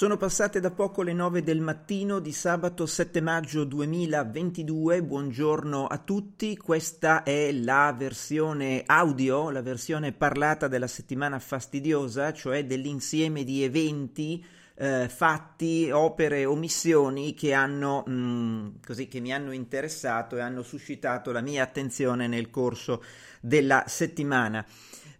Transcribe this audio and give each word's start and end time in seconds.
Sono 0.00 0.16
passate 0.16 0.60
da 0.60 0.70
poco 0.70 1.02
le 1.02 1.12
9 1.12 1.42
del 1.42 1.60
mattino 1.60 2.20
di 2.20 2.32
sabato 2.32 2.86
7 2.86 3.20
maggio 3.20 3.64
2022. 3.64 5.02
Buongiorno 5.02 5.86
a 5.86 5.98
tutti. 5.98 6.56
Questa 6.56 7.22
è 7.22 7.52
la 7.52 7.94
versione 7.94 8.82
audio, 8.86 9.50
la 9.50 9.60
versione 9.60 10.12
parlata 10.12 10.68
della 10.68 10.86
settimana 10.86 11.38
fastidiosa, 11.38 12.32
cioè 12.32 12.64
dell'insieme 12.64 13.44
di 13.44 13.62
eventi, 13.62 14.42
eh, 14.74 15.06
fatti, 15.10 15.90
opere 15.90 16.46
o 16.46 16.54
missioni 16.54 17.34
che, 17.34 17.52
hanno, 17.52 18.02
mh, 18.06 18.80
così, 18.82 19.06
che 19.06 19.20
mi 19.20 19.34
hanno 19.34 19.52
interessato 19.52 20.38
e 20.38 20.40
hanno 20.40 20.62
suscitato 20.62 21.30
la 21.30 21.42
mia 21.42 21.62
attenzione 21.62 22.26
nel 22.26 22.48
corso 22.48 23.04
della 23.42 23.84
settimana. 23.86 24.64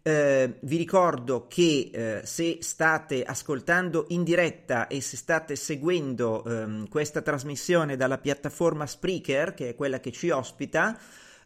Eh, 0.02 0.56
vi 0.60 0.76
ricordo 0.78 1.46
che 1.46 1.90
eh, 1.92 2.20
se 2.24 2.58
state 2.60 3.22
ascoltando 3.22 4.06
in 4.08 4.24
diretta 4.24 4.86
e 4.86 5.02
se 5.02 5.18
state 5.18 5.56
seguendo 5.56 6.42
ehm, 6.42 6.88
questa 6.88 7.20
trasmissione 7.20 7.96
dalla 7.96 8.16
piattaforma 8.16 8.86
Spreaker, 8.86 9.52
che 9.52 9.68
è 9.68 9.74
quella 9.74 10.00
che 10.00 10.10
ci 10.10 10.30
ospita, 10.30 10.98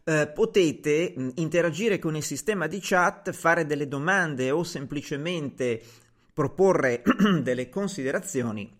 eh, 0.05 0.27
potete 0.33 1.13
mh, 1.15 1.31
interagire 1.35 1.99
con 1.99 2.15
il 2.15 2.23
sistema 2.23 2.67
di 2.67 2.79
chat, 2.81 3.31
fare 3.31 3.65
delle 3.65 3.89
domande 3.89 4.51
o 4.51 4.63
semplicemente 4.63 5.81
proporre 6.31 7.01
delle 7.41 7.67
considerazioni 7.69 8.71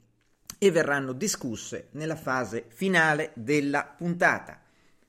e 0.57 0.71
verranno 0.71 1.11
discusse 1.11 1.89
nella 1.91 2.15
fase 2.15 2.65
finale 2.69 3.31
della 3.33 3.83
puntata. 3.83 4.61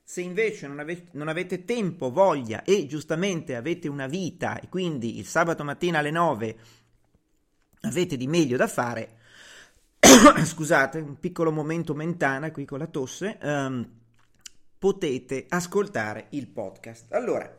Se 0.09 0.21
invece 0.21 0.69
non, 0.69 0.78
ave- 0.78 1.09
non, 1.15 1.27
avete 1.27 1.65
tempo, 1.65 2.12
voglia 2.12 2.62
e 2.62 2.87
giustamente 2.87 3.56
avete 3.56 3.89
una 3.89 4.06
vita 4.06 4.61
e 4.61 4.69
quindi 4.69 5.19
il 5.19 5.27
sabato 5.27 5.65
mattina 5.65 5.99
alle 5.99 6.12
9 6.12 6.59
avete 7.81 8.17
di 8.17 8.28
meglio 8.28 8.56
da 8.56 8.69
fare, 8.69 9.17
scusate, 9.99 11.00
un 11.00 11.19
piccolo 11.19 11.50
momento 11.50 11.93
mentana 11.93 12.53
qui 12.53 12.65
con 12.65 12.78
la 12.78 12.87
tosse, 12.87 13.37
um, 13.43 13.84
potete 14.78 15.47
ascoltare 15.49 16.28
il 16.31 16.47
podcast. 16.47 17.12
Allora, 17.12 17.53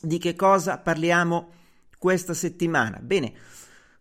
di 0.00 0.16
che 0.16 0.34
cosa 0.34 0.78
parliamo 0.78 1.50
questa 1.98 2.32
settimana? 2.32 3.00
Bene, 3.00 3.34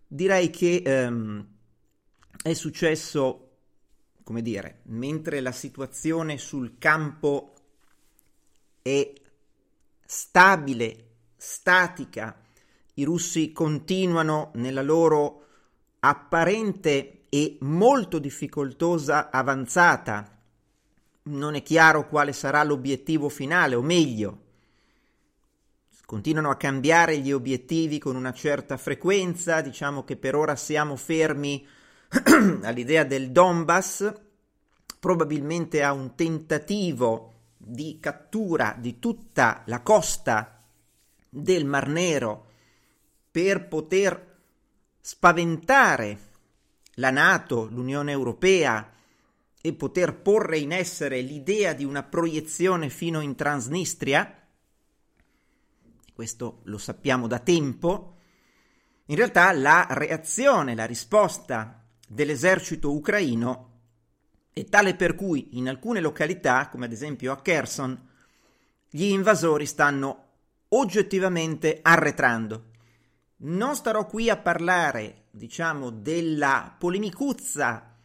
direi 0.07 0.49
che 0.49 0.81
um, 0.85 1.45
è 2.41 2.53
successo 2.53 3.46
come 4.27 4.41
dire, 4.41 4.81
mentre 4.87 5.39
la 5.39 5.53
situazione 5.53 6.37
sul 6.37 6.75
campo 6.77 7.53
è 8.81 9.13
stabile, 10.05 11.05
statica, 11.37 12.37
i 12.95 13.05
russi 13.05 13.53
continuano 13.53 14.51
nella 14.55 14.81
loro 14.81 15.45
apparente 15.99 17.21
e 17.29 17.57
molto 17.61 18.19
difficoltosa 18.19 19.31
avanzata. 19.31 20.37
Non 21.23 21.55
è 21.55 21.63
chiaro 21.63 22.09
quale 22.09 22.33
sarà 22.33 22.61
l'obiettivo 22.65 23.29
finale, 23.29 23.75
o 23.75 23.81
meglio, 23.81 24.41
continuano 26.05 26.49
a 26.49 26.57
cambiare 26.57 27.17
gli 27.19 27.31
obiettivi 27.31 27.97
con 27.97 28.17
una 28.17 28.33
certa 28.33 28.75
frequenza, 28.75 29.61
diciamo 29.61 30.03
che 30.03 30.17
per 30.17 30.35
ora 30.35 30.57
siamo 30.57 30.97
fermi 30.97 31.65
all'idea 32.63 33.03
del 33.03 33.31
Donbass, 33.31 34.13
probabilmente 34.99 35.83
a 35.83 35.91
un 35.93 36.15
tentativo 36.15 37.33
di 37.57 37.97
cattura 37.99 38.75
di 38.77 38.99
tutta 38.99 39.63
la 39.65 39.81
costa 39.81 40.63
del 41.29 41.65
Mar 41.65 41.87
Nero 41.87 42.45
per 43.29 43.67
poter 43.67 44.35
spaventare 45.01 46.19
la 46.95 47.11
Nato, 47.11 47.67
l'Unione 47.69 48.11
Europea 48.11 48.91
e 49.61 49.73
poter 49.73 50.15
porre 50.21 50.57
in 50.57 50.71
essere 50.71 51.21
l'idea 51.21 51.73
di 51.73 51.83
una 51.83 52.03
proiezione 52.03 52.89
fino 52.89 53.19
in 53.19 53.35
Transnistria, 53.35 54.33
questo 56.13 56.61
lo 56.63 56.77
sappiamo 56.77 57.27
da 57.27 57.39
tempo, 57.39 58.15
in 59.05 59.15
realtà 59.15 59.51
la 59.51 59.85
reazione, 59.89 60.73
la 60.73 60.85
risposta 60.85 61.76
dell'esercito 62.07 62.93
ucraino 62.93 63.71
è 64.53 64.63
tale 64.65 64.95
per 64.95 65.13
cui 65.13 65.57
in 65.57 65.67
alcune 65.67 65.99
località, 65.99 66.69
come 66.69 66.85
ad 66.85 66.91
esempio 66.91 67.31
a 67.31 67.41
Kherson, 67.41 68.07
gli 68.89 69.03
invasori 69.03 69.65
stanno 69.65 70.23
oggettivamente 70.69 71.79
arretrando. 71.81 72.71
Non 73.39 73.75
starò 73.75 74.07
qui 74.07 74.29
a 74.29 74.37
parlare, 74.37 75.25
diciamo, 75.29 75.91
della 75.91 76.75
polemicuzza 76.77 77.95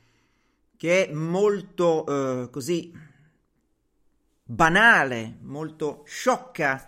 che 0.77 1.07
è 1.07 1.13
molto 1.13 2.05
eh, 2.07 2.51
così 2.51 2.93
banale, 4.45 5.39
molto 5.41 6.03
sciocca 6.05 6.87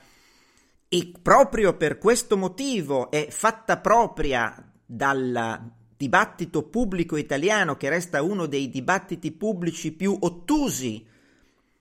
e 0.88 1.12
proprio 1.22 1.76
per 1.76 1.96
questo 1.96 2.36
motivo 2.36 3.10
è 3.10 3.28
fatta 3.30 3.78
propria 3.78 4.72
dal 4.84 5.72
dibattito 5.96 6.64
pubblico 6.64 7.16
italiano, 7.16 7.76
che 7.76 7.88
resta 7.88 8.22
uno 8.22 8.46
dei 8.46 8.68
dibattiti 8.70 9.32
pubblici 9.32 9.92
più 9.92 10.16
ottusi 10.20 11.04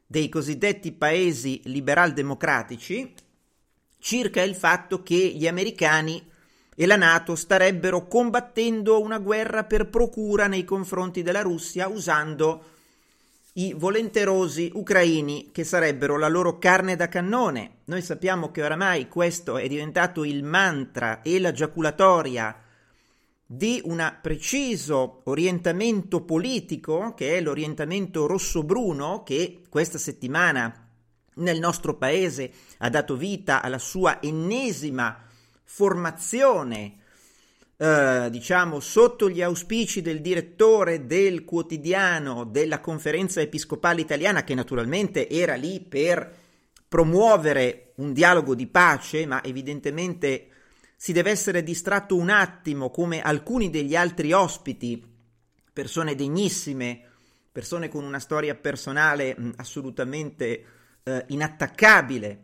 dei 0.05 0.29
cosiddetti 0.29 0.91
paesi 0.91 1.61
liberal-democratici, 1.65 3.13
circa 3.97 4.41
il 4.41 4.55
fatto 4.55 5.01
che 5.01 5.15
gli 5.15 5.47
americani 5.47 6.21
e 6.75 6.85
la 6.85 6.95
Nato 6.95 7.35
starebbero 7.35 8.07
combattendo 8.07 9.01
una 9.01 9.19
guerra 9.19 9.63
per 9.63 9.89
procura 9.89 10.47
nei 10.47 10.63
confronti 10.63 11.21
della 11.21 11.41
Russia 11.41 11.87
usando 11.87 12.65
i 13.53 13.73
volenterosi 13.73 14.71
ucraini 14.73 15.51
che 15.51 15.63
sarebbero 15.63 16.17
la 16.17 16.27
loro 16.27 16.57
carne 16.57 16.95
da 16.95 17.07
cannone. 17.07 17.77
Noi 17.85 18.01
sappiamo 18.01 18.51
che 18.51 18.63
oramai 18.63 19.07
questo 19.07 19.57
è 19.57 19.67
diventato 19.67 20.23
il 20.23 20.43
mantra 20.43 21.21
e 21.21 21.39
la 21.39 21.51
giaculatoria 21.51 22.62
di 23.45 23.81
un 23.85 24.17
preciso 24.21 25.21
orientamento 25.25 26.21
politico, 26.23 27.13
che 27.13 27.37
è 27.37 27.41
l'orientamento 27.41 28.25
rosso-bruno, 28.25 29.23
che 29.23 29.61
questa 29.69 29.97
settimana 29.97 30.89
nel 31.35 31.59
nostro 31.59 31.95
paese 31.95 32.51
ha 32.79 32.89
dato 32.89 33.15
vita 33.15 33.61
alla 33.61 33.79
sua 33.79 34.21
ennesima 34.21 35.19
formazione, 35.63 36.97
eh, 37.77 38.27
diciamo, 38.29 38.79
sotto 38.79 39.29
gli 39.29 39.41
auspici 39.41 40.01
del 40.01 40.21
direttore 40.21 41.05
del 41.05 41.43
quotidiano 41.43 42.45
della 42.45 42.79
conferenza 42.79 43.41
episcopale 43.41 44.01
italiana, 44.01 44.43
che 44.43 44.53
naturalmente 44.53 45.27
era 45.27 45.55
lì 45.55 45.79
per 45.81 46.41
promuovere 46.87 47.93
un 47.95 48.13
dialogo 48.13 48.53
di 48.53 48.67
pace, 48.67 49.25
ma 49.25 49.43
evidentemente 49.43 50.47
si 51.03 51.11
deve 51.11 51.31
essere 51.31 51.63
distratto 51.63 52.15
un 52.15 52.29
attimo 52.29 52.89
come 52.89 53.21
alcuni 53.21 53.69
degli 53.69 53.93
altri 53.93 54.31
ospiti, 54.31 55.03
persone 55.73 56.15
degnissime, 56.15 57.01
persone 57.51 57.89
con 57.89 58.05
una 58.05 58.19
storia 58.19 58.55
personale 58.55 59.35
mh, 59.37 59.51
assolutamente 59.57 60.65
eh, 61.03 61.25
inattaccabile 61.27 62.43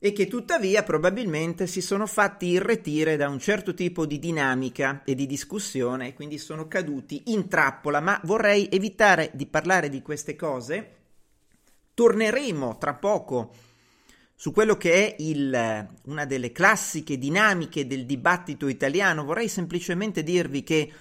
e 0.00 0.12
che 0.12 0.26
tuttavia 0.26 0.82
probabilmente 0.82 1.68
si 1.68 1.80
sono 1.80 2.08
fatti 2.08 2.46
irretire 2.46 3.14
da 3.16 3.28
un 3.28 3.38
certo 3.38 3.74
tipo 3.74 4.06
di 4.06 4.18
dinamica 4.18 5.02
e 5.04 5.14
di 5.14 5.26
discussione 5.26 6.08
e 6.08 6.14
quindi 6.14 6.38
sono 6.38 6.66
caduti 6.66 7.22
in 7.26 7.46
trappola, 7.46 8.00
ma 8.00 8.20
vorrei 8.24 8.66
evitare 8.72 9.30
di 9.34 9.46
parlare 9.46 9.88
di 9.88 10.02
queste 10.02 10.34
cose. 10.34 10.94
Torneremo 11.94 12.76
tra 12.78 12.94
poco 12.94 13.54
su 14.42 14.50
quello 14.50 14.76
che 14.76 14.92
è 14.92 15.22
il, 15.22 15.88
una 16.06 16.24
delle 16.24 16.50
classiche 16.50 17.16
dinamiche 17.16 17.86
del 17.86 18.04
dibattito 18.04 18.66
italiano. 18.66 19.22
Vorrei 19.22 19.46
semplicemente 19.46 20.24
dirvi 20.24 20.64
che 20.64 20.92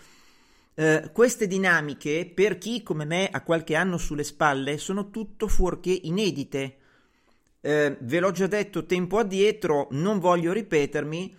eh, 0.75 1.09
queste 1.11 1.47
dinamiche, 1.47 2.31
per 2.31 2.59
chi 2.59 2.83
come 2.83 3.03
me 3.03 3.27
ha 3.31 3.41
qualche 3.41 3.73
anno 3.73 3.97
sulle 3.97 4.23
spalle, 4.23 4.77
sono 4.77 5.09
tutto 5.09 5.47
fuorché 5.47 5.89
inedite 5.89 6.77
eh, 7.61 7.97
ve 7.99 8.19
l'ho 8.19 8.29
già 8.29 8.45
detto 8.45 8.85
tempo 8.85 9.17
addietro, 9.17 9.87
non 9.89 10.19
voglio 10.19 10.53
ripetermi. 10.53 11.35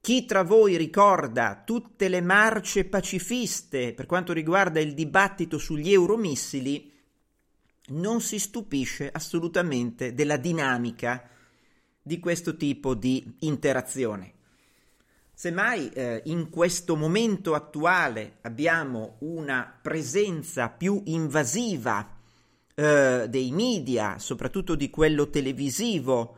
Chi 0.00 0.24
tra 0.26 0.44
voi 0.44 0.76
ricorda 0.76 1.60
tutte 1.66 2.08
le 2.08 2.20
marce 2.20 2.84
pacifiste 2.84 3.94
per 3.94 4.06
quanto 4.06 4.32
riguarda 4.32 4.78
il 4.78 4.94
dibattito 4.94 5.58
sugli 5.58 5.92
euromissili, 5.92 6.89
non 7.90 8.20
si 8.20 8.38
stupisce 8.38 9.10
assolutamente 9.12 10.14
della 10.14 10.36
dinamica 10.36 11.28
di 12.02 12.18
questo 12.18 12.56
tipo 12.56 12.94
di 12.94 13.36
interazione. 13.40 14.34
Semmai 15.32 15.88
eh, 15.90 16.22
in 16.26 16.50
questo 16.50 16.96
momento 16.96 17.54
attuale 17.54 18.38
abbiamo 18.42 19.16
una 19.20 19.78
presenza 19.80 20.68
più 20.68 21.00
invasiva 21.06 22.18
eh, 22.74 23.26
dei 23.28 23.50
media, 23.50 24.18
soprattutto 24.18 24.74
di 24.74 24.90
quello 24.90 25.30
televisivo, 25.30 26.36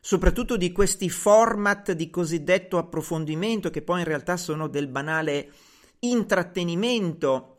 soprattutto 0.00 0.56
di 0.56 0.70
questi 0.70 1.10
format 1.10 1.90
di 1.90 2.08
cosiddetto 2.10 2.78
approfondimento 2.78 3.70
che 3.70 3.82
poi 3.82 3.98
in 3.98 4.06
realtà 4.06 4.36
sono 4.36 4.68
del 4.68 4.86
banale 4.86 5.50
intrattenimento, 5.98 7.55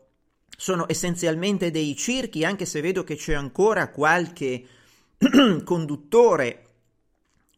sono 0.60 0.86
essenzialmente 0.88 1.70
dei 1.70 1.94
circhi, 1.94 2.44
anche 2.44 2.66
se 2.66 2.80
vedo 2.80 3.04
che 3.04 3.14
c'è 3.14 3.32
ancora 3.32 3.92
qualche 3.92 4.66
conduttore 5.62 6.64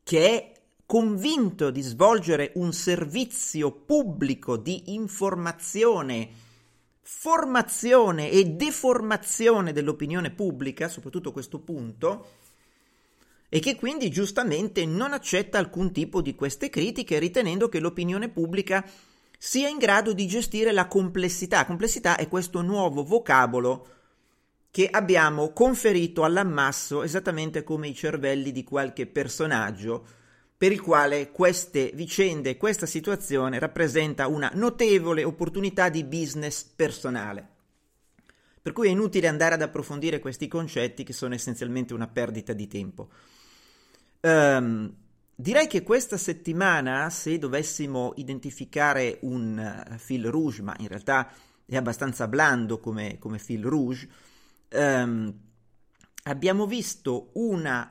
che 0.02 0.28
è 0.28 0.52
convinto 0.84 1.70
di 1.70 1.80
svolgere 1.80 2.52
un 2.56 2.74
servizio 2.74 3.70
pubblico 3.70 4.58
di 4.58 4.92
informazione 4.92 6.28
formazione 7.00 8.30
e 8.30 8.44
deformazione 8.44 9.72
dell'opinione 9.72 10.30
pubblica, 10.30 10.86
soprattutto 10.88 11.32
questo 11.32 11.58
punto, 11.58 12.32
e 13.48 13.60
che 13.60 13.76
quindi 13.76 14.10
giustamente 14.10 14.84
non 14.84 15.14
accetta 15.14 15.56
alcun 15.56 15.90
tipo 15.90 16.20
di 16.20 16.34
queste 16.34 16.68
critiche, 16.68 17.18
ritenendo 17.18 17.70
che 17.70 17.80
l'opinione 17.80 18.28
pubblica 18.28 18.86
sia 19.42 19.68
in 19.68 19.78
grado 19.78 20.12
di 20.12 20.26
gestire 20.26 20.70
la 20.70 20.86
complessità. 20.86 21.64
Complessità 21.64 22.16
è 22.16 22.28
questo 22.28 22.60
nuovo 22.60 23.02
vocabolo 23.02 23.86
che 24.70 24.86
abbiamo 24.90 25.54
conferito 25.54 26.24
all'ammasso 26.24 27.02
esattamente 27.02 27.64
come 27.64 27.88
i 27.88 27.94
cervelli 27.94 28.52
di 28.52 28.62
qualche 28.64 29.06
personaggio 29.06 30.06
per 30.58 30.72
il 30.72 30.82
quale 30.82 31.30
queste 31.30 31.90
vicende, 31.94 32.58
questa 32.58 32.84
situazione 32.84 33.58
rappresenta 33.58 34.26
una 34.26 34.50
notevole 34.52 35.24
opportunità 35.24 35.88
di 35.88 36.04
business 36.04 36.62
personale. 36.62 37.48
Per 38.60 38.74
cui 38.74 38.88
è 38.88 38.90
inutile 38.90 39.26
andare 39.26 39.54
ad 39.54 39.62
approfondire 39.62 40.18
questi 40.18 40.48
concetti 40.48 41.02
che 41.02 41.14
sono 41.14 41.32
essenzialmente 41.32 41.94
una 41.94 42.08
perdita 42.08 42.52
di 42.52 42.68
tempo. 42.68 43.08
Um, 44.20 44.94
direi 45.40 45.66
che 45.66 45.82
questa 45.82 46.16
settimana, 46.16 47.08
se 47.10 47.38
dovessimo 47.38 48.12
identificare 48.16 49.18
un 49.22 49.84
uh, 49.90 49.96
fil 49.96 50.26
rouge, 50.26 50.62
ma 50.62 50.76
in 50.78 50.88
realtà 50.88 51.30
è 51.64 51.76
abbastanza 51.76 52.28
blando 52.28 52.78
come, 52.78 53.18
come 53.18 53.38
fil 53.38 53.64
rouge, 53.64 54.08
um, 54.72 55.32
abbiamo 56.24 56.66
visto 56.66 57.30
una 57.34 57.90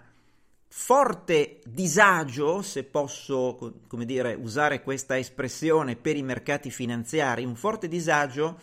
forte 0.71 1.61
disagio, 1.65 2.61
se 2.61 2.83
posso 2.83 3.81
come 3.87 4.05
dire, 4.05 4.35
usare 4.35 4.83
questa 4.83 5.17
espressione 5.17 5.95
per 5.95 6.15
i 6.15 6.23
mercati 6.23 6.69
finanziari, 6.69 7.43
un 7.43 7.55
forte 7.55 7.87
disagio, 7.87 8.59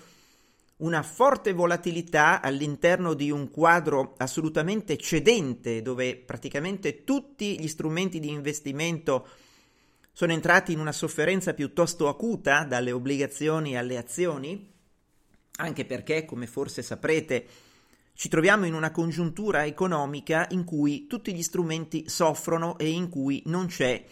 una 0.78 1.02
forte 1.02 1.52
volatilità 1.52 2.42
all'interno 2.42 3.14
di 3.14 3.30
un 3.30 3.50
quadro 3.50 4.14
assolutamente 4.18 4.98
cedente 4.98 5.80
dove 5.80 6.16
praticamente 6.16 7.02
tutti 7.02 7.58
gli 7.58 7.68
strumenti 7.68 8.20
di 8.20 8.28
investimento 8.28 9.26
sono 10.12 10.32
entrati 10.32 10.72
in 10.72 10.80
una 10.80 10.92
sofferenza 10.92 11.54
piuttosto 11.54 12.08
acuta 12.08 12.64
dalle 12.64 12.92
obbligazioni 12.92 13.76
alle 13.76 13.96
azioni, 13.96 14.72
anche 15.56 15.84
perché, 15.84 16.24
come 16.24 16.46
forse 16.46 16.82
saprete, 16.82 17.46
ci 18.14 18.28
troviamo 18.28 18.64
in 18.64 18.72
una 18.72 18.90
congiuntura 18.90 19.66
economica 19.66 20.46
in 20.50 20.64
cui 20.64 21.06
tutti 21.06 21.34
gli 21.34 21.42
strumenti 21.42 22.08
soffrono 22.08 22.78
e 22.78 22.88
in 22.88 23.10
cui 23.10 23.42
non 23.46 23.66
c'è 23.66 24.02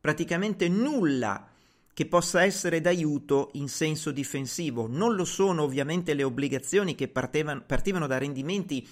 praticamente 0.00 0.68
nulla 0.68 1.53
che 1.94 2.06
possa 2.06 2.42
essere 2.42 2.80
d'aiuto 2.80 3.50
in 3.54 3.68
senso 3.68 4.10
difensivo. 4.10 4.88
Non 4.88 5.14
lo 5.14 5.24
sono 5.24 5.62
ovviamente 5.62 6.12
le 6.12 6.24
obbligazioni 6.24 6.96
che 6.96 7.06
partevano, 7.06 7.62
partivano 7.64 8.08
da 8.08 8.18
rendimenti 8.18 8.86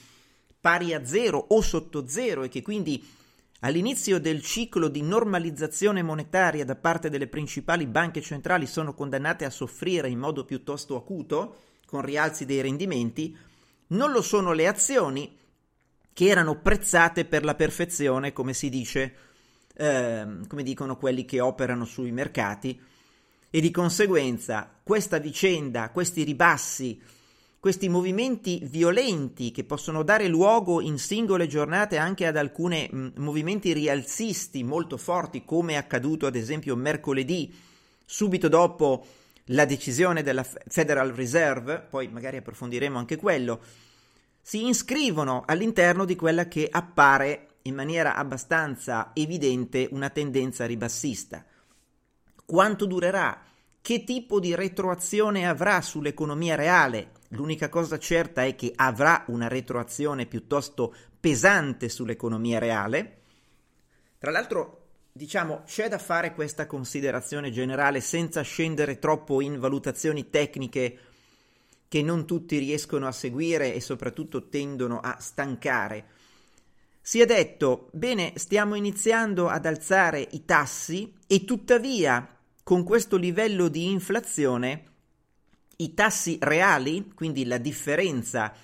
pari 0.61 0.95
a 0.95 1.05
zero 1.05 1.45
o 1.49 1.61
sotto 1.61 2.07
zero 2.07 2.45
e 2.45 2.49
che 2.49 2.63
quindi 2.63 3.05
all'inizio 3.61 4.21
del 4.21 4.41
ciclo 4.43 4.87
di 4.87 5.03
normalizzazione 5.03 6.03
monetaria 6.03 6.65
da 6.65 6.77
parte 6.77 7.11
delle 7.11 7.27
principali 7.27 7.87
banche 7.87 8.21
centrali 8.21 8.67
sono 8.67 8.95
condannate 8.95 9.45
a 9.45 9.51
soffrire 9.51 10.09
in 10.09 10.21
modo 10.21 10.45
piuttosto 10.45 10.97
acuto 10.97 11.57
con 11.85 12.03
rialzi 12.03 12.47
dei 12.47 12.61
rendimenti, 12.61 13.37
non 13.89 14.13
lo 14.13 14.23
sono 14.23 14.53
le 14.53 14.67
azioni 14.67 15.37
che 16.13 16.27
erano 16.27 16.61
prezzate 16.61 17.25
per 17.25 17.45
la 17.45 17.55
perfezione, 17.55 18.33
come 18.33 18.55
si 18.55 18.69
dice, 18.69 19.15
eh, 19.75 20.27
come 20.47 20.63
dicono 20.63 20.97
quelli 20.97 21.25
che 21.25 21.41
operano 21.41 21.85
sui 21.85 22.13
mercati, 22.13 22.81
e 23.55 23.61
di 23.61 23.71
conseguenza 23.71 24.67
questa 24.83 25.19
vicenda, 25.19 25.91
questi 25.91 26.23
ribassi, 26.23 26.99
questi 27.61 27.91
movimenti 27.91 28.63
violenti 28.65 29.51
che 29.53 29.63
possono 29.63 30.03
dare 30.03 30.27
luogo 30.27 30.81
in 30.81 30.99
singole 30.99 31.47
giornate 31.47 31.99
anche 31.99 32.27
ad 32.27 32.39
alcuni 32.39 32.89
movimenti 33.17 33.75
rialzisti 33.75 34.65
molto 34.65 34.97
forti, 34.97 35.45
come 35.45 35.75
è 35.75 35.77
accaduto 35.77 36.25
ad 36.25 36.35
esempio 36.35 36.75
mercoledì, 36.77 37.55
subito 38.07 38.49
dopo 38.49 39.05
la 39.47 39.67
decisione 39.67 40.23
della 40.23 40.45
Federal 40.45 41.11
Reserve, 41.11 41.87
poi 41.91 42.09
magari 42.09 42.39
approfondiremo 42.39 42.97
anche 42.97 43.17
quello, 43.17 43.61
si 44.41 44.67
iscrivono 44.67 45.43
all'interno 45.47 46.07
di 46.07 46.17
quella 46.17 46.49
che 46.49 46.69
appare 46.71 47.49
in 47.65 47.75
maniera 47.75 48.17
abbastanza 48.17 49.11
evidente 49.13 49.89
una 49.91 50.09
tendenza 50.09 50.65
ribassista. 50.65 51.45
Quanto 52.45 52.87
durerà? 52.87 53.43
Che 53.81 54.05
tipo 54.05 54.39
di 54.39 54.55
retroazione 54.55 55.49
avrà 55.49 55.81
sull'economia 55.81 56.55
reale? 56.55 57.11
L'unica 57.31 57.69
cosa 57.69 57.99
certa 57.99 58.45
è 58.45 58.55
che 58.55 58.73
avrà 58.77 59.25
una 59.29 59.49
retroazione 59.49 60.27
piuttosto 60.27 60.95
pesante 61.19 61.89
sull'economia 61.89 62.59
reale. 62.59 63.21
Tra 64.19 64.31
l'altro, 64.31 64.87
diciamo, 65.13 65.63
c'è 65.65 65.89
da 65.89 65.99
fare 65.99 66.35
questa 66.35 66.67
considerazione 66.67 67.51
generale 67.51 68.01
senza 68.01 68.43
scendere 68.43 68.99
troppo 68.99 69.41
in 69.41 69.59
valutazioni 69.59 70.31
tecniche 70.31 70.99
che 71.89 72.03
non 72.03 72.27
tutti 72.27 72.59
riescono 72.59 73.07
a 73.07 73.13
seguire 73.13 73.75
e 73.75 73.81
soprattutto 73.81 74.49
tendono 74.49 75.01
a 75.01 75.17
stancare. 75.19 76.07
Si 77.05 77.21
è 77.21 77.27
detto, 77.27 77.89
bene, 77.93 78.35
stiamo 78.37 78.77
iniziando 78.77 79.49
ad 79.49 79.67
alzare 79.67 80.29
i 80.31 80.45
tassi 80.45 81.13
e 81.27 81.45
tuttavia 81.45 82.39
con 82.63 82.85
questo 82.85 83.17
livello 83.17 83.67
di 83.67 83.91
inflazione 83.91 84.85
i 85.79 85.95
tassi 85.95 86.39
reali, 86.41 87.11
quindi 87.13 87.45
la 87.45 87.59
differenza 87.59 88.55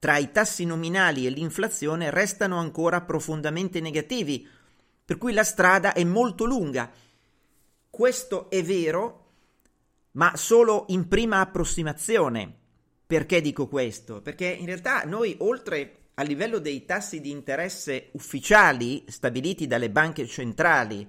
tra 0.00 0.18
i 0.18 0.32
tassi 0.32 0.64
nominali 0.64 1.24
e 1.24 1.30
l'inflazione 1.30 2.10
restano 2.10 2.58
ancora 2.58 3.00
profondamente 3.00 3.78
negativi, 3.80 4.44
per 5.04 5.16
cui 5.16 5.32
la 5.32 5.44
strada 5.44 5.92
è 5.92 6.02
molto 6.02 6.46
lunga. 6.46 6.90
Questo 7.88 8.50
è 8.50 8.60
vero, 8.64 9.26
ma 10.12 10.34
solo 10.34 10.86
in 10.88 11.06
prima 11.06 11.38
approssimazione. 11.38 12.52
Perché 13.06 13.40
dico 13.40 13.68
questo? 13.68 14.20
Perché 14.20 14.46
in 14.46 14.66
realtà 14.66 15.04
noi 15.04 15.36
oltre 15.38 16.03
a 16.14 16.22
livello 16.22 16.58
dei 16.58 16.84
tassi 16.84 17.20
di 17.20 17.30
interesse 17.30 18.08
ufficiali 18.12 19.04
stabiliti 19.08 19.66
dalle 19.66 19.90
banche 19.90 20.26
centrali, 20.26 21.06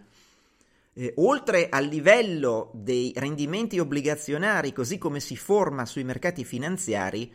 eh, 0.93 1.13
oltre 1.17 1.69
al 1.69 1.85
livello 1.85 2.71
dei 2.73 3.13
rendimenti 3.15 3.77
obbligazionari 3.79 4.73
così 4.73 4.97
come 4.97 5.19
si 5.19 5.35
forma 5.35 5.85
sui 5.85 6.03
mercati 6.03 6.43
finanziari, 6.43 7.31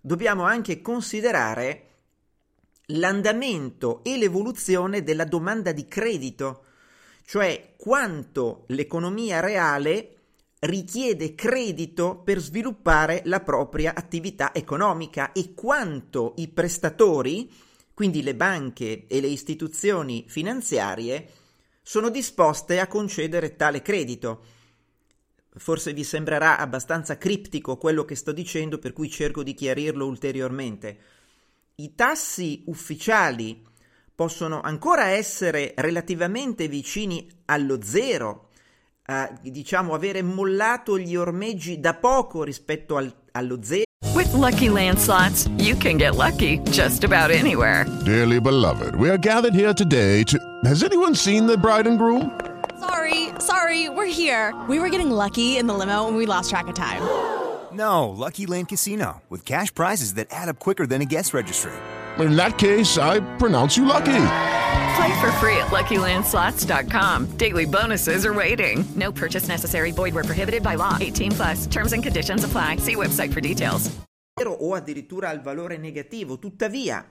dobbiamo 0.00 0.44
anche 0.44 0.80
considerare 0.80 1.82
l'andamento 2.90 4.02
e 4.04 4.16
l'evoluzione 4.16 5.02
della 5.02 5.24
domanda 5.24 5.72
di 5.72 5.86
credito, 5.86 6.64
cioè 7.24 7.74
quanto 7.76 8.64
l'economia 8.68 9.40
reale 9.40 10.15
richiede 10.60 11.34
credito 11.34 12.16
per 12.24 12.38
sviluppare 12.38 13.22
la 13.24 13.40
propria 13.40 13.94
attività 13.94 14.54
economica 14.54 15.32
e 15.32 15.52
quanto 15.54 16.34
i 16.36 16.48
prestatori, 16.48 17.52
quindi 17.92 18.22
le 18.22 18.34
banche 18.34 19.06
e 19.06 19.20
le 19.20 19.28
istituzioni 19.28 20.24
finanziarie, 20.28 21.28
sono 21.82 22.08
disposte 22.08 22.80
a 22.80 22.88
concedere 22.88 23.54
tale 23.54 23.82
credito. 23.82 24.44
Forse 25.56 25.92
vi 25.92 26.04
sembrerà 26.04 26.58
abbastanza 26.58 27.16
criptico 27.16 27.76
quello 27.76 28.04
che 28.04 28.14
sto 28.14 28.32
dicendo, 28.32 28.78
per 28.78 28.92
cui 28.92 29.08
cerco 29.08 29.42
di 29.42 29.54
chiarirlo 29.54 30.04
ulteriormente. 30.06 30.98
I 31.76 31.94
tassi 31.94 32.64
ufficiali 32.66 33.64
possono 34.14 34.60
ancora 34.62 35.08
essere 35.08 35.74
relativamente 35.76 36.68
vicini 36.68 37.28
allo 37.46 37.82
zero, 37.82 38.45
eh, 39.06 39.50
diciamo 39.50 39.94
avere 39.94 40.22
mollato 40.22 40.98
gli 40.98 41.16
ormeggi 41.16 41.80
da 41.80 41.94
poco 41.94 42.42
rispetto 42.42 42.96
al, 42.96 43.12
allo 43.32 43.62
zero. 43.62 43.84
With 44.14 44.32
lucky 44.32 44.68
landslots, 44.68 45.48
you 45.58 45.76
can 45.76 45.96
get 45.96 46.14
lucky 46.14 46.60
just 46.70 47.04
about 47.04 47.30
anywhere. 47.30 47.86
Dearly 48.04 48.40
beloved, 48.40 48.94
we 48.96 49.08
are 49.08 49.18
gathered 49.18 49.54
here 49.54 49.72
today 49.72 50.22
to. 50.24 50.38
Has 50.64 50.82
anyone 50.82 51.14
seen 51.14 51.46
the 51.46 51.56
bride 51.56 51.86
and 51.86 51.98
groom? 51.98 52.30
Sorry, 52.80 53.30
sorry, 53.38 53.88
we're 53.88 54.06
here. 54.06 54.54
We 54.68 54.78
were 54.78 54.88
getting 54.88 55.10
lucky 55.10 55.56
in 55.56 55.66
the 55.66 55.74
limo 55.74 56.08
and 56.08 56.16
we 56.16 56.26
lost 56.26 56.50
track 56.50 56.66
of 56.68 56.74
time. 56.74 57.02
No, 57.72 58.08
Lucky 58.08 58.46
Land 58.46 58.68
Casino, 58.68 59.22
with 59.28 59.44
cash 59.44 59.72
prizes 59.74 60.14
that 60.14 60.28
add 60.30 60.48
up 60.48 60.58
quicker 60.58 60.86
than 60.86 61.02
a 61.02 61.04
guest 61.04 61.34
registry. 61.34 61.72
In 62.18 62.36
that 62.36 62.56
case, 62.56 62.96
I 62.96 63.20
pronounce 63.36 63.76
you 63.76 63.84
lucky. 63.84 64.16
Play 64.96 65.20
for 65.20 65.30
free 65.32 65.58
at 65.58 65.68
LuckyLandSlots.com. 65.70 67.36
Daily 67.36 67.66
bonuses 67.66 68.24
are 68.24 68.32
waiting. 68.32 68.82
No 68.94 69.12
purchase 69.12 69.46
necessary. 69.46 69.92
Void 69.92 70.14
where 70.14 70.24
prohibited 70.24 70.62
by 70.62 70.76
law. 70.76 70.96
18 70.98 71.32
plus. 71.32 71.66
Terms 71.66 71.92
and 71.92 72.02
conditions 72.02 72.44
apply. 72.44 72.78
See 72.78 72.94
website 72.94 73.30
for 73.32 73.40
details. 73.40 73.90
o 74.42 74.74
addirittura 74.74 75.28
al 75.28 75.42
valore 75.42 75.76
negativo. 75.76 76.38
Tuttavia, 76.38 77.06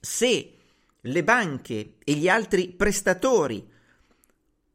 se 0.00 0.54
le 1.00 1.24
banche 1.24 1.96
e 2.04 2.12
gli 2.14 2.28
altri 2.28 2.68
prestatori, 2.68 3.66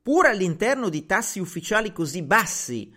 pur 0.01 0.25
all'interno 0.27 0.89
di 0.89 1.05
tassi 1.05 1.39
ufficiali 1.39 1.91
così 1.91 2.21
bassi, 2.23 2.91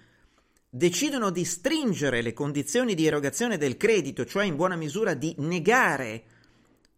decidono 0.69 1.31
di 1.31 1.45
stringere 1.45 2.21
le 2.21 2.35
condizioni 2.35 2.95
di 2.95 3.07
erogazione 3.07 3.57
del 3.57 3.79
credito, 3.79 4.27
cioè 4.27 4.45
in 4.45 4.57
buona 4.57 4.77
misura 4.77 5.15
di 5.15 5.35
negare 5.39 6.25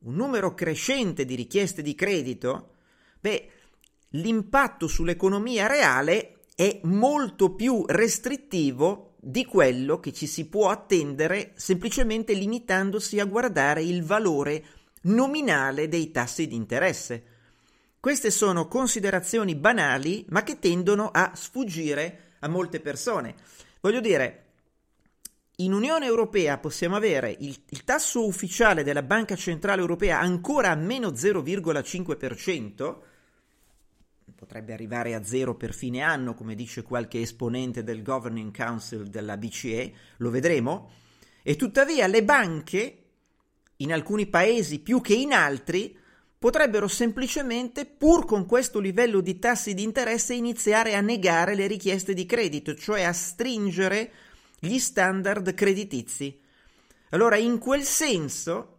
un 0.02 0.14
numero 0.14 0.54
crescente 0.54 1.25
di 1.25 1.35
richieste 1.35 1.83
di 1.83 1.95
credito, 1.95 2.75
beh, 3.21 3.50
l'impatto 4.11 4.88
sull'economia 4.88 5.66
reale 5.66 6.40
è 6.54 6.80
molto 6.85 7.54
più 7.54 7.85
restrittivo 7.87 9.14
di 9.21 9.45
quello 9.45 10.00
che 10.00 10.12
ci 10.12 10.26
si 10.26 10.49
può 10.49 10.71
attendere 10.71 11.52
semplicemente 11.57 12.33
limitandosi 12.33 13.21
a 13.21 13.26
guardare 13.26 13.83
il 13.83 14.02
valore 14.02 14.64
nominale 15.02 15.88
dei 15.88 16.11
tassi 16.11 16.47
di 16.47 16.54
interesse. 16.54 17.25
Queste 18.00 18.30
sono 18.30 18.66
considerazioni 18.66 19.54
banali, 19.54 20.25
ma 20.30 20.42
che 20.42 20.59
tendono 20.59 21.11
a 21.12 21.33
sfuggire 21.35 22.37
a 22.40 22.49
molte 22.49 22.80
persone. 22.80 23.35
Voglio 23.80 24.00
dire, 24.00 24.50
in 25.62 25.72
Unione 25.72 26.06
Europea 26.06 26.58
possiamo 26.58 26.96
avere 26.96 27.36
il, 27.40 27.56
il, 27.68 27.84
tasso 27.84 28.26
ufficiale 28.26 28.82
della 28.82 29.02
Banca 29.02 29.36
Centrale 29.36 29.80
Europea 29.80 30.18
ancora 30.18 30.70
a 30.70 30.74
meno 30.74 31.08
0,5%, 31.10 32.96
potrebbe 34.34 34.72
arrivare 34.72 35.14
a 35.14 35.22
zero 35.22 35.54
per 35.56 35.74
fine 35.74 36.00
anno, 36.00 36.34
come 36.34 36.54
dice 36.54 36.82
qualche 36.82 37.20
esponente 37.20 37.82
del 37.82 38.02
Governing 38.02 38.56
Council 38.56 39.08
della 39.08 39.36
BCE, 39.36 39.92
lo 40.16 40.30
vedremo, 40.30 40.92
e 41.42 41.56
tuttavia 41.56 42.06
le 42.06 42.24
banche, 42.24 42.96
in 43.76 43.92
alcuni 43.92 44.26
paesi 44.26 44.78
più 44.78 45.02
che 45.02 45.14
in 45.14 45.32
altri, 45.32 45.94
potrebbero 46.38 46.88
semplicemente, 46.88 47.84
pur 47.84 48.24
con 48.24 48.46
questo 48.46 48.78
livello 48.78 49.20
di 49.20 49.38
tassi 49.38 49.74
di 49.74 49.82
interesse, 49.82 50.32
iniziare 50.32 50.94
a 50.94 51.02
negare 51.02 51.54
le 51.54 51.66
richieste 51.66 52.14
di 52.14 52.24
credito, 52.24 52.74
cioè 52.74 53.02
a 53.02 53.12
stringere 53.12 54.10
gli 54.60 54.78
standard 54.78 55.52
creditizi. 55.54 56.38
Allora, 57.10 57.36
in 57.36 57.58
quel 57.58 57.82
senso, 57.82 58.78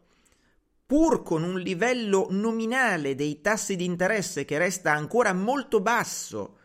pur 0.85 1.23
con 1.23 1.43
un 1.43 1.59
livello 1.59 2.27
nominale 2.29 3.15
dei 3.15 3.41
tassi 3.41 3.75
di 3.75 3.83
interesse 3.83 4.45
che 4.45 4.57
resta 4.57 4.93
ancora 4.93 5.33
molto 5.33 5.81
basso 5.81 6.57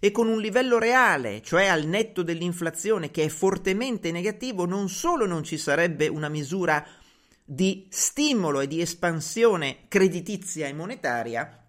e 0.00 0.12
con 0.12 0.28
un 0.28 0.40
livello 0.40 0.78
reale, 0.78 1.42
cioè 1.42 1.66
al 1.66 1.84
netto 1.84 2.22
dell'inflazione, 2.22 3.10
che 3.10 3.24
è 3.24 3.28
fortemente 3.28 4.12
negativo, 4.12 4.64
non 4.64 4.88
solo 4.88 5.26
non 5.26 5.42
ci 5.42 5.58
sarebbe 5.58 6.06
una 6.06 6.28
misura 6.28 6.86
di 7.44 7.88
stimolo 7.90 8.60
e 8.60 8.68
di 8.68 8.80
espansione 8.80 9.86
creditizia 9.88 10.68
e 10.68 10.72
monetaria, 10.72 11.64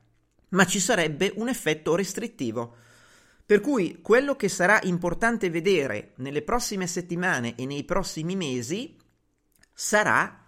ma 0.50 0.66
ci 0.66 0.80
sarebbe 0.80 1.32
un 1.38 1.48
effetto 1.48 1.96
restrittivo. 1.96 2.76
Per 3.50 3.62
cui 3.62 3.98
quello 4.04 4.36
che 4.36 4.48
sarà 4.48 4.80
importante 4.84 5.50
vedere 5.50 6.12
nelle 6.18 6.44
prossime 6.44 6.86
settimane 6.86 7.56
e 7.56 7.66
nei 7.66 7.84
prossimi 7.84 8.36
mesi 8.36 8.96
sarà 9.74 10.46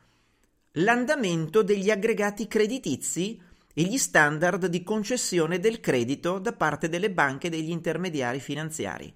l'andamento 0.73 1.63
degli 1.63 1.89
aggregati 1.89 2.45
creditizi 2.45 3.41
e 3.73 3.81
gli 3.81 3.97
standard 3.97 4.67
di 4.67 4.83
concessione 4.83 5.57
del 5.57 5.79
credito 5.79 6.37
da 6.37 6.53
parte 6.53 6.89
delle 6.89 7.09
banche 7.09 7.47
e 7.47 7.49
degli 7.49 7.71
intermediari 7.71 8.39
finanziari. 8.39 9.11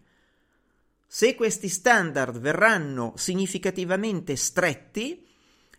Se 1.06 1.36
questi 1.36 1.70
standard 1.70 2.40
verranno 2.40 3.14
significativamente 3.18 4.36
stretti, 4.36 5.28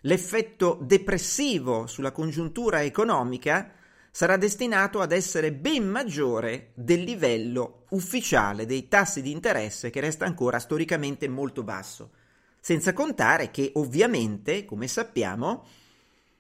l'effetto 0.02 0.78
depressivo 0.80 1.88
sulla 1.88 2.12
congiuntura 2.12 2.84
economica 2.84 3.72
sarà 4.16 4.38
destinato 4.38 5.02
ad 5.02 5.12
essere 5.12 5.52
ben 5.52 5.86
maggiore 5.86 6.70
del 6.72 7.02
livello 7.02 7.84
ufficiale 7.90 8.64
dei 8.64 8.88
tassi 8.88 9.20
di 9.20 9.30
interesse 9.30 9.90
che 9.90 10.00
resta 10.00 10.24
ancora 10.24 10.58
storicamente 10.58 11.28
molto 11.28 11.62
basso. 11.62 12.12
Senza 12.58 12.94
contare 12.94 13.50
che 13.50 13.72
ovviamente, 13.74 14.64
come 14.64 14.88
sappiamo, 14.88 15.66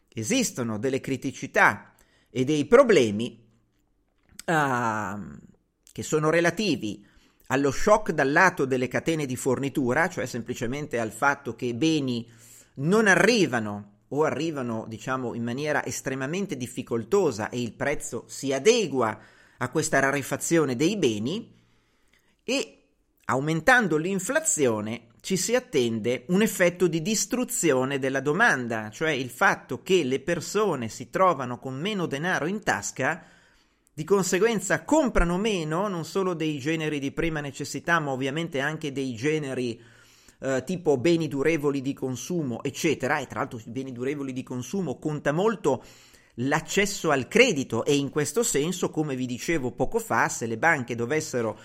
esistono 0.08 0.78
delle 0.78 1.00
criticità 1.00 1.92
e 2.30 2.44
dei 2.44 2.64
problemi 2.64 3.46
uh, 4.46 5.38
che 5.92 6.02
sono 6.02 6.30
relativi 6.30 7.06
allo 7.48 7.70
shock 7.70 8.12
dal 8.12 8.32
lato 8.32 8.64
delle 8.64 8.88
catene 8.88 9.26
di 9.26 9.36
fornitura, 9.36 10.08
cioè 10.08 10.24
semplicemente 10.24 10.98
al 10.98 11.12
fatto 11.12 11.54
che 11.54 11.74
beni 11.74 12.26
non 12.76 13.06
arrivano 13.06 13.95
o 14.08 14.24
arrivano, 14.24 14.84
diciamo, 14.88 15.34
in 15.34 15.42
maniera 15.42 15.84
estremamente 15.84 16.56
difficoltosa 16.56 17.48
e 17.48 17.60
il 17.60 17.72
prezzo 17.72 18.24
si 18.26 18.52
adegua 18.52 19.18
a 19.58 19.70
questa 19.70 19.98
rarefazione 19.98 20.76
dei 20.76 20.96
beni 20.96 21.54
e 22.44 22.82
aumentando 23.24 23.96
l'inflazione 23.96 25.08
ci 25.26 25.36
si 25.36 25.56
attende 25.56 26.24
un 26.28 26.40
effetto 26.40 26.86
di 26.86 27.02
distruzione 27.02 27.98
della 27.98 28.20
domanda, 28.20 28.90
cioè 28.90 29.10
il 29.10 29.28
fatto 29.28 29.82
che 29.82 30.04
le 30.04 30.20
persone 30.20 30.88
si 30.88 31.10
trovano 31.10 31.58
con 31.58 31.74
meno 31.74 32.06
denaro 32.06 32.46
in 32.46 32.62
tasca, 32.62 33.24
di 33.92 34.04
conseguenza 34.04 34.84
comprano 34.84 35.36
meno 35.36 35.88
non 35.88 36.04
solo 36.04 36.34
dei 36.34 36.58
generi 36.58 37.00
di 37.00 37.10
prima 37.10 37.40
necessità, 37.40 37.98
ma 37.98 38.12
ovviamente 38.12 38.60
anche 38.60 38.92
dei 38.92 39.16
generi 39.16 39.82
eh, 40.40 40.62
tipo 40.64 40.98
beni 40.98 41.28
durevoli 41.28 41.80
di 41.80 41.92
consumo, 41.94 42.62
eccetera, 42.62 43.18
e 43.18 43.26
tra 43.26 43.40
l'altro 43.40 43.58
i 43.64 43.70
beni 43.70 43.92
durevoli 43.92 44.32
di 44.32 44.42
consumo 44.42 44.98
conta 44.98 45.32
molto 45.32 45.84
l'accesso 46.40 47.10
al 47.10 47.28
credito 47.28 47.84
e 47.84 47.96
in 47.96 48.10
questo 48.10 48.42
senso, 48.42 48.90
come 48.90 49.16
vi 49.16 49.26
dicevo 49.26 49.72
poco 49.72 49.98
fa, 49.98 50.28
se 50.28 50.46
le 50.46 50.58
banche 50.58 50.94
dovessero 50.94 51.58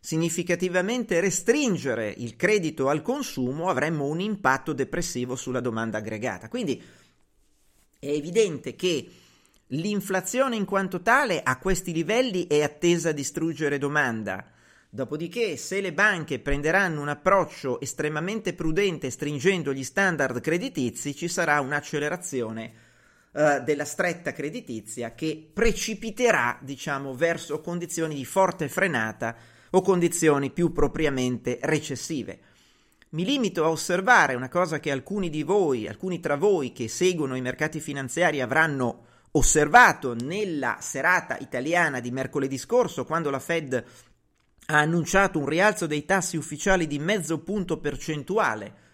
significativamente 0.00 1.20
restringere 1.20 2.14
il 2.16 2.36
credito 2.36 2.88
al 2.88 3.02
consumo, 3.02 3.68
avremmo 3.68 4.06
un 4.06 4.20
impatto 4.20 4.72
depressivo 4.72 5.34
sulla 5.34 5.60
domanda 5.60 5.98
aggregata. 5.98 6.48
Quindi 6.48 6.80
è 7.98 8.08
evidente 8.08 8.76
che 8.76 9.08
l'inflazione 9.68 10.54
in 10.54 10.64
quanto 10.64 11.02
tale 11.02 11.42
a 11.42 11.58
questi 11.58 11.92
livelli 11.92 12.46
è 12.46 12.62
attesa 12.62 13.08
a 13.08 13.12
distruggere 13.12 13.78
domanda. 13.78 14.52
Dopodiché, 14.88 15.56
se 15.56 15.80
le 15.80 15.92
banche 15.92 16.38
prenderanno 16.38 17.00
un 17.00 17.08
approccio 17.08 17.80
estremamente 17.80 18.54
prudente 18.54 19.10
stringendo 19.10 19.72
gli 19.72 19.84
standard 19.84 20.40
creditizi, 20.40 21.14
ci 21.14 21.28
sarà 21.28 21.60
un'accelerazione 21.60 22.72
eh, 23.32 23.60
della 23.64 23.84
stretta 23.84 24.32
creditizia 24.32 25.14
che 25.14 25.50
precipiterà, 25.52 26.58
diciamo, 26.62 27.14
verso 27.14 27.60
condizioni 27.60 28.14
di 28.14 28.24
forte 28.24 28.68
frenata 28.68 29.36
o 29.70 29.82
condizioni 29.82 30.50
più 30.50 30.72
propriamente 30.72 31.58
recessive. 31.62 32.38
Mi 33.10 33.24
limito 33.24 33.64
a 33.64 33.68
osservare 33.68 34.34
una 34.34 34.48
cosa 34.48 34.80
che 34.80 34.90
alcuni 34.90 35.28
di 35.28 35.42
voi, 35.42 35.86
alcuni 35.86 36.20
tra 36.20 36.36
voi 36.36 36.72
che 36.72 36.88
seguono 36.88 37.36
i 37.36 37.40
mercati 37.40 37.80
finanziari 37.80 38.40
avranno 38.40 39.04
osservato 39.32 40.14
nella 40.14 40.78
serata 40.80 41.36
italiana 41.38 42.00
di 42.00 42.10
mercoledì 42.10 42.56
scorso, 42.56 43.04
quando 43.04 43.30
la 43.30 43.38
Fed 43.38 43.84
ha 44.66 44.78
annunciato 44.78 45.38
un 45.38 45.46
rialzo 45.46 45.86
dei 45.86 46.04
tassi 46.04 46.36
ufficiali 46.36 46.86
di 46.86 46.98
mezzo 46.98 47.38
punto 47.38 47.78
percentuale, 47.78 48.84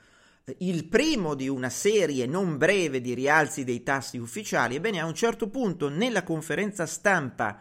il 0.59 0.87
primo 0.87 1.35
di 1.35 1.49
una 1.49 1.71
serie 1.71 2.26
non 2.26 2.59
breve 2.59 3.00
di 3.00 3.14
rialzi 3.14 3.64
dei 3.64 3.83
tassi 3.83 4.19
ufficiali. 4.19 4.75
Ebbene, 4.75 5.00
a 5.00 5.07
un 5.07 5.14
certo 5.14 5.49
punto 5.49 5.88
nella 5.88 6.25
conferenza 6.25 6.85
stampa 6.85 7.61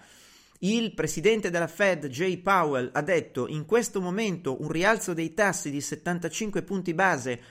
il 0.64 0.94
presidente 0.94 1.50
della 1.50 1.68
Fed, 1.68 2.08
Jay 2.08 2.38
Powell, 2.38 2.90
ha 2.94 3.02
detto 3.02 3.48
in 3.48 3.66
questo 3.66 4.02
momento 4.02 4.62
un 4.62 4.70
rialzo 4.70 5.14
dei 5.14 5.34
tassi 5.34 5.70
di 5.70 5.82
75 5.82 6.64
punti 6.64 6.94
base 6.94 7.42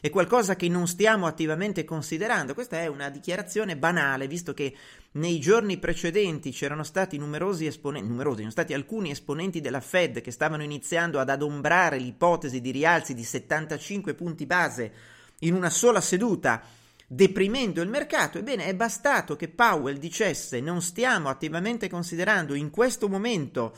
è 0.00 0.10
qualcosa 0.10 0.54
che 0.54 0.68
non 0.68 0.86
stiamo 0.86 1.26
attivamente 1.26 1.84
considerando. 1.84 2.54
Questa 2.54 2.78
è 2.78 2.86
una 2.86 3.10
dichiarazione 3.10 3.76
banale, 3.76 4.28
visto 4.28 4.54
che 4.54 4.74
nei 5.12 5.40
giorni 5.40 5.78
precedenti 5.78 6.50
c'erano 6.50 6.84
stati 6.84 7.18
numerosi 7.18 7.66
esponenti, 7.66 8.08
numerosi, 8.08 8.38
sono 8.38 8.50
stati 8.50 8.74
alcuni 8.74 9.10
esponenti 9.10 9.60
della 9.60 9.80
Fed 9.80 10.20
che 10.20 10.30
stavano 10.30 10.62
iniziando 10.62 11.18
ad 11.18 11.30
adombrare 11.30 11.98
l'ipotesi 11.98 12.60
di 12.60 12.70
rialzi 12.70 13.14
di 13.14 13.24
75 13.24 14.14
punti 14.14 14.46
base 14.46 14.92
in 15.40 15.54
una 15.54 15.70
sola 15.70 16.00
seduta 16.00 16.62
deprimendo 17.10 17.80
il 17.80 17.88
mercato, 17.88 18.36
ebbene 18.36 18.66
è 18.66 18.74
bastato 18.74 19.34
che 19.34 19.48
Powell 19.48 19.96
dicesse 19.96 20.60
non 20.60 20.82
stiamo 20.82 21.30
attivamente 21.30 21.88
considerando 21.88 22.52
in 22.52 22.68
questo 22.68 23.08
momento 23.08 23.74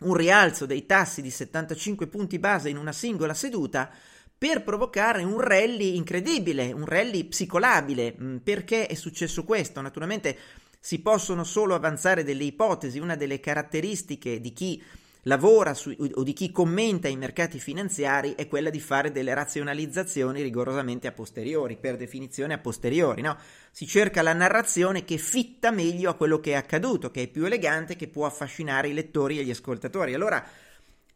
un 0.00 0.14
rialzo 0.14 0.66
dei 0.66 0.84
tassi 0.84 1.22
di 1.22 1.30
75 1.30 2.06
punti 2.06 2.38
base 2.38 2.68
in 2.68 2.76
una 2.76 2.92
singola 2.92 3.32
seduta 3.32 3.90
per 4.44 4.62
provocare 4.62 5.22
un 5.22 5.40
rally 5.40 5.96
incredibile, 5.96 6.70
un 6.70 6.84
rally 6.84 7.24
psicolabile. 7.24 8.14
Mm, 8.20 8.36
perché 8.44 8.86
è 8.86 8.92
successo 8.92 9.42
questo? 9.42 9.80
Naturalmente 9.80 10.36
si 10.78 11.00
possono 11.00 11.44
solo 11.44 11.74
avanzare 11.74 12.24
delle 12.24 12.44
ipotesi, 12.44 12.98
una 12.98 13.16
delle 13.16 13.40
caratteristiche 13.40 14.42
di 14.42 14.52
chi 14.52 14.82
lavora 15.22 15.72
su, 15.72 15.96
o 16.12 16.22
di 16.22 16.34
chi 16.34 16.52
commenta 16.52 17.08
i 17.08 17.16
mercati 17.16 17.58
finanziari 17.58 18.34
è 18.36 18.46
quella 18.46 18.68
di 18.68 18.80
fare 18.80 19.10
delle 19.10 19.32
razionalizzazioni 19.32 20.42
rigorosamente 20.42 21.06
a 21.06 21.12
posteriori, 21.12 21.78
per 21.78 21.96
definizione 21.96 22.52
a 22.52 22.58
posteriori. 22.58 23.22
No? 23.22 23.38
Si 23.70 23.86
cerca 23.86 24.20
la 24.20 24.34
narrazione 24.34 25.06
che 25.06 25.16
fitta 25.16 25.70
meglio 25.70 26.10
a 26.10 26.16
quello 26.16 26.38
che 26.40 26.52
è 26.52 26.56
accaduto, 26.56 27.10
che 27.10 27.22
è 27.22 27.28
più 27.28 27.46
elegante, 27.46 27.96
che 27.96 28.08
può 28.08 28.26
affascinare 28.26 28.88
i 28.88 28.92
lettori 28.92 29.38
e 29.38 29.44
gli 29.44 29.50
ascoltatori. 29.50 30.12
Allora, 30.12 30.46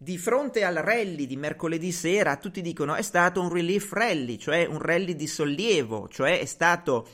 di 0.01 0.17
fronte 0.17 0.63
al 0.63 0.77
rally 0.77 1.27
di 1.27 1.37
mercoledì 1.37 1.91
sera, 1.91 2.37
tutti 2.37 2.63
dicono 2.63 2.95
è 2.95 3.03
stato 3.03 3.41
un 3.41 3.53
relief 3.53 3.91
rally, 3.93 4.39
cioè 4.39 4.65
un 4.65 4.79
rally 4.79 5.17
di 5.17 5.27
sollievo, 5.27 6.09
cioè 6.09 6.39
è 6.39 6.45
stato 6.45 7.09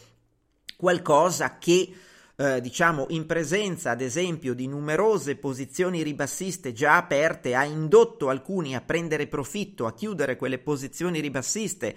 qualcosa 0.76 1.56
che 1.56 1.90
eh, 2.36 2.60
diciamo 2.60 3.06
in 3.08 3.24
presenza 3.24 3.92
ad 3.92 4.02
esempio 4.02 4.52
di 4.52 4.66
numerose 4.66 5.36
posizioni 5.36 6.02
ribassiste 6.02 6.72
già 6.74 6.96
aperte 6.96 7.54
ha 7.54 7.64
indotto 7.64 8.28
alcuni 8.28 8.74
a 8.74 8.82
prendere 8.82 9.28
profitto, 9.28 9.86
a 9.86 9.94
chiudere 9.94 10.36
quelle 10.36 10.58
posizioni 10.58 11.20
ribassiste, 11.20 11.96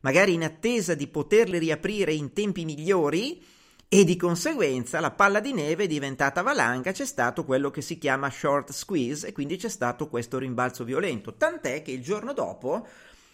magari 0.00 0.34
in 0.34 0.44
attesa 0.44 0.94
di 0.94 1.06
poterle 1.06 1.58
riaprire 1.58 2.12
in 2.12 2.34
tempi 2.34 2.66
migliori 2.66 3.42
e 3.88 4.04
di 4.04 4.16
conseguenza 4.16 5.00
la 5.00 5.12
palla 5.12 5.40
di 5.40 5.52
neve 5.52 5.84
è 5.84 5.86
diventata 5.86 6.42
valanga, 6.42 6.92
c'è 6.92 7.06
stato 7.06 7.44
quello 7.44 7.70
che 7.70 7.82
si 7.82 7.98
chiama 7.98 8.30
short 8.30 8.72
squeeze 8.72 9.28
e 9.28 9.32
quindi 9.32 9.56
c'è 9.56 9.68
stato 9.68 10.08
questo 10.08 10.38
rimbalzo 10.38 10.84
violento, 10.84 11.34
tant'è 11.34 11.82
che 11.82 11.92
il 11.92 12.02
giorno 12.02 12.32
dopo 12.32 12.86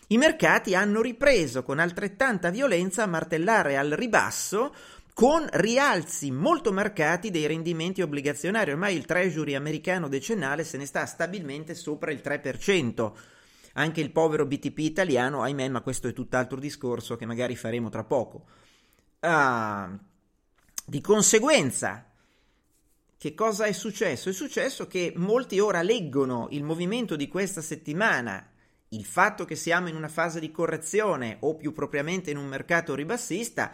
i 0.09 0.19
mercati 0.19 0.75
hanno 0.75 1.01
ripreso 1.01 1.63
con 1.63 1.79
altrettanta 1.79 2.51
violenza 2.51 3.03
a 3.03 3.07
martellare 3.07 3.79
al 3.79 3.91
ribasso 3.91 4.75
con 5.15 5.47
rialzi 5.51 6.31
molto 6.31 6.73
marcati 6.73 7.31
dei 7.31 7.47
rendimenti 7.47 8.03
obbligazionari. 8.03 8.73
Ormai 8.73 8.97
il 8.97 9.07
treasury 9.07 9.55
americano 9.55 10.09
decennale 10.09 10.65
se 10.65 10.77
ne 10.77 10.87
sta 10.87 11.07
stabilmente 11.07 11.75
sopra 11.75 12.11
il 12.11 12.21
3%. 12.23 13.13
Anche 13.75 14.01
il 14.03 14.11
povero 14.11 14.45
BTP 14.45 14.79
italiano, 14.79 15.43
ahimè, 15.43 15.69
ma 15.69 15.81
questo 15.81 16.09
è 16.09 16.13
tutt'altro 16.13 16.59
discorso 16.59 17.17
che 17.17 17.25
magari 17.25 17.57
faremo 17.57 17.89
tra 17.89 18.05
poco. 18.05 18.45
Ah, 19.21 19.99
di 20.85 21.01
conseguenza, 21.01 22.07
che 23.17 23.35
cosa 23.35 23.67
è 23.67 23.73
successo? 23.73 24.29
È 24.29 24.33
successo 24.33 24.87
che 24.87 25.13
molti 25.17 25.61
ora 25.61 25.83
leggono 25.83 26.49
il 26.51 26.65
movimento 26.65 27.15
di 27.15 27.29
questa 27.29 27.61
settimana, 27.61 28.51
il 28.89 29.05
fatto 29.05 29.45
che 29.45 29.55
siamo 29.55 29.89
in 29.89 29.95
una 29.95 30.09
fase 30.09 30.41
di 30.41 30.51
correzione 30.51 31.37
o 31.41 31.55
più 31.55 31.73
propriamente 31.73 32.31
in 32.31 32.37
un 32.37 32.47
mercato 32.47 32.95
ribassista, 32.95 33.73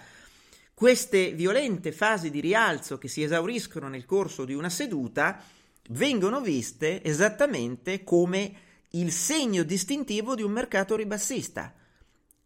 queste 0.74 1.32
violente 1.32 1.92
fasi 1.92 2.30
di 2.30 2.40
rialzo 2.40 2.98
che 2.98 3.08
si 3.08 3.22
esauriscono 3.22 3.88
nel 3.88 4.04
corso 4.04 4.44
di 4.44 4.54
una 4.54 4.68
seduta 4.68 5.42
vengono 5.90 6.40
viste 6.40 7.02
esattamente 7.02 8.04
come 8.04 8.66
il 8.90 9.10
segno 9.10 9.62
distintivo 9.62 10.34
di 10.34 10.42
un 10.42 10.52
mercato 10.52 10.94
ribassista. 10.94 11.74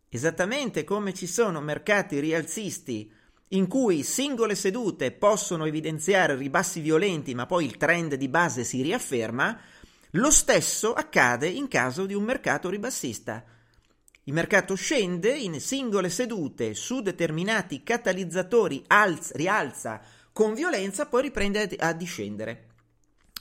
Esattamente 0.08 0.84
come 0.84 1.12
ci 1.12 1.26
sono 1.26 1.60
mercati 1.60 2.20
rialzisti 2.20 3.12
in 3.52 3.66
cui 3.68 4.02
singole 4.02 4.54
sedute 4.54 5.12
possono 5.12 5.64
evidenziare 5.64 6.36
ribassi 6.36 6.80
violenti 6.80 7.34
ma 7.34 7.46
poi 7.46 7.64
il 7.64 7.76
trend 7.76 8.14
di 8.14 8.28
base 8.28 8.64
si 8.64 8.82
riafferma, 8.82 9.58
lo 10.12 10.30
stesso 10.30 10.92
accade 10.92 11.48
in 11.48 11.68
caso 11.68 12.06
di 12.06 12.14
un 12.14 12.22
mercato 12.22 12.68
ribassista. 12.68 13.44
Il 14.24 14.32
mercato 14.34 14.74
scende 14.74 15.30
in 15.30 15.60
singole 15.60 16.08
sedute 16.08 16.74
su 16.74 17.00
determinati 17.00 17.82
catalizzatori, 17.82 18.84
alza, 18.86 19.32
rialza 19.34 20.00
con 20.32 20.54
violenza, 20.54 21.06
poi 21.06 21.22
riprende 21.22 21.68
a 21.78 21.92
discendere. 21.92 22.68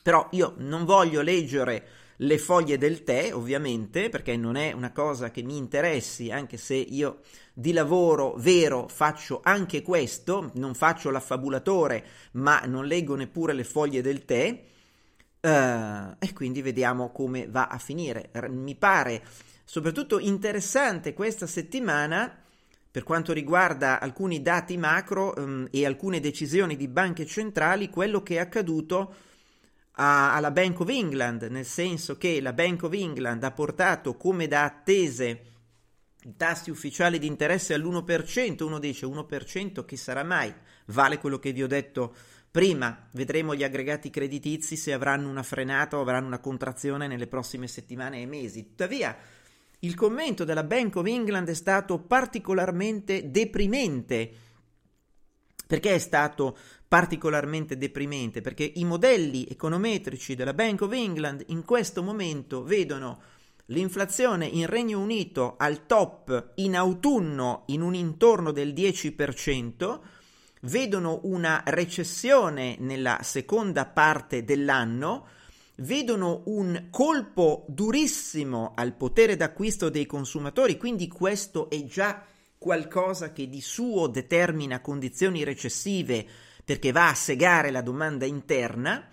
Però 0.02 0.28
io 0.32 0.56
non 0.58 0.86
voglio 0.86 1.21
leggere 1.21 1.88
le 2.21 2.38
foglie 2.38 2.77
del 2.77 3.03
tè, 3.03 3.34
ovviamente, 3.34 4.10
perché 4.10 4.36
non 4.38 4.55
è 4.55 4.71
una 4.73 4.91
cosa 4.91 5.31
che 5.31 5.41
mi 5.41 5.57
interessi, 5.57 6.31
anche 6.31 6.57
se 6.57 6.75
io 6.75 7.21
di 7.53 7.73
lavoro 7.73 8.36
vero 8.38 8.88
faccio 8.88 9.39
anche 9.43 9.81
questo, 9.81 10.51
non 10.55 10.75
faccio 10.75 11.10
l'affabulatore, 11.10 12.05
ma 12.34 12.62
non 12.65 12.86
leggo 12.86 13.15
neppure 13.15 13.53
le 13.53 13.63
foglie 13.63 14.01
del 14.01 14.25
tè. 14.25 14.63
Uh, 15.41 16.15
e 16.19 16.34
quindi 16.36 16.62
vediamo 16.62 17.12
come 17.12 17.47
va 17.47 17.65
a 17.65 17.79
finire. 17.79 18.29
Mi 18.49 18.75
pare 18.75 19.23
soprattutto 19.65 20.19
interessante 20.19 21.15
questa 21.15 21.47
settimana 21.47 22.39
per 22.91 23.03
quanto 23.03 23.34
riguarda 23.34 23.99
alcuni 23.99 24.43
dati 24.43 24.77
macro 24.77 25.34
um, 25.36 25.67
e 25.71 25.84
alcune 25.84 26.19
decisioni 26.19 26.75
di 26.75 26.88
banche 26.88 27.25
centrali, 27.25 27.89
quello 27.89 28.21
che 28.21 28.36
è 28.36 28.39
accaduto 28.39 29.15
a, 30.01 30.33
alla 30.33 30.49
Bank 30.49 30.79
of 30.79 30.89
England, 30.89 31.43
nel 31.43 31.65
senso 31.65 32.17
che 32.17 32.41
la 32.41 32.53
Bank 32.53 32.83
of 32.83 32.93
England 32.93 33.43
ha 33.43 33.51
portato 33.51 34.17
come 34.17 34.47
da 34.47 34.63
attese 34.63 35.45
i 36.23 36.35
tassi 36.35 36.71
ufficiali 36.71 37.19
di 37.19 37.27
interesse 37.27 37.75
all'1%, 37.75 38.63
uno 38.63 38.79
dice 38.79 39.05
1% 39.05 39.85
che 39.85 39.97
sarà 39.97 40.23
mai, 40.23 40.51
vale 40.87 41.19
quello 41.19 41.37
che 41.37 41.51
vi 41.51 41.61
ho 41.61 41.67
detto 41.67 42.15
prima, 42.49 43.09
vedremo 43.11 43.53
gli 43.55 43.63
aggregati 43.63 44.09
creditizi 44.09 44.75
se 44.75 44.91
avranno 44.91 45.29
una 45.29 45.43
frenata 45.43 45.97
o 45.97 46.01
avranno 46.01 46.27
una 46.27 46.39
contrazione 46.39 47.07
nelle 47.07 47.27
prossime 47.27 47.67
settimane 47.67 48.21
e 48.21 48.25
mesi. 48.25 48.65
Tuttavia, 48.65 49.15
il 49.79 49.95
commento 49.95 50.43
della 50.43 50.63
Bank 50.63 50.95
of 50.95 51.05
England 51.05 51.49
è 51.49 51.53
stato 51.53 51.99
particolarmente 51.99 53.29
deprimente. 53.29 54.31
Perché 55.65 55.95
è 55.95 55.99
stato 55.99 56.57
particolarmente 56.91 57.77
deprimente? 57.77 58.41
Perché 58.41 58.69
i 58.75 58.84
modelli 58.84 59.47
econometrici 59.49 60.36
della 60.36 60.54
Bank 60.54 60.82
of 60.82 60.91
England 60.91 61.45
in 61.47 61.63
questo 61.63 62.04
momento 62.04 62.65
vedono 62.65 63.21
l'inflazione 63.67 64.45
in 64.45 64.65
Regno 64.65 64.99
Unito 64.99 65.56
al 65.58 65.86
top 65.86 66.51
in 66.56 66.75
autunno 66.75 67.63
in 67.67 67.80
un 67.82 67.95
intorno 67.95 68.51
del 68.51 68.73
10%, 68.73 69.99
vedono 70.63 71.21
una 71.23 71.63
recessione 71.65 72.75
nella 72.80 73.19
seconda 73.21 73.86
parte 73.86 74.43
dell'anno, 74.43 75.27
vedono 75.77 76.41
un 76.47 76.88
colpo 76.89 77.63
durissimo 77.69 78.73
al 78.75 78.95
potere 78.95 79.38
d'acquisto 79.38 79.88
dei 79.88 80.06
consumatori, 80.06 80.75
quindi 80.75 81.08
questo 81.08 81.69
è 81.69 81.86
già 81.86 82.21
qualcosa 82.58 83.32
che 83.32 83.47
di 83.47 83.62
suo 83.62 84.08
determina 84.08 84.82
condizioni 84.82 85.45
recessive 85.45 86.49
perché 86.71 86.93
va 86.93 87.10
a 87.10 87.15
segare 87.15 87.69
la 87.69 87.81
domanda 87.81 88.25
interna. 88.25 89.05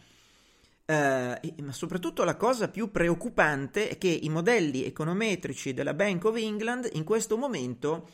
Uh, 0.87 0.93
ma 0.93 1.73
soprattutto 1.73 2.23
la 2.23 2.37
cosa 2.37 2.69
più 2.69 2.93
preoccupante 2.93 3.89
è 3.89 3.99
che 3.99 4.07
i 4.07 4.29
modelli 4.29 4.85
econometrici 4.85 5.75
della 5.75 5.93
Bank 5.93 6.25
of 6.27 6.37
England 6.37 6.89
in 6.93 7.03
questo 7.03 7.37
momento 7.37 8.09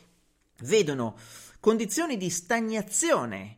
vedono 0.61 1.15
condizioni 1.59 2.17
di 2.17 2.31
stagnazione 2.31 3.57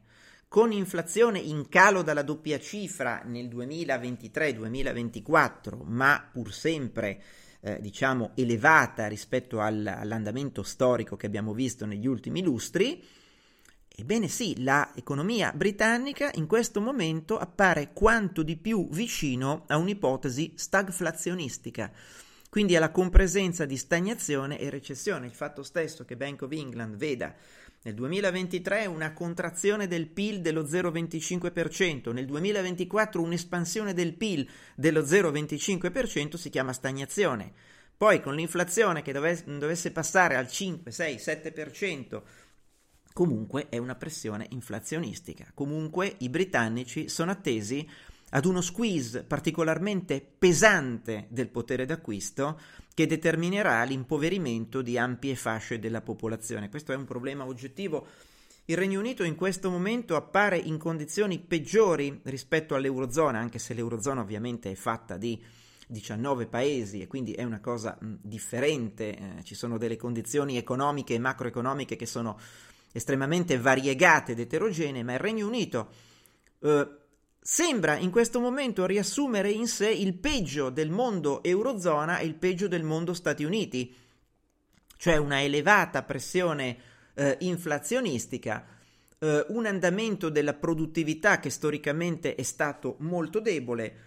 con 0.49 0.73
inflazione 0.73 1.39
in 1.39 1.69
calo 1.69 2.01
dalla 2.01 2.21
doppia 2.21 2.59
cifra 2.59 3.21
nel 3.23 3.47
2023-2024, 3.47 5.83
ma 5.85 6.29
pur 6.29 6.53
sempre 6.53 7.23
eh, 7.61 7.79
diciamo 7.79 8.31
elevata 8.35 9.07
rispetto 9.07 9.61
al, 9.61 9.87
all'andamento 9.87 10.63
storico 10.63 11.15
che 11.15 11.27
abbiamo 11.27 11.53
visto 11.53 11.85
negli 11.85 12.07
ultimi 12.07 12.43
lustri, 12.43 13.01
ebbene 13.99 14.27
sì, 14.27 14.53
l'economia 14.61 15.51
britannica 15.53 16.29
in 16.35 16.45
questo 16.45 16.79
momento 16.79 17.35
appare 17.39 17.93
quanto 17.93 18.43
di 18.43 18.55
più 18.55 18.87
vicino 18.91 19.63
a 19.67 19.77
un'ipotesi 19.77 20.53
stagflazionistica, 20.55 21.91
quindi 22.47 22.75
alla 22.75 22.91
compresenza 22.91 23.65
di 23.65 23.75
stagnazione 23.75 24.59
e 24.59 24.69
recessione. 24.69 25.25
Il 25.25 25.33
fatto 25.33 25.63
stesso 25.63 26.05
che 26.05 26.15
Bank 26.15 26.43
of 26.43 26.51
England 26.51 26.95
veda 26.95 27.33
nel 27.81 27.95
2023 27.95 28.85
una 28.85 29.13
contrazione 29.13 29.87
del 29.87 30.07
PIL 30.07 30.41
dello 30.41 30.61
0,25%, 30.61 32.13
nel 32.13 32.25
2024 32.27 33.19
un'espansione 33.19 33.95
del 33.95 34.13
PIL 34.13 34.47
dello 34.75 35.01
0,25% 35.01 36.35
si 36.35 36.51
chiama 36.51 36.71
stagnazione. 36.71 37.51
Poi 37.97 38.21
con 38.21 38.35
l'inflazione 38.35 39.01
che 39.01 39.11
dovesse, 39.11 39.91
passare 39.91 40.35
al 40.35 40.47
5, 40.47 40.91
6, 40.91 41.15
7%, 41.15 42.21
comunque 43.17 43.67
è 43.69 43.79
una 43.79 43.95
pressione 43.95 44.45
inflazionistica. 44.51 45.49
Comunque 45.55 46.17
i 46.19 46.29
britannici 46.29 47.09
sono 47.09 47.31
attesi 47.31 47.89
ad 48.29 48.45
uno 48.45 48.61
squeeze 48.61 49.23
particolarmente 49.23 50.23
pesante 50.37 51.25
del 51.29 51.49
potere 51.49 51.87
d'acquisto 51.87 52.59
che 52.93 53.07
determinerà 53.07 53.81
l'impoverimento 53.85 54.83
di 54.83 54.99
ampie 54.99 55.33
fasce 55.35 55.79
della 55.79 56.01
popolazione. 56.01 56.69
Questo 56.69 56.91
è 56.91 56.95
un 56.95 57.05
problema 57.05 57.43
oggettivo. 57.43 58.05
Il 58.65 58.77
Regno 58.77 58.99
Unito 58.99 59.23
in 59.23 59.33
questo 59.33 59.71
momento 59.71 60.15
appare 60.15 60.59
in 60.59 60.77
condizioni 60.77 61.39
peggiori 61.39 62.19
rispetto 62.25 62.75
all'Eurozona, 62.75 63.39
anche 63.39 63.57
se 63.57 63.73
l'Eurozona 63.73 64.21
ovviamente 64.21 64.69
è 64.69 64.75
fatta 64.75 65.17
di 65.17 65.43
19 65.87 66.47
paesi 66.47 67.01
e 67.01 67.07
quindi 67.07 67.31
è 67.31 67.43
una 67.43 67.61
cosa 67.61 67.97
mh, 67.99 68.15
differente, 68.21 69.17
eh, 69.17 69.43
ci 69.43 69.55
sono 69.55 69.77
delle 69.77 69.95
condizioni 69.95 70.57
economiche 70.57 71.13
e 71.13 71.19
macroeconomiche 71.19 71.95
che 71.95 72.05
sono 72.05 72.37
estremamente 72.97 73.57
variegate 73.57 74.33
ed 74.33 74.39
eterogenee, 74.39 75.03
ma 75.03 75.13
il 75.13 75.19
Regno 75.19 75.47
Unito 75.47 75.89
eh, 76.59 76.87
sembra 77.39 77.95
in 77.95 78.11
questo 78.11 78.39
momento 78.39 78.85
riassumere 78.85 79.49
in 79.49 79.67
sé 79.67 79.89
il 79.89 80.15
peggio 80.15 80.69
del 80.69 80.89
mondo 80.89 81.41
Eurozona 81.43 82.17
e 82.19 82.25
il 82.25 82.35
peggio 82.35 82.67
del 82.67 82.83
mondo 82.83 83.13
Stati 83.13 83.43
Uniti, 83.43 83.95
cioè 84.97 85.17
una 85.17 85.41
elevata 85.41 86.03
pressione 86.03 86.77
eh, 87.13 87.37
inflazionistica, 87.41 88.65
eh, 89.19 89.45
un 89.49 89.65
andamento 89.65 90.29
della 90.29 90.53
produttività 90.53 91.39
che 91.39 91.49
storicamente 91.49 92.35
è 92.35 92.43
stato 92.43 92.97
molto 92.99 93.39
debole, 93.39 94.06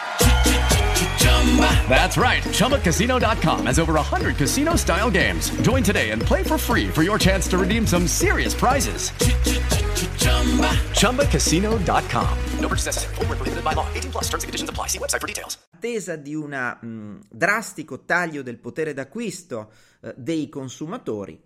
That's 1.89 2.17
right. 2.17 2.41
ChumbaCasino.com 2.43 3.65
has 3.65 3.77
over 3.79 3.93
100 3.93 4.37
casino 4.37 4.77
style 4.77 5.11
games. 5.11 5.49
Join 5.61 5.83
today 5.83 6.11
and 6.11 6.21
play 6.21 6.43
for 6.43 6.57
free 6.57 6.87
for 6.87 7.03
your 7.03 7.19
chance 7.19 7.49
to 7.49 7.57
redeem 7.57 7.85
some 7.85 8.07
serious 8.07 8.53
prizes. 8.53 9.11
ChumbaCasino.com. 10.95 12.37
No 12.59 12.67
purchase 12.69 12.85
necessary. 12.85 13.15
Void 13.15 13.27
where 13.27 13.37
prohibited 13.37 13.63
by 13.65 13.73
law. 13.73 13.85
18 13.93 14.11
plus 14.11 14.29
terms 14.29 14.43
and 14.43 14.47
conditions 14.47 14.69
apply. 14.69 14.87
See 14.87 14.99
website 14.99 15.19
for 15.19 15.27
details. 15.27 15.57
attesa 15.81 16.15
di 16.15 16.35
un 16.35 17.19
drastico 17.27 18.05
taglio 18.05 18.43
del 18.43 18.59
potere 18.59 18.93
d'acquisto 18.93 19.71
eh, 20.01 20.13
dei 20.15 20.47
consumatori. 20.47 21.41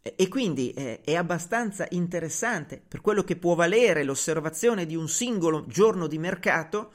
E, 0.00 0.14
e 0.16 0.28
quindi 0.28 0.72
eh, 0.72 1.02
è 1.04 1.14
abbastanza 1.14 1.86
interessante 1.90 2.82
per 2.86 3.02
quello 3.02 3.22
che 3.22 3.36
può 3.36 3.54
valere 3.54 4.02
l'osservazione 4.02 4.86
di 4.86 4.96
un 4.96 5.06
singolo 5.08 5.66
giorno 5.66 6.06
di 6.06 6.18
mercato 6.18 6.92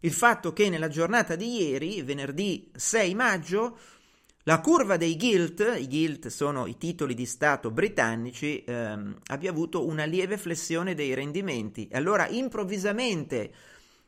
il 0.00 0.12
fatto 0.12 0.52
che 0.52 0.68
nella 0.68 0.88
giornata 0.88 1.34
di 1.34 1.62
ieri, 1.62 2.02
venerdì 2.02 2.70
6 2.74 3.14
maggio, 3.14 3.78
la 4.44 4.60
curva 4.60 4.96
dei 4.96 5.16
gilt, 5.16 5.76
i 5.78 5.88
gilt 5.88 6.28
sono 6.28 6.66
i 6.66 6.78
titoli 6.78 7.14
di 7.14 7.26
Stato 7.26 7.70
britannici, 7.70 8.64
ehm, 8.64 9.18
abbia 9.26 9.50
avuto 9.50 9.86
una 9.86 10.04
lieve 10.04 10.38
flessione 10.38 10.94
dei 10.94 11.12
rendimenti. 11.14 11.88
Allora 11.92 12.28
improvvisamente 12.28 13.52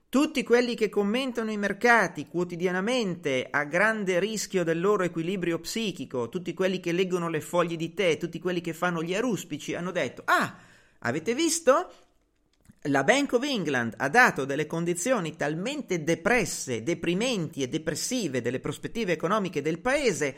tutti 0.09 0.43
quelli 0.43 0.75
che 0.75 0.89
commentano 0.89 1.51
i 1.51 1.57
mercati 1.57 2.27
quotidianamente 2.27 3.47
a 3.51 3.65
grande 3.65 4.19
rischio 4.19 4.65
del 4.65 4.81
loro 4.81 5.03
equilibrio 5.03 5.59
psichico, 5.59 6.29
tutti 6.29 6.55
quelli 6.55 6.81
che 6.81 6.93
leggono 6.93 7.29
le 7.29 7.41
foglie 7.41 7.77
di 7.77 7.93
tè, 7.93 8.17
tutti 8.17 8.39
quelli 8.39 8.61
che 8.61 8.73
fanno 8.73 9.03
gli 9.03 9.15
aruspici, 9.15 9.75
hanno 9.75 9.91
detto: 9.91 10.23
Ah, 10.25 10.57
avete 11.01 11.35
visto? 11.35 11.93
La 12.85 13.05
Bank 13.05 13.35
of 13.35 13.43
England 13.43 13.93
ha 13.99 14.09
dato 14.09 14.47
delle 14.47 14.67
condizioni 14.67 15.37
talmente 15.37 16.03
depresse, 16.03 16.83
deprimenti 16.83 17.63
e 17.63 17.69
depressive 17.69 18.41
delle 18.41 18.59
prospettive 18.59 19.13
economiche 19.13 19.61
del 19.61 19.81
paese 19.81 20.35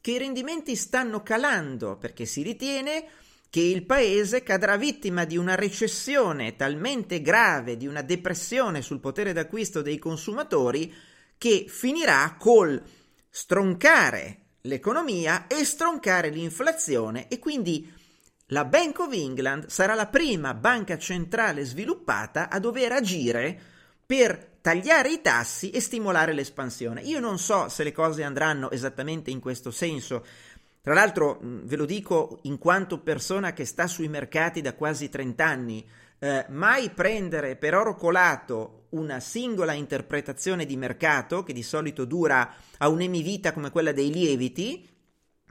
che 0.00 0.12
i 0.12 0.18
rendimenti 0.18 0.76
stanno 0.76 1.24
calando 1.24 1.96
perché 1.96 2.26
si 2.26 2.42
ritiene 2.42 3.06
che 3.50 3.60
il 3.60 3.84
paese 3.84 4.44
cadrà 4.44 4.76
vittima 4.76 5.24
di 5.24 5.36
una 5.36 5.56
recessione 5.56 6.54
talmente 6.54 7.20
grave, 7.20 7.76
di 7.76 7.88
una 7.88 8.02
depressione 8.02 8.82
sul 8.82 9.00
potere 9.00 9.32
d'acquisto 9.32 9.82
dei 9.82 9.98
consumatori 9.98 10.94
che 11.36 11.64
finirà 11.66 12.36
col 12.38 12.80
stroncare 13.28 14.42
l'economia 14.62 15.48
e 15.48 15.64
stroncare 15.64 16.28
l'inflazione 16.28 17.26
e 17.26 17.40
quindi 17.40 17.98
la 18.50 18.64
Bank 18.64 18.98
of 19.00 19.12
England 19.12 19.66
sarà 19.68 19.94
la 19.94 20.06
prima 20.06 20.54
banca 20.54 20.98
centrale 20.98 21.64
sviluppata 21.64 22.48
a 22.48 22.58
dover 22.58 22.92
agire 22.92 23.58
per 24.04 24.58
tagliare 24.60 25.10
i 25.10 25.20
tassi 25.20 25.70
e 25.70 25.80
stimolare 25.80 26.32
l'espansione. 26.32 27.00
Io 27.02 27.20
non 27.20 27.38
so 27.38 27.68
se 27.68 27.84
le 27.84 27.92
cose 27.92 28.24
andranno 28.24 28.70
esattamente 28.70 29.30
in 29.30 29.40
questo 29.40 29.70
senso. 29.70 30.24
Tra 30.82 30.94
l'altro, 30.94 31.38
ve 31.42 31.76
lo 31.76 31.84
dico 31.84 32.40
in 32.42 32.58
quanto 32.58 32.98
persona 32.98 33.52
che 33.52 33.64
sta 33.64 33.86
sui 33.86 34.08
mercati 34.08 34.60
da 34.60 34.74
quasi 34.74 35.08
30 35.08 35.44
anni, 35.44 35.86
eh, 36.18 36.44
mai 36.48 36.90
prendere 36.90 37.56
per 37.56 37.74
oro 37.74 37.94
colato 37.94 38.86
una 38.90 39.20
singola 39.20 39.72
interpretazione 39.72 40.66
di 40.66 40.76
mercato, 40.76 41.44
che 41.44 41.52
di 41.52 41.62
solito 41.62 42.04
dura 42.04 42.52
a 42.78 42.88
un'emivita 42.88 43.52
come 43.52 43.70
quella 43.70 43.92
dei 43.92 44.12
lieviti, 44.12 44.88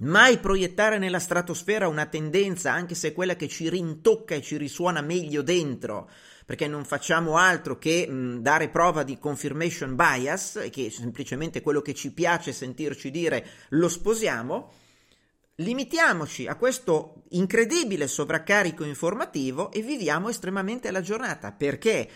Mai 0.01 0.37
proiettare 0.37 0.97
nella 0.97 1.19
stratosfera 1.19 1.89
una 1.89 2.05
tendenza, 2.05 2.71
anche 2.71 2.95
se 2.95 3.11
quella 3.11 3.35
che 3.35 3.49
ci 3.49 3.67
rintocca 3.69 4.33
e 4.33 4.41
ci 4.41 4.55
risuona 4.55 5.01
meglio 5.01 5.41
dentro, 5.41 6.09
perché 6.45 6.67
non 6.67 6.85
facciamo 6.85 7.35
altro 7.35 7.77
che 7.77 8.07
mh, 8.07 8.39
dare 8.39 8.69
prova 8.69 9.03
di 9.03 9.19
confirmation 9.19 9.95
bias, 9.97 10.67
che 10.71 10.85
è 10.85 10.89
semplicemente 10.89 11.61
quello 11.61 11.81
che 11.81 11.93
ci 11.93 12.13
piace 12.13 12.53
sentirci 12.53 13.11
dire 13.11 13.45
lo 13.69 13.89
sposiamo. 13.89 14.71
Limitiamoci 15.55 16.47
a 16.47 16.55
questo 16.55 17.23
incredibile 17.31 18.07
sovraccarico 18.07 18.85
informativo 18.85 19.69
e 19.73 19.81
viviamo 19.81 20.29
estremamente 20.29 20.89
la 20.91 21.01
giornata, 21.01 21.51
perché 21.51 22.09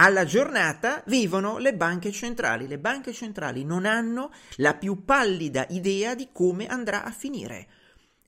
alla 0.00 0.24
giornata 0.24 1.02
vivono 1.06 1.58
le 1.58 1.74
banche 1.74 2.10
centrali. 2.10 2.66
Le 2.66 2.78
banche 2.78 3.12
centrali 3.12 3.64
non 3.64 3.84
hanno 3.84 4.32
la 4.56 4.72
più 4.72 5.04
pallida 5.04 5.66
idea 5.68 6.14
di 6.14 6.30
come 6.32 6.66
andrà 6.66 7.04
a 7.04 7.10
finire. 7.10 7.68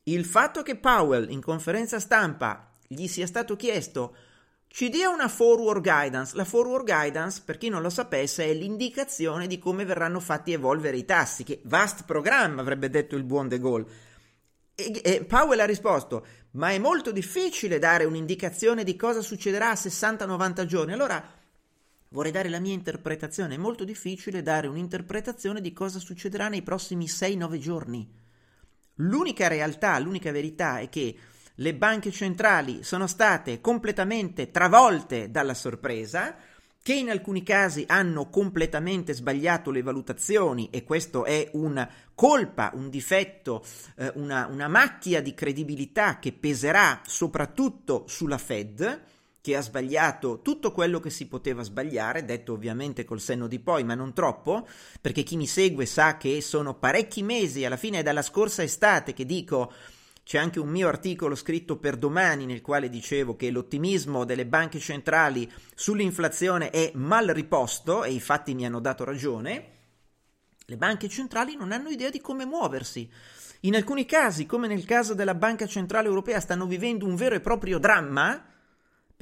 Il 0.05 0.27
fatto 0.27 0.63
che 0.63 0.77
Powell 0.77 1.31
in 1.31 1.41
conferenza 1.41 1.99
stampa 1.99 2.69
gli 2.87 3.07
sia 3.07 3.27
stato 3.27 3.57
chiesto 3.57 4.15
ci 4.69 4.91
dia 4.91 5.09
una 5.09 5.29
forward 5.29 5.83
guidance. 5.83 6.37
La 6.37 6.45
forward 6.45 6.85
guidance, 6.85 7.41
per 7.43 7.57
chi 7.57 7.71
non 7.71 7.81
lo 7.81 7.91
sapesse, 7.91 8.45
è 8.45 8.53
l'indicazione 8.53 9.47
di 9.47 9.59
come 9.59 9.87
verranno 9.87 10.21
fatti 10.21 10.53
evolvere 10.53 10.99
i 10.99 11.07
tassi, 11.07 11.43
che 11.43 11.61
vast 11.65 12.05
programma 12.05 12.61
avrebbe 12.61 12.91
detto 12.91 13.17
il 13.17 13.25
buon 13.25 13.49
De 13.49 13.59
Gaulle. 13.59 13.87
E, 14.75 15.01
e 15.03 15.25
Powell 15.25 15.61
ha 15.61 15.67
risposto, 15.67 16.27
ma 16.53 16.71
è 16.71 16.79
molto 16.79 17.13
difficile 17.13 17.79
dare 17.79 18.05
un'indicazione 18.05 18.85
di 18.85 18.95
cosa 18.95 19.23
succederà 19.23 19.71
a 19.71 19.75
60-90 19.75 20.65
giorni. 20.67 20.93
Allora 20.93 21.41
vorrei 22.13 22.31
dare 22.31 22.49
la 22.49 22.61
mia 22.61 22.75
interpretazione, 22.75 23.55
è 23.55 23.59
molto 23.59 23.85
difficile 23.85 24.43
dare 24.43 24.69
un'interpretazione 24.69 25.61
di 25.61 25.73
cosa 25.73 25.99
succederà 25.99 26.49
nei 26.49 26.63
prossimi 26.63 27.07
6-9 27.07 27.59
giorni. 27.59 28.09
L'unica 28.97 29.49
realtà, 29.49 29.99
l'unica 29.99 30.31
verità 30.31 30.79
è 30.79 30.89
che 30.89 31.17
le 31.57 31.75
banche 31.75 32.11
centrali 32.11 32.83
sono 32.83 33.07
state 33.07 33.61
completamente 33.61 34.51
travolte 34.51 35.31
dalla 35.31 35.55
sorpresa, 35.55 36.37
che 36.83 36.95
in 36.95 37.11
alcuni 37.11 37.43
casi 37.43 37.85
hanno 37.87 38.29
completamente 38.29 39.15
sbagliato 39.15 39.71
le 39.71 39.83
valutazioni 39.83 40.69
e 40.71 40.83
questo 40.83 41.25
è 41.25 41.49
una 41.53 41.89
colpa, 42.15 42.73
un 42.75 42.91
difetto, 42.91 43.65
eh, 43.97 44.11
una, 44.17 44.47
una 44.47 44.67
macchia 44.67 45.23
di 45.23 45.33
credibilità 45.33 46.19
che 46.19 46.33
peserà 46.33 47.01
soprattutto 47.07 48.05
sulla 48.09 48.39
Fed, 48.39 49.01
che 49.43 49.57
ha 49.57 49.61
sbagliato 49.61 50.41
tutto 50.41 50.71
quello 50.71 51.01
che 51.01 51.11
si 51.11 51.27
poteva 51.27 51.65
sbagliare, 51.65 52.25
detto 52.25 52.53
ovviamente 52.53 53.05
col 53.05 53.21
senno 53.21 53.49
di 53.49 53.59
poi, 53.59 53.83
ma 53.83 53.97
non 53.97 54.13
troppo, 54.15 54.67
perché 55.01 55.25
chi 55.25 55.37
mi 55.37 55.49
segue 55.49 55.85
sa 55.85 56.17
che 56.17 56.41
sono 56.41 56.75
parecchi 56.79 57.25
mesi, 57.25 57.65
alla 57.65 57.77
fine 57.77 57.99
è 57.99 58.03
dalla 58.05 58.23
scorsa 58.23 58.63
estate 58.63 59.13
che 59.13 59.27
dico 59.27 59.73
c'è 60.23 60.39
anche 60.39 60.61
un 60.61 60.69
mio 60.69 60.87
articolo 60.87 61.35
scritto 61.35 61.77
per 61.79 61.97
domani 61.97 62.47
nel 62.47 62.61
quale 62.61 62.89
dicevo 62.89 63.35
che 63.35 63.51
l'ottimismo 63.51 64.25
delle 64.25 64.47
banche 64.47 64.79
centrali 64.79 65.51
sull'inflazione 65.75 66.71
è 66.71 66.93
mal 66.95 67.27
riposto 67.27 68.05
e 68.05 68.13
i 68.13 68.21
fatti 68.21 68.55
mi 68.55 68.65
hanno 68.65 68.79
dato 68.79 69.03
ragione. 69.03 69.71
Le 70.65 70.77
banche 70.77 71.09
centrali 71.09 71.57
non 71.57 71.73
hanno 71.73 71.89
idea 71.89 72.11
di 72.11 72.21
come 72.21 72.45
muoversi. 72.45 73.11
In 73.63 73.75
alcuni 73.75 74.07
casi, 74.07 74.47
come 74.47 74.69
nel 74.69 74.85
caso 74.85 75.15
della 75.15 75.35
Banca 75.35 75.67
Centrale 75.67 76.07
Europea, 76.07 76.39
stanno 76.39 76.67
vivendo 76.67 77.05
un 77.07 77.17
vero 77.17 77.35
e 77.35 77.41
proprio 77.41 77.81
dramma 77.81 78.51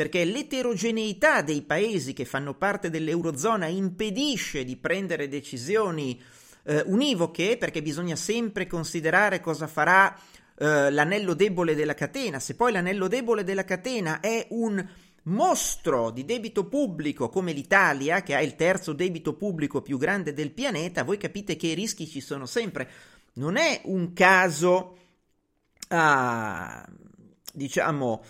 perché 0.00 0.24
l'eterogeneità 0.24 1.42
dei 1.42 1.60
paesi 1.60 2.14
che 2.14 2.24
fanno 2.24 2.54
parte 2.54 2.88
dell'Eurozona 2.88 3.66
impedisce 3.66 4.64
di 4.64 4.78
prendere 4.78 5.28
decisioni 5.28 6.18
eh, 6.62 6.82
univoche 6.86 7.58
perché 7.58 7.82
bisogna 7.82 8.16
sempre 8.16 8.66
considerare 8.66 9.40
cosa 9.40 9.66
farà 9.66 10.18
eh, 10.56 10.90
l'anello 10.90 11.34
debole 11.34 11.74
della 11.74 11.92
catena, 11.92 12.40
se 12.40 12.54
poi 12.54 12.72
l'anello 12.72 13.08
debole 13.08 13.44
della 13.44 13.66
catena 13.66 14.20
è 14.20 14.46
un 14.52 14.82
mostro 15.24 16.08
di 16.08 16.24
debito 16.24 16.66
pubblico 16.66 17.28
come 17.28 17.52
l'Italia, 17.52 18.22
che 18.22 18.34
ha 18.34 18.40
il 18.40 18.56
terzo 18.56 18.94
debito 18.94 19.34
pubblico 19.34 19.82
più 19.82 19.98
grande 19.98 20.32
del 20.32 20.52
pianeta, 20.52 21.04
voi 21.04 21.18
capite 21.18 21.56
che 21.56 21.66
i 21.66 21.74
rischi 21.74 22.08
ci 22.08 22.22
sono 22.22 22.46
sempre. 22.46 22.88
Non 23.34 23.58
è 23.58 23.82
un 23.84 24.14
caso, 24.14 24.96
ah, 25.88 26.88
diciamo, 27.52 28.22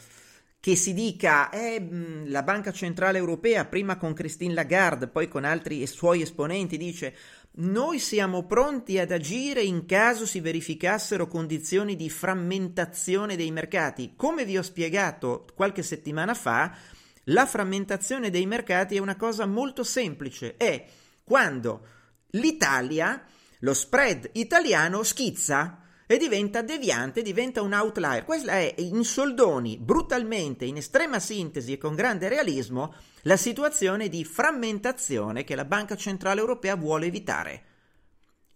che 0.61 0.77
si 0.77 0.93
dica 0.93 1.49
eh, 1.49 1.85
la 2.27 2.43
Banca 2.43 2.71
Centrale 2.71 3.17
Europea, 3.17 3.65
prima 3.65 3.97
con 3.97 4.13
Christine 4.13 4.53
Lagarde, 4.53 5.09
poi 5.09 5.27
con 5.27 5.45
altri 5.45 5.87
suoi 5.87 6.21
esponenti, 6.21 6.77
dice 6.77 7.17
noi 7.53 7.99
siamo 7.99 8.45
pronti 8.45 8.99
ad 8.99 9.11
agire 9.11 9.63
in 9.63 9.85
caso 9.85 10.25
si 10.25 10.39
verificassero 10.41 11.27
condizioni 11.27 11.97
di 11.97 12.09
frammentazione 12.09 13.37
dei 13.37 13.51
mercati. 13.51 14.13
Come 14.15 14.45
vi 14.45 14.57
ho 14.57 14.63
spiegato 14.63 15.47
qualche 15.57 15.83
settimana 15.83 16.35
fa, 16.35 16.77
la 17.25 17.47
frammentazione 17.47 18.31
dei 18.31 18.47
mercati 18.47 18.97
è 18.97 19.01
una 19.01 19.17
cosa 19.17 19.47
molto 19.47 19.83
semplice. 19.83 20.57
È 20.57 20.87
quando 21.25 21.87
l'Italia, 22.33 23.25
lo 23.61 23.75
spread 23.75 24.31
italiano 24.35 25.03
schizza 25.03 25.81
e 26.11 26.19
diventa 26.19 26.61
deviante, 26.61 27.23
diventa 27.23 27.63
un 27.63 27.73
outlier. 27.73 28.25
Questa 28.25 28.51
è 28.51 28.75
in 28.79 29.05
soldoni, 29.05 29.79
brutalmente, 29.79 30.65
in 30.65 30.77
estrema 30.77 31.21
sintesi 31.21 31.75
e 31.75 31.79
con 31.79 31.95
grande 31.95 32.29
realismo, 32.29 32.93
la 33.23 33.37
situazione 33.37 34.09
di 34.09 34.25
frammentazione 34.25 35.45
che 35.45 35.55
la 35.55 35.65
Banca 35.65 35.95
Centrale 35.95 36.41
Europea 36.41 36.75
vuole 36.75 37.07
evitare. 37.07 37.63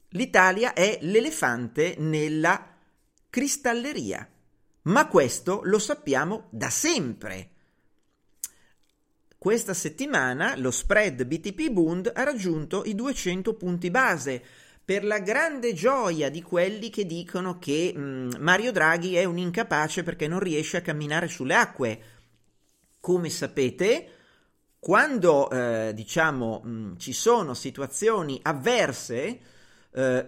L'Italia 0.09 0.73
è 0.73 0.99
l'elefante 1.03 1.95
nella 1.97 2.75
cristalleria, 3.31 4.29
ma 4.83 5.07
questo 5.07 5.61
lo 5.63 5.79
sappiamo 5.79 6.49
da 6.51 6.71
sempre. 6.71 7.51
Questa 9.39 9.75
settimana 9.75 10.57
lo 10.57 10.73
spread 10.73 11.25
BTP 11.25 11.69
Bund 11.71 12.11
ha 12.13 12.25
raggiunto 12.25 12.83
i 12.85 12.97
200 12.97 13.55
punti 13.55 13.93
base, 13.93 14.43
per 14.85 15.03
la 15.03 15.19
grande 15.19 15.73
gioia 15.73 16.29
di 16.29 16.43
quelli 16.43 16.91
che 16.91 17.07
dicono 17.07 17.59
che 17.59 17.93
mh, 17.95 18.01
mm, 18.01 18.31
Mario 18.39 18.71
Draghi 18.71 19.15
è 19.17 19.25
un 19.25 19.39
incapace 19.39 20.03
perché 20.03 20.29
non 20.29 20.41
riesce 20.41 20.77
a 20.77 20.83
camminare 20.83 21.29
sulle 21.29 21.55
acque. 21.55 22.03
Come 23.01 23.31
sapete, 23.31 24.09
quando 24.79 25.51
eh, 25.51 25.93
diciamo 25.95 26.61
mh, 26.63 26.71
mm, 26.71 26.97
ci 26.97 27.15
sono 27.15 27.55
situazioni 27.55 28.39
avverse, 28.43 29.41
eh, 29.91 30.27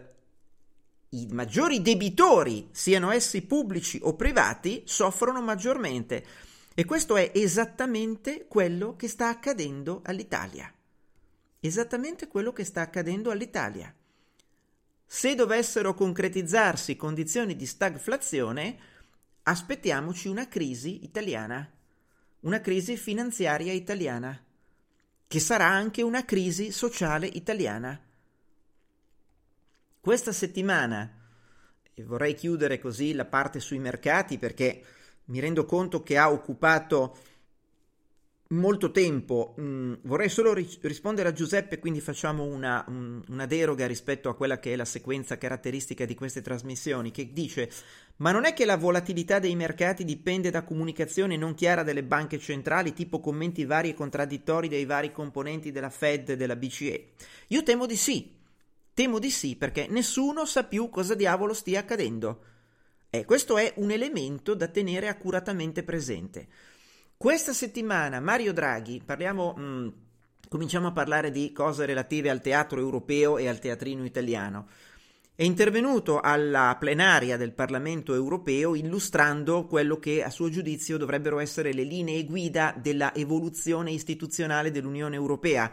i 1.10 1.26
maggiori 1.30 1.82
debitori, 1.82 2.68
siano 2.72 3.10
essi 3.10 3.42
pubblici 3.42 4.00
o 4.02 4.16
privati, 4.16 4.82
soffrono 4.86 5.42
maggiormente. 5.42 6.24
E 6.74 6.84
questo 6.84 7.16
è 7.16 7.30
esattamente 7.34 8.46
quello 8.48 8.96
che 8.96 9.08
sta 9.08 9.28
accadendo 9.28 10.00
all'Italia. 10.04 10.72
Esattamente 11.60 12.26
quello 12.26 12.52
che 12.52 12.64
sta 12.64 12.82
accadendo 12.82 13.30
all'Italia. 13.30 13.94
Se 15.08 15.34
dovessero 15.36 15.94
concretizzarsi 15.94 16.96
condizioni 16.96 17.54
di 17.54 17.64
stagflazione, 17.64 18.76
aspettiamoci 19.44 20.26
una 20.26 20.48
crisi 20.48 21.04
italiana, 21.04 21.70
una 22.40 22.60
crisi 22.60 22.96
finanziaria 22.96 23.72
italiana, 23.72 24.44
che 25.28 25.40
sarà 25.40 25.66
anche 25.66 26.02
una 26.02 26.24
crisi 26.24 26.72
sociale 26.72 27.26
italiana. 27.26 27.98
Questa 30.00 30.32
settimana, 30.32 31.08
e 31.94 32.02
vorrei 32.04 32.34
chiudere 32.34 32.80
così 32.80 33.14
la 33.14 33.24
parte 33.24 33.60
sui 33.60 33.78
mercati 33.78 34.38
perché 34.38 34.84
mi 35.26 35.38
rendo 35.38 35.64
conto 35.64 36.02
che 36.02 36.18
ha 36.18 36.30
occupato 36.30 37.16
molto 38.48 38.90
tempo. 38.90 39.54
Mm, 39.60 39.94
vorrei 40.02 40.28
solo 40.28 40.52
ri- 40.52 40.78
rispondere 40.82 41.28
a 41.28 41.32
Giuseppe, 41.32 41.78
quindi 41.78 42.00
facciamo 42.00 42.44
una, 42.44 42.84
un, 42.88 43.22
una, 43.28 43.46
deroga 43.46 43.86
rispetto 43.86 44.28
a 44.28 44.36
quella 44.36 44.58
che 44.58 44.72
è 44.72 44.76
la 44.76 44.84
sequenza 44.84 45.38
caratteristica 45.38 46.04
di 46.04 46.14
queste 46.14 46.42
trasmissioni, 46.42 47.10
che 47.10 47.32
dice: 47.32 47.70
Ma 48.16 48.30
non 48.30 48.44
è 48.44 48.52
che 48.52 48.64
la 48.64 48.76
volatilità 48.76 49.38
dei 49.38 49.56
mercati 49.56 50.04
dipende 50.04 50.50
da 50.50 50.64
comunicazione 50.64 51.36
non 51.36 51.54
chiara 51.54 51.82
delle 51.82 52.04
banche 52.04 52.38
centrali, 52.38 52.92
tipo 52.92 53.20
commenti 53.20 53.64
vari 53.64 53.90
e 53.90 53.94
contraddittori 53.94 54.68
dei 54.68 54.84
vari 54.84 55.12
componenti 55.12 55.72
della 55.72 55.90
Fed 55.90 56.30
e 56.30 56.36
della 56.36 56.56
BCE? 56.56 57.08
Io 57.48 57.62
temo 57.62 57.86
di 57.86 57.96
sì. 57.96 58.34
Temo 58.94 59.18
di 59.18 59.30
sì, 59.30 59.56
perché 59.56 59.86
nessuno 59.90 60.46
sa 60.46 60.64
più 60.64 60.88
cosa 60.88 61.14
diavolo 61.14 61.52
stia 61.52 61.80
accadendo. 61.80 62.44
E 63.10 63.26
questo 63.26 63.58
è 63.58 63.74
un 63.76 63.90
elemento 63.90 64.54
da 64.54 64.68
tenere 64.68 65.08
accuratamente 65.08 65.82
presente. 65.82 66.48
Questa 67.18 67.54
settimana 67.54 68.20
Mario 68.20 68.52
Draghi, 68.52 69.00
parliamo, 69.02 69.56
mm, 69.58 69.88
cominciamo 70.50 70.88
a 70.88 70.92
parlare 70.92 71.30
di 71.30 71.50
cose 71.50 71.86
relative 71.86 72.28
al 72.28 72.42
teatro 72.42 72.78
europeo 72.78 73.38
e 73.38 73.48
al 73.48 73.58
teatrino 73.58 74.04
italiano. 74.04 74.68
È 75.34 75.42
intervenuto 75.42 76.20
alla 76.20 76.76
plenaria 76.78 77.38
del 77.38 77.54
Parlamento 77.54 78.12
europeo 78.12 78.74
illustrando 78.74 79.64
quello 79.64 79.98
che 79.98 80.22
a 80.22 80.28
suo 80.28 80.50
giudizio 80.50 80.98
dovrebbero 80.98 81.38
essere 81.38 81.72
le 81.72 81.84
linee 81.84 82.22
guida 82.26 82.74
della 82.76 83.14
evoluzione 83.14 83.92
istituzionale 83.92 84.70
dell'Unione 84.70 85.16
Europea 85.16 85.72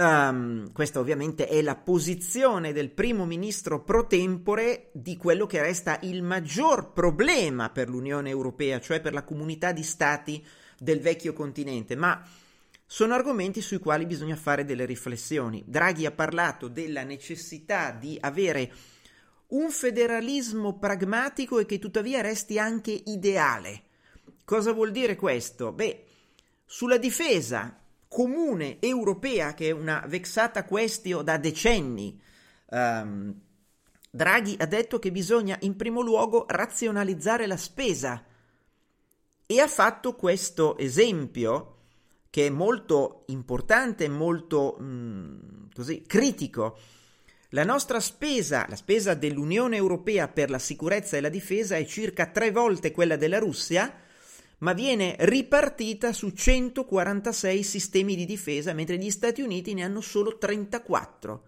Um, 0.00 0.72
questa 0.72 0.98
ovviamente 0.98 1.46
è 1.46 1.60
la 1.60 1.76
posizione 1.76 2.72
del 2.72 2.90
primo 2.90 3.26
ministro 3.26 3.84
pro 3.84 4.06
tempore 4.06 4.88
di 4.94 5.18
quello 5.18 5.44
che 5.44 5.60
resta 5.60 5.98
il 6.04 6.22
maggior 6.22 6.94
problema 6.94 7.68
per 7.68 7.90
l'Unione 7.90 8.30
Europea, 8.30 8.80
cioè 8.80 9.02
per 9.02 9.12
la 9.12 9.24
comunità 9.24 9.72
di 9.72 9.82
stati 9.82 10.42
del 10.78 11.00
vecchio 11.00 11.34
continente, 11.34 11.96
ma 11.96 12.26
sono 12.86 13.12
argomenti 13.12 13.60
sui 13.60 13.78
quali 13.78 14.06
bisogna 14.06 14.36
fare 14.36 14.64
delle 14.64 14.86
riflessioni. 14.86 15.62
Draghi 15.66 16.06
ha 16.06 16.12
parlato 16.12 16.68
della 16.68 17.02
necessità 17.02 17.90
di 17.90 18.16
avere 18.18 18.72
un 19.48 19.70
federalismo 19.70 20.78
pragmatico 20.78 21.58
e 21.58 21.66
che 21.66 21.78
tuttavia 21.78 22.22
resti 22.22 22.58
anche 22.58 23.02
ideale. 23.04 23.82
Cosa 24.46 24.72
vuol 24.72 24.92
dire 24.92 25.14
questo? 25.16 25.72
Beh, 25.72 26.06
sulla 26.64 26.96
difesa 26.96 27.79
comune 28.10 28.78
europea, 28.80 29.54
che 29.54 29.68
è 29.68 29.70
una 29.70 30.04
vexata 30.08 30.64
questio 30.64 31.22
da 31.22 31.36
decenni. 31.36 32.20
Um, 32.66 33.40
Draghi 34.10 34.56
ha 34.58 34.66
detto 34.66 34.98
che 34.98 35.12
bisogna 35.12 35.56
in 35.60 35.76
primo 35.76 36.00
luogo 36.00 36.44
razionalizzare 36.48 37.46
la 37.46 37.56
spesa 37.56 38.24
e 39.46 39.60
ha 39.60 39.68
fatto 39.68 40.16
questo 40.16 40.76
esempio 40.76 41.76
che 42.30 42.46
è 42.46 42.50
molto 42.50 43.22
importante, 43.26 44.08
molto 44.08 44.76
mh, 44.80 44.84
mm, 44.84 45.38
così, 45.72 46.02
critico. 46.02 46.78
La 47.50 47.64
nostra 47.64 48.00
spesa, 48.00 48.66
la 48.68 48.76
spesa 48.76 49.14
dell'Unione 49.14 49.76
Europea 49.76 50.26
per 50.26 50.50
la 50.50 50.58
sicurezza 50.58 51.16
e 51.16 51.20
la 51.20 51.28
difesa 51.28 51.76
è 51.76 51.84
circa 51.84 52.26
tre 52.26 52.50
volte 52.50 52.90
quella 52.90 53.14
della 53.14 53.38
Russia, 53.38 53.92
ma 54.60 54.72
viene 54.72 55.16
ripartita 55.20 56.12
su 56.12 56.30
146 56.30 57.62
sistemi 57.62 58.16
di 58.16 58.24
difesa, 58.24 58.72
mentre 58.72 58.96
gli 58.96 59.10
Stati 59.10 59.42
Uniti 59.42 59.74
ne 59.74 59.84
hanno 59.84 60.00
solo 60.00 60.38
34. 60.38 61.44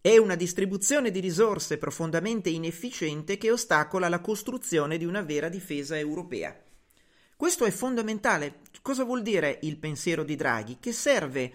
È 0.00 0.16
una 0.18 0.34
distribuzione 0.34 1.10
di 1.10 1.20
risorse 1.20 1.78
profondamente 1.78 2.50
inefficiente 2.50 3.36
che 3.36 3.50
ostacola 3.50 4.08
la 4.08 4.20
costruzione 4.20 4.98
di 4.98 5.04
una 5.04 5.22
vera 5.22 5.48
difesa 5.48 5.98
europea. 5.98 6.54
Questo 7.36 7.64
è 7.64 7.70
fondamentale. 7.70 8.60
Cosa 8.80 9.02
vuol 9.04 9.22
dire 9.22 9.58
il 9.62 9.76
pensiero 9.78 10.22
di 10.22 10.36
Draghi? 10.36 10.76
Che 10.78 10.92
serve 10.92 11.52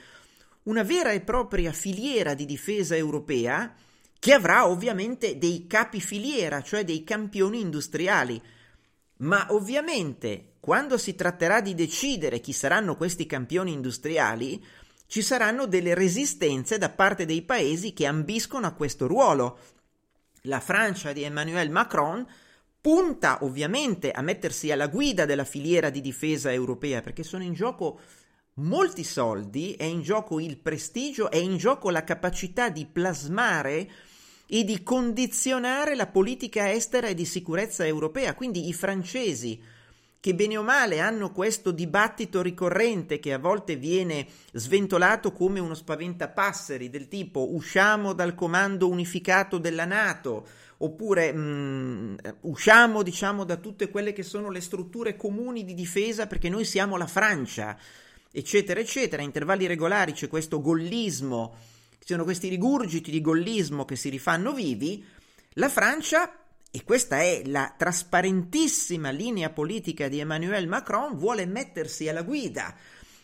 una 0.63 0.83
vera 0.83 1.11
e 1.11 1.21
propria 1.21 1.71
filiera 1.71 2.33
di 2.33 2.45
difesa 2.45 2.95
europea 2.95 3.73
che 4.19 4.33
avrà 4.33 4.67
ovviamente 4.67 5.37
dei 5.37 5.65
capi 5.67 6.01
filiera, 6.01 6.61
cioè 6.61 6.83
dei 6.83 7.05
campioni 7.05 7.61
industriali. 7.61 8.41
Ma 9.19 9.47
ovviamente 9.49 10.53
quando 10.59 10.97
si 10.97 11.15
tratterà 11.15 11.61
di 11.61 11.73
decidere 11.73 12.39
chi 12.39 12.53
saranno 12.53 12.95
questi 12.95 13.25
campioni 13.25 13.71
industriali, 13.71 14.63
ci 15.07 15.21
saranno 15.21 15.65
delle 15.65 15.93
resistenze 15.93 16.77
da 16.77 16.89
parte 16.89 17.25
dei 17.25 17.41
paesi 17.41 17.93
che 17.93 18.05
ambiscono 18.05 18.67
a 18.67 18.73
questo 18.73 19.07
ruolo. 19.07 19.57
La 20.43 20.59
Francia 20.59 21.11
di 21.11 21.23
Emmanuel 21.23 21.71
Macron 21.71 22.25
punta 22.79 23.39
ovviamente 23.43 24.11
a 24.11 24.21
mettersi 24.21 24.71
alla 24.71 24.87
guida 24.87 25.25
della 25.25 25.43
filiera 25.43 25.89
di 25.89 26.01
difesa 26.01 26.51
europea 26.51 27.01
perché 27.01 27.23
sono 27.23 27.43
in 27.43 27.53
gioco 27.53 27.99
molti 28.55 29.03
soldi, 29.03 29.73
è 29.73 29.83
in 29.83 30.01
gioco 30.01 30.39
il 30.39 30.57
prestigio, 30.57 31.31
è 31.31 31.37
in 31.37 31.57
gioco 31.57 31.89
la 31.89 32.03
capacità 32.03 32.69
di 32.69 32.85
plasmare 32.85 33.89
e 34.51 34.63
di 34.63 34.81
condizionare 34.81 35.93
la 35.93 36.07
politica 36.07 36.71
estera 36.71 37.07
e 37.07 37.13
di 37.13 37.25
sicurezza 37.25 37.85
europea. 37.85 38.33
Quindi 38.33 38.67
i 38.67 38.73
francesi, 38.73 39.61
che 40.19 40.33
bene 40.33 40.57
o 40.57 40.63
male 40.63 40.99
hanno 40.99 41.31
questo 41.31 41.69
dibattito 41.69 42.41
ricorrente 42.41 43.19
che 43.19 43.31
a 43.31 43.37
volte 43.37 43.75
viene 43.75 44.25
sventolato 44.51 45.31
come 45.31 45.59
uno 45.59 45.75
spaventapasseri 45.75 46.89
del 46.89 47.07
tipo 47.07 47.53
usciamo 47.53 48.13
dal 48.13 48.33
comando 48.33 48.89
unificato 48.89 49.59
della 49.59 49.85
Nato, 49.85 50.47
oppure 50.77 51.31
mh, 51.31 51.39
mm, 51.39 52.15
usciamo 52.41 53.03
diciamo 53.03 53.43
da 53.43 53.57
tutte 53.57 53.89
quelle 53.89 54.13
che 54.13 54.23
sono 54.23 54.49
le 54.49 54.61
strutture 54.61 55.15
comuni 55.15 55.63
di 55.63 55.73
difesa 55.73 56.25
perché 56.25 56.49
noi 56.49 56.65
siamo 56.65 56.97
la 56.97 57.07
Francia 57.07 57.77
eccetera 58.31 58.79
eccetera 58.79 59.21
a 59.21 59.25
intervalli 59.25 59.67
regolari 59.67 60.13
c'è 60.13 60.29
questo 60.29 60.61
gollismo 60.61 61.55
ci 61.99 62.13
sono 62.13 62.23
questi 62.23 62.49
rigurgiti 62.49 63.11
di 63.11 63.21
gollismo 63.21 63.85
che 63.85 63.95
si 63.95 64.09
rifanno 64.09 64.53
vivi 64.53 65.05
la 65.53 65.69
Francia 65.69 66.33
e 66.71 66.83
questa 66.83 67.21
è 67.21 67.43
la 67.45 67.73
trasparentissima 67.75 69.09
linea 69.09 69.49
politica 69.49 70.07
di 70.07 70.19
Emmanuel 70.19 70.67
Macron 70.67 71.15
vuole 71.15 71.45
mettersi 71.45 72.07
alla 72.07 72.21
guida 72.21 72.75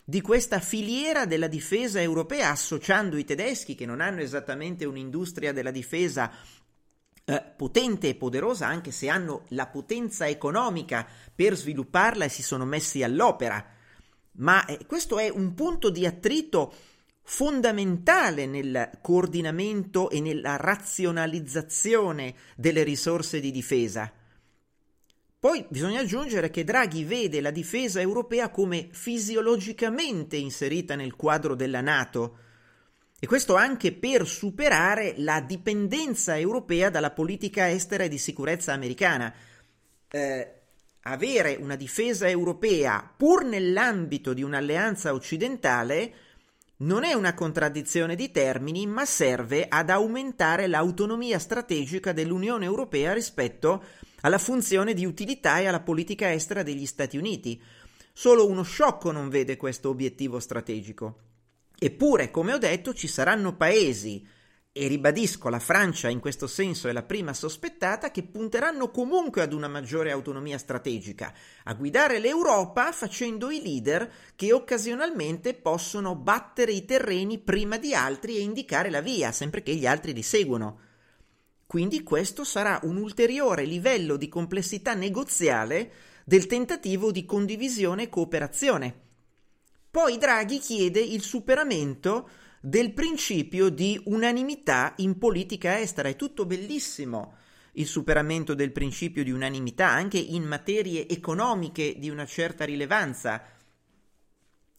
di 0.04 0.22
questa 0.22 0.60
filiera 0.60 1.26
della 1.26 1.48
difesa 1.48 2.00
europea 2.00 2.52
associando 2.52 3.18
i 3.18 3.24
tedeschi 3.24 3.74
che 3.74 3.88
non 3.88 4.02
hanno 4.02 4.22
esattamente 4.22 4.86
un'industria 4.86 5.52
della 5.52 5.72
difesa 5.72 6.32
eh, 7.28 7.42
potente 7.58 8.10
e 8.10 8.16
poderosa 8.16 8.68
anche 8.68 8.92
se 8.92 9.10
hanno 9.10 9.46
la 9.50 9.66
potenza 9.66 10.28
economica 10.28 11.08
per 11.34 11.56
svilupparla 11.56 12.26
e 12.26 12.30
si 12.30 12.44
sono 12.44 12.66
messi 12.66 13.02
all'opera. 13.02 13.66
Ma 14.38 14.64
eh, 14.66 14.86
questo 14.86 15.18
è 15.18 15.30
un 15.30 15.56
punto 15.56 15.90
di 15.90 16.06
attrito 16.06 16.74
fondamentale 17.26 18.46
nel 18.46 18.92
coordinamento 19.02 20.10
e 20.10 20.22
nella 20.22 20.56
razionalizzazione 20.58 22.36
delle 22.56 22.84
risorse 22.84 23.40
di 23.40 23.52
difesa. 23.52 24.12
Poi 25.40 25.66
bisogna 25.68 26.00
aggiungere 26.00 26.50
che 26.50 26.64
Draghi 26.64 27.04
vede 27.04 27.42
la 27.42 27.52
difesa 27.52 28.00
europea 28.00 28.50
come 28.50 28.90
fisiologicamente 28.92 30.38
inserita 30.38 30.96
nel 30.96 31.16
quadro 31.16 31.56
della 31.56 31.82
Nato, 31.82 32.38
e 33.20 33.28
questo 33.28 33.56
anche 33.56 33.92
per 33.92 34.28
superare 34.28 35.16
la 35.18 35.42
dipendenza 35.42 36.38
europea 36.38 36.90
dalla 36.90 37.12
politica 37.12 37.70
estera 37.70 38.04
e 38.04 38.10
di 38.10 38.18
sicurezza 38.18 38.74
americana. 38.74 39.34
Eh, 40.10 40.54
avere 41.02 41.58
una 41.60 41.76
difesa 41.76 42.28
europea 42.28 43.12
pur 43.16 43.46
nell'ambito 43.46 44.34
di 44.34 44.44
un'alleanza 44.44 45.14
occidentale 45.14 46.14
non 46.78 47.06
è 47.06 47.14
una 47.14 47.34
contraddizione 47.34 48.16
di 48.16 48.32
termini, 48.32 48.86
ma 48.86 49.06
serve 49.06 49.68
ad 49.68 49.90
aumentare 49.90 50.68
l'autonomia 50.68 51.40
strategica 51.40 52.12
dell'Unione 52.12 52.66
Europea 52.66 53.14
rispetto 53.14 53.84
alla 54.22 54.38
funzione 54.38 54.94
di 54.94 55.06
utilità 55.06 55.60
e 55.60 55.68
alla 55.68 55.80
politica 55.80 56.32
estera 56.34 56.64
degli 56.64 56.86
Stati 56.86 57.18
Uniti. 57.18 57.62
Solo 58.12 58.48
uno 58.48 58.64
sciocco 58.64 59.12
non 59.12 59.30
vede 59.30 59.56
questo 59.56 59.90
obiettivo 59.90 60.40
strategico. 60.40 61.20
Eppure, 61.78 62.32
come 62.32 62.54
ho 62.54 62.58
detto, 62.58 62.94
ci 62.94 63.08
saranno 63.08 63.56
paesi, 63.56 64.26
e 64.78 64.90
ribadisco, 64.90 65.48
la 65.48 65.60
Francia 65.60 66.10
in 66.10 66.20
questo 66.20 66.48
senso 66.48 66.90
è 66.90 66.92
la 66.92 67.04
prima 67.04 67.34
sospettata, 67.34 68.12
che 68.12 68.24
punteranno 68.24 68.92
comunque 68.92 69.42
ad 69.42 69.54
una 69.54 69.70
maggiore 69.70 70.12
autonomia 70.12 70.58
strategica, 70.58 71.34
a 71.64 71.74
guidare 71.76 72.20
l'Europa 72.20 72.92
facendo 72.92 73.50
i 73.52 73.62
leader 73.62 74.12
che 74.36 74.52
occasionalmente 74.52 75.54
possono 75.54 76.16
battere 76.16 76.74
i 76.74 76.84
terreni 76.84 77.40
prima 77.40 77.78
di 77.78 77.96
altri 77.96 78.36
e 78.36 78.42
indicare 78.42 78.90
la 78.90 79.00
via, 79.00 79.32
sempre 79.32 79.64
che 79.64 79.74
gli 79.76 79.88
altri 79.88 80.12
li 80.12 80.24
seguono. 80.24 80.80
Quindi 81.66 82.04
questo 82.04 82.44
sarà 82.44 82.78
un 82.84 82.98
ulteriore 82.98 83.64
livello 83.64 84.18
di 84.18 84.28
complessità 84.28 84.94
negoziale 84.94 85.90
del 86.26 86.48
tentativo 86.48 87.14
di 87.14 87.24
condivisione 87.24 88.04
e 88.04 88.10
cooperazione. 88.10 89.04
Poi 89.90 90.18
Draghi 90.18 90.60
chiede 90.60 91.00
il 91.00 91.22
superamento 91.22 92.28
del 92.66 92.94
principio 92.94 93.70
di 93.70 94.02
unanimità 94.06 94.94
in 94.98 95.20
politica 95.20 95.80
estera. 95.80 96.10
È 96.10 96.16
tutto 96.16 96.48
bellissimo 96.48 97.36
il 97.74 97.86
superamento 97.86 98.56
del 98.56 98.72
principio 98.72 99.24
di 99.24 99.30
unanimità 99.30 99.88
anche 99.88 100.18
in 100.18 100.44
materie 100.46 101.08
economiche 101.08 101.94
di 102.00 102.10
una 102.10 102.26
certa 102.26 102.66
rilevanza. 102.66 103.44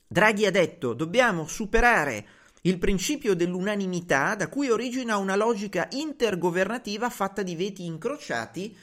Draghi 0.04 0.46
ha 0.46 0.50
detto 0.50 0.94
dobbiamo 0.94 1.46
superare 1.46 2.26
il 2.62 2.78
principio 2.78 3.36
dell'unanimità 3.36 4.34
da 4.34 4.48
cui 4.48 4.68
origina 4.68 5.16
una 5.18 5.36
logica 5.36 5.86
intergovernativa 5.92 7.08
fatta 7.08 7.44
di 7.44 7.54
veti 7.54 7.84
incrociati 7.84 8.76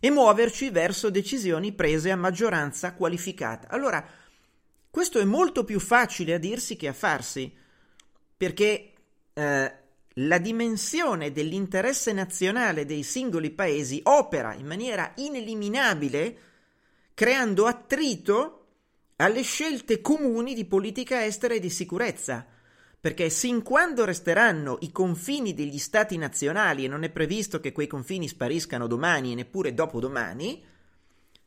e 0.00 0.10
muoverci 0.10 0.70
verso 0.70 1.10
decisioni 1.10 1.70
prese 1.70 2.10
a 2.10 2.16
maggioranza 2.16 2.94
qualificata. 2.94 3.68
Allora, 3.68 4.04
questo 4.90 5.20
è 5.20 5.24
molto 5.24 5.62
più 5.62 5.78
facile 5.78 6.34
a 6.34 6.38
dirsi 6.38 6.74
che 6.74 6.88
a 6.88 6.92
farsi, 6.92 7.66
perché 8.38 8.92
eh, 9.34 9.72
la 10.14 10.38
dimensione 10.38 11.32
dell'interesse 11.32 12.12
nazionale 12.12 12.86
dei 12.86 13.02
singoli 13.02 13.50
paesi 13.50 14.00
opera 14.04 14.54
in 14.54 14.64
maniera 14.64 15.12
ineliminabile, 15.16 16.38
creando 17.14 17.66
attrito 17.66 18.66
alle 19.16 19.42
scelte 19.42 20.00
comuni 20.00 20.54
di 20.54 20.64
politica 20.64 21.24
estera 21.24 21.54
e 21.54 21.60
di 21.60 21.68
sicurezza. 21.68 22.46
Perché 23.00 23.28
sin 23.28 23.62
quando 23.62 24.04
resteranno 24.04 24.78
i 24.80 24.92
confini 24.92 25.54
degli 25.54 25.78
stati 25.78 26.16
nazionali 26.16 26.84
e 26.84 26.88
non 26.88 27.02
è 27.02 27.10
previsto 27.10 27.60
che 27.60 27.72
quei 27.72 27.86
confini 27.86 28.28
spariscano 28.28 28.86
domani 28.86 29.32
e 29.32 29.34
neppure 29.34 29.74
dopodomani, 29.74 30.64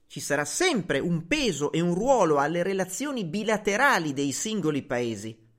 ci 0.08 0.20
sarà 0.20 0.44
sempre 0.44 1.00
un 1.00 1.28
peso 1.28 1.72
e 1.72 1.80
un 1.80 1.94
ruolo 1.94 2.38
alle 2.38 2.64
relazioni 2.64 3.24
bilaterali 3.24 4.14
dei 4.14 4.34
singoli 4.34 4.82
paesi. 4.82 5.51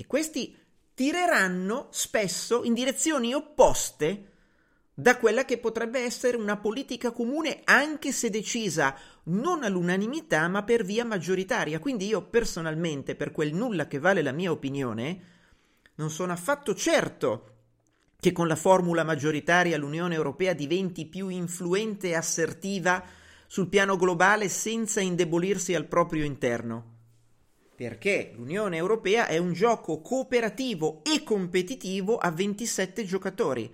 E 0.00 0.06
questi 0.06 0.56
tireranno 0.94 1.88
spesso 1.90 2.62
in 2.62 2.72
direzioni 2.72 3.34
opposte 3.34 4.26
da 4.94 5.16
quella 5.16 5.44
che 5.44 5.58
potrebbe 5.58 5.98
essere 6.04 6.36
una 6.36 6.56
politica 6.56 7.10
comune 7.10 7.62
anche 7.64 8.12
se 8.12 8.30
decisa 8.30 8.96
non 9.24 9.64
all'unanimità 9.64 10.46
ma 10.46 10.62
per 10.62 10.84
via 10.84 11.04
maggioritaria. 11.04 11.80
Quindi 11.80 12.06
io 12.06 12.22
personalmente, 12.28 13.16
per 13.16 13.32
quel 13.32 13.52
nulla 13.52 13.88
che 13.88 13.98
vale 13.98 14.22
la 14.22 14.30
mia 14.30 14.52
opinione, 14.52 15.22
non 15.96 16.10
sono 16.10 16.30
affatto 16.30 16.76
certo 16.76 17.54
che 18.20 18.30
con 18.30 18.46
la 18.46 18.54
formula 18.54 19.02
maggioritaria 19.02 19.76
l'Unione 19.78 20.14
Europea 20.14 20.52
diventi 20.52 21.06
più 21.06 21.26
influente 21.26 22.10
e 22.10 22.14
assertiva 22.14 23.02
sul 23.48 23.66
piano 23.66 23.96
globale 23.96 24.48
senza 24.48 25.00
indebolirsi 25.00 25.74
al 25.74 25.86
proprio 25.86 26.24
interno. 26.24 26.97
Perché 27.78 28.32
l'Unione 28.34 28.76
Europea 28.76 29.28
è 29.28 29.38
un 29.38 29.52
gioco 29.52 30.00
cooperativo 30.00 31.04
e 31.04 31.22
competitivo 31.22 32.16
a 32.16 32.32
27 32.32 33.04
giocatori, 33.04 33.72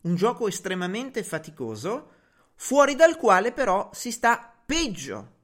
un 0.00 0.16
gioco 0.16 0.48
estremamente 0.48 1.22
faticoso, 1.22 2.10
fuori 2.56 2.96
dal 2.96 3.16
quale 3.16 3.52
però 3.52 3.88
si 3.92 4.10
sta 4.10 4.52
peggio 4.66 5.34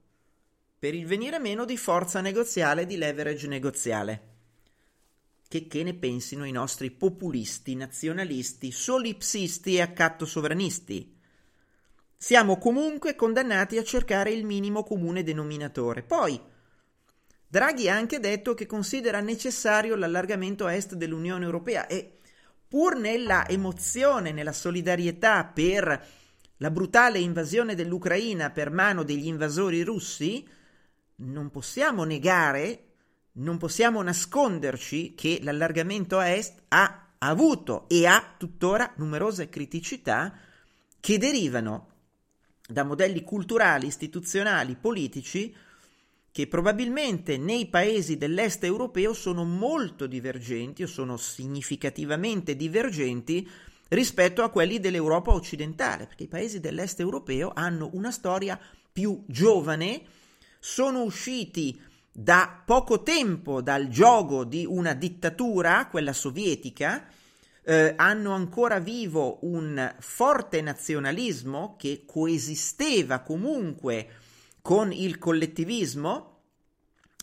per 0.81 0.97
il 0.97 1.07
venire 1.07 1.39
meno 1.39 1.65
di 1.65 1.77
forza 1.77 2.21
negoziale, 2.21 2.87
di 2.87 2.97
leverage 2.97 3.47
negoziale. 3.47 4.31
Che, 5.47 5.69
che 5.69 5.85
ne 5.85 5.95
pensino 5.95 6.45
i 6.45 6.51
nostri 6.51 6.91
populisti, 6.91 7.77
nazionalisti, 7.77 8.73
solipsisti 8.73 9.77
e 9.77 9.81
accatto 9.81 10.27
sovranisti? 10.27 11.17
Siamo 12.17 12.59
comunque 12.59 13.15
condannati 13.15 13.79
a 13.79 13.85
cercare 13.85 14.33
il 14.33 14.45
minimo 14.45 14.83
comune 14.83 15.23
denominatore. 15.23 16.03
Poi, 16.03 16.51
Draghi 17.53 17.91
ha 17.91 17.97
anche 17.97 18.19
detto 18.19 18.55
che 18.55 18.65
considera 18.65 19.21
necessario 19.21 19.95
l'allargamento 19.95 20.65
a 20.65 20.73
est 20.73 20.95
dell'Unione 20.95 21.45
Europea 21.45 21.87
e 21.87 22.17
pur 22.67 22.97
nella 22.97 23.47
emozione, 23.47 24.33
nella 24.33 24.55
solidarietà 24.55 25.45
per 25.45 26.07
la 26.57 26.71
brutale 26.71 27.19
invasione 27.19 27.75
dell'Ucraina 27.75 28.49
per 28.49 28.71
mano 28.71 29.03
degli 29.03 29.27
invasori 29.27 29.83
russi, 29.83 30.49
non 31.17 31.51
possiamo 31.51 32.05
negare, 32.05 32.85
non 33.33 33.59
possiamo 33.59 34.01
nasconderci 34.01 35.13
che 35.15 35.41
l'allargamento 35.43 36.17
a 36.17 36.29
est 36.29 36.63
ha 36.69 37.09
avuto 37.19 37.87
e 37.91 38.07
ha 38.07 38.35
tuttora 38.39 38.95
numerose 38.97 39.51
criticità 39.51 40.35
che 40.99 41.19
derivano 41.19 41.91
da 42.67 42.83
modelli 42.83 43.23
culturali, 43.23 43.89
istituzionali, 43.89 44.75
politici 44.75 45.55
che 46.33 46.47
probabilmente 46.47 47.37
nei 47.37 47.67
paesi 47.67 48.17
dell'est 48.17 48.65
europeo 48.65 49.13
sono 49.13 49.45
molto 49.45 50.07
divergenti 50.07 50.83
o 50.83 50.87
sono 50.87 51.19
significativamente 51.19 52.57
divergenti 52.57 53.49
rispetto 53.89 54.43
a 54.43 54.49
quelli 54.49 54.81
dell'Europa 54.81 55.33
occidentale, 55.33 56.07
perché 56.07 56.25
i 56.25 56.29
paesi 56.29 56.59
dell'est 56.59 56.99
europeo 57.01 57.53
hanno 57.55 57.91
una 57.93 58.11
storia 58.11 58.59
più 58.91 59.23
giovane, 59.27 60.03
sono 60.59 61.03
usciti 61.03 61.79
da 62.11 62.63
poco 62.65 63.03
tempo 63.03 63.61
dal 63.61 63.89
gioco 63.89 64.45
di 64.45 64.65
una 64.67 64.95
dittatura, 64.95 65.87
quella 65.89 66.15
sovietica, 66.15 67.07
eh, 67.65 67.93
hanno 67.95 68.33
ancora 68.33 68.79
vivo 68.81 69.39
un 69.43 69.95
forte 69.99 70.63
nazionalismo 70.63 71.77
che 71.79 72.05
coesisteva 72.07 73.21
comunque 73.21 74.09
con 74.63 74.93
il 74.93 75.19
collettivismo, 75.19 76.31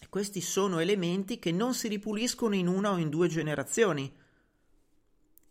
questi 0.10 0.42
sono 0.42 0.80
elementi 0.80 1.40
che 1.40 1.52
non 1.52 1.74
si 1.74 1.88
ripuliscono 1.88 2.54
in 2.54 2.68
una 2.68 2.92
o 2.92 2.98
in 2.98 3.10
due 3.10 3.30
generazioni. 3.30 4.14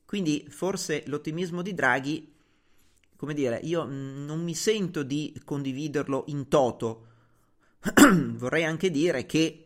Quindi 0.04 0.46
forse 0.50 1.04
l'ottimismo 1.06 1.62
di 1.62 1.74
Draghi, 1.74 2.34
come 3.16 3.34
dire, 3.34 3.58
io 3.62 3.84
non 3.84 4.42
mi 4.42 4.54
sento 4.54 5.02
di 5.02 5.40
condividerlo 5.44 6.24
in 6.28 6.48
toto. 6.48 7.06
Vorrei 8.36 8.64
anche 8.64 8.90
dire 8.90 9.26
che 9.26 9.64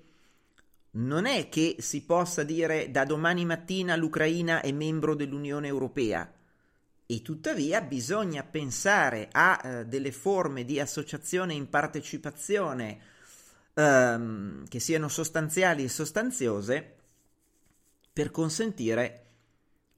non 0.93 1.27
è 1.27 1.49
che 1.49 1.77
si 1.79 2.05
possa 2.05 2.45
dire 2.45 2.91
da 2.91 3.05
domani 3.05 3.45
mattina 3.45 3.97
l'Ucraina 3.97 4.61
è 4.61 4.71
membro 4.73 5.15
dell'Unione 5.15 5.67
Europea 5.67 6.31
e 7.13 7.21
tuttavia 7.21 7.83
bisogna 7.83 8.43
pensare 8.43 9.29
a 9.31 9.61
eh, 9.63 9.85
delle 9.85 10.13
forme 10.13 10.65
di 10.65 10.81
associazione 10.81 11.53
in 11.53 11.69
partecipazione 11.69 13.01
ehm, 13.75 14.67
che 14.67 14.81
siano 14.81 15.09
sostanziali 15.09 15.85
e 15.85 15.91
sostanziose 15.91 16.97
per 18.11 18.31
consentire 18.31 19.27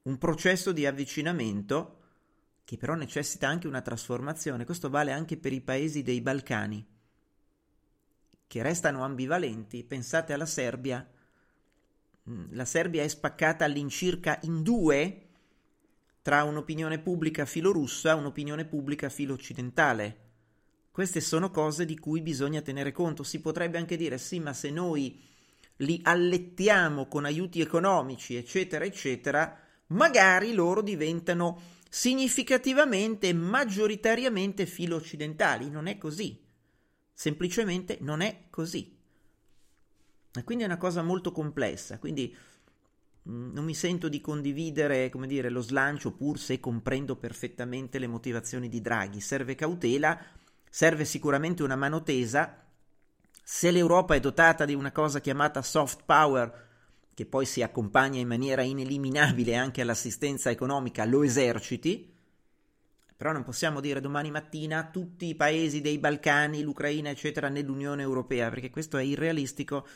un 0.03 0.19
processo 0.19 0.73
di 0.73 0.87
avvicinamento 0.87 2.01
che 2.65 2.77
però 2.77 2.95
necessita 2.95 3.47
anche 3.47 3.69
una 3.69 3.81
trasformazione. 3.81 4.65
Questo 4.65 4.91
vale 4.91 5.13
anche 5.13 5.37
per 5.37 5.53
i 5.53 5.61
paesi 5.61 6.03
dei 6.03 6.21
Balcani, 6.21 6.85
che 8.49 8.63
restano 8.63 9.05
ambivalenti. 9.05 9.85
Pensate 9.85 10.33
alla 10.33 10.47
Serbia. 10.47 11.09
Mm, 12.29 12.47
la 12.55 12.65
Serbia 12.65 13.05
è 13.05 13.09
spaccata 13.09 13.65
all'incirca 13.65 14.41
in 14.43 14.65
due 14.65 15.24
tra 16.25 16.43
un'opinione 16.43 17.01
pubblica 17.01 17.45
filorussa 17.45 18.13
e 18.13 18.15
un'opinione 18.15 18.65
pubblica 18.65 19.11
filo-occidentale. 19.11 20.21
Queste 20.91 21.21
sono 21.21 21.51
cose 21.51 21.85
di 21.85 21.99
cui 21.99 22.23
bisogna 22.23 22.63
tenere 22.63 22.93
conto. 22.93 23.23
Si 23.23 23.43
potrebbe 23.43 23.77
anche 23.77 23.99
dire 23.99 24.17
sì, 24.17 24.41
ma 24.41 24.55
se 24.55 24.71
noi 24.71 25.21
li 25.77 26.01
allettiamo 26.03 27.09
con 27.09 27.27
aiuti 27.27 27.61
economici, 27.61 28.37
eccetera, 28.37 28.87
eccetera, 28.87 29.55
magari 29.89 30.55
loro 30.55 30.81
diventano 30.81 31.61
significativamente 31.91 33.29
e 33.29 33.35
maggioritariamente 33.35 34.65
filo-occidentali. 34.65 35.69
Non 35.69 35.89
è 35.89 35.99
così. 35.99 36.43
Semplicemente 37.13 37.99
non 38.01 38.23
è 38.23 38.45
così. 38.49 38.97
E 40.33 40.43
quindi 40.43 40.65
è 40.65 40.69
una 40.69 40.79
cosa 40.79 41.03
molto 41.03 41.33
complessa. 41.33 41.99
Quindi 41.99 42.35
non 43.27 43.65
mi 43.65 43.75
sento 43.75 44.09
di 44.09 44.21
condividere, 44.21 45.11
dire, 45.27 45.49
lo 45.49 45.63
slancio, 45.63 46.13
pur 46.13 46.39
se 46.39 46.61
comprendo 46.61 47.17
perfettamente 47.17 47.99
le 47.99 48.07
motivazioni 48.07 48.69
di 48.69 48.81
Draghi. 48.83 49.21
Serve 49.21 49.55
cautela, 49.55 50.19
serve 50.69 51.05
sicuramente 51.05 51.63
una 51.63 51.77
mano 51.77 52.03
tesa. 52.03 52.63
Se 53.43 53.71
l'Europa 53.71 54.15
è 54.15 54.21
dotata 54.21 54.65
di 54.65 54.75
una 54.75 54.93
cosa 54.93 55.21
chiamata 55.21 55.63
soft 55.63 56.03
power, 56.05 56.63
che 57.15 57.25
poi 57.25 57.47
si 57.47 57.63
accompagna 57.63 58.19
in 58.19 58.29
maniera 58.29 58.63
ineliminabile 58.63 59.55
anche 59.55 59.81
all'assistenza 59.81 60.51
economica, 60.51 61.05
lo 61.05 61.23
eserciti. 61.23 62.13
Però 63.17 63.33
non 63.33 63.45
possiamo 63.45 63.81
dire 63.81 64.01
domani 64.01 64.31
mattina 64.31 64.91
tutti 64.91 65.27
i 65.27 65.35
paesi 65.35 65.81
dei 65.81 65.99
Balcani, 65.99 66.63
l'Ucraina, 66.63 67.09
eccetera, 67.09 67.49
nell'Unione 67.49 68.03
Europea, 68.03 68.51
perché 68.51 68.69
questo 68.69 68.99
è 68.99 69.03
irrealistico 69.03 69.87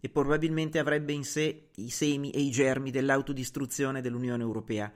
e 0.00 0.08
probabilmente 0.08 0.78
avrebbe 0.78 1.12
in 1.12 1.24
sé 1.24 1.68
i 1.76 1.90
semi 1.90 2.30
e 2.30 2.40
i 2.40 2.50
germi 2.50 2.90
dell'autodistruzione 2.90 4.00
dell'Unione 4.00 4.42
Europea. 4.42 4.92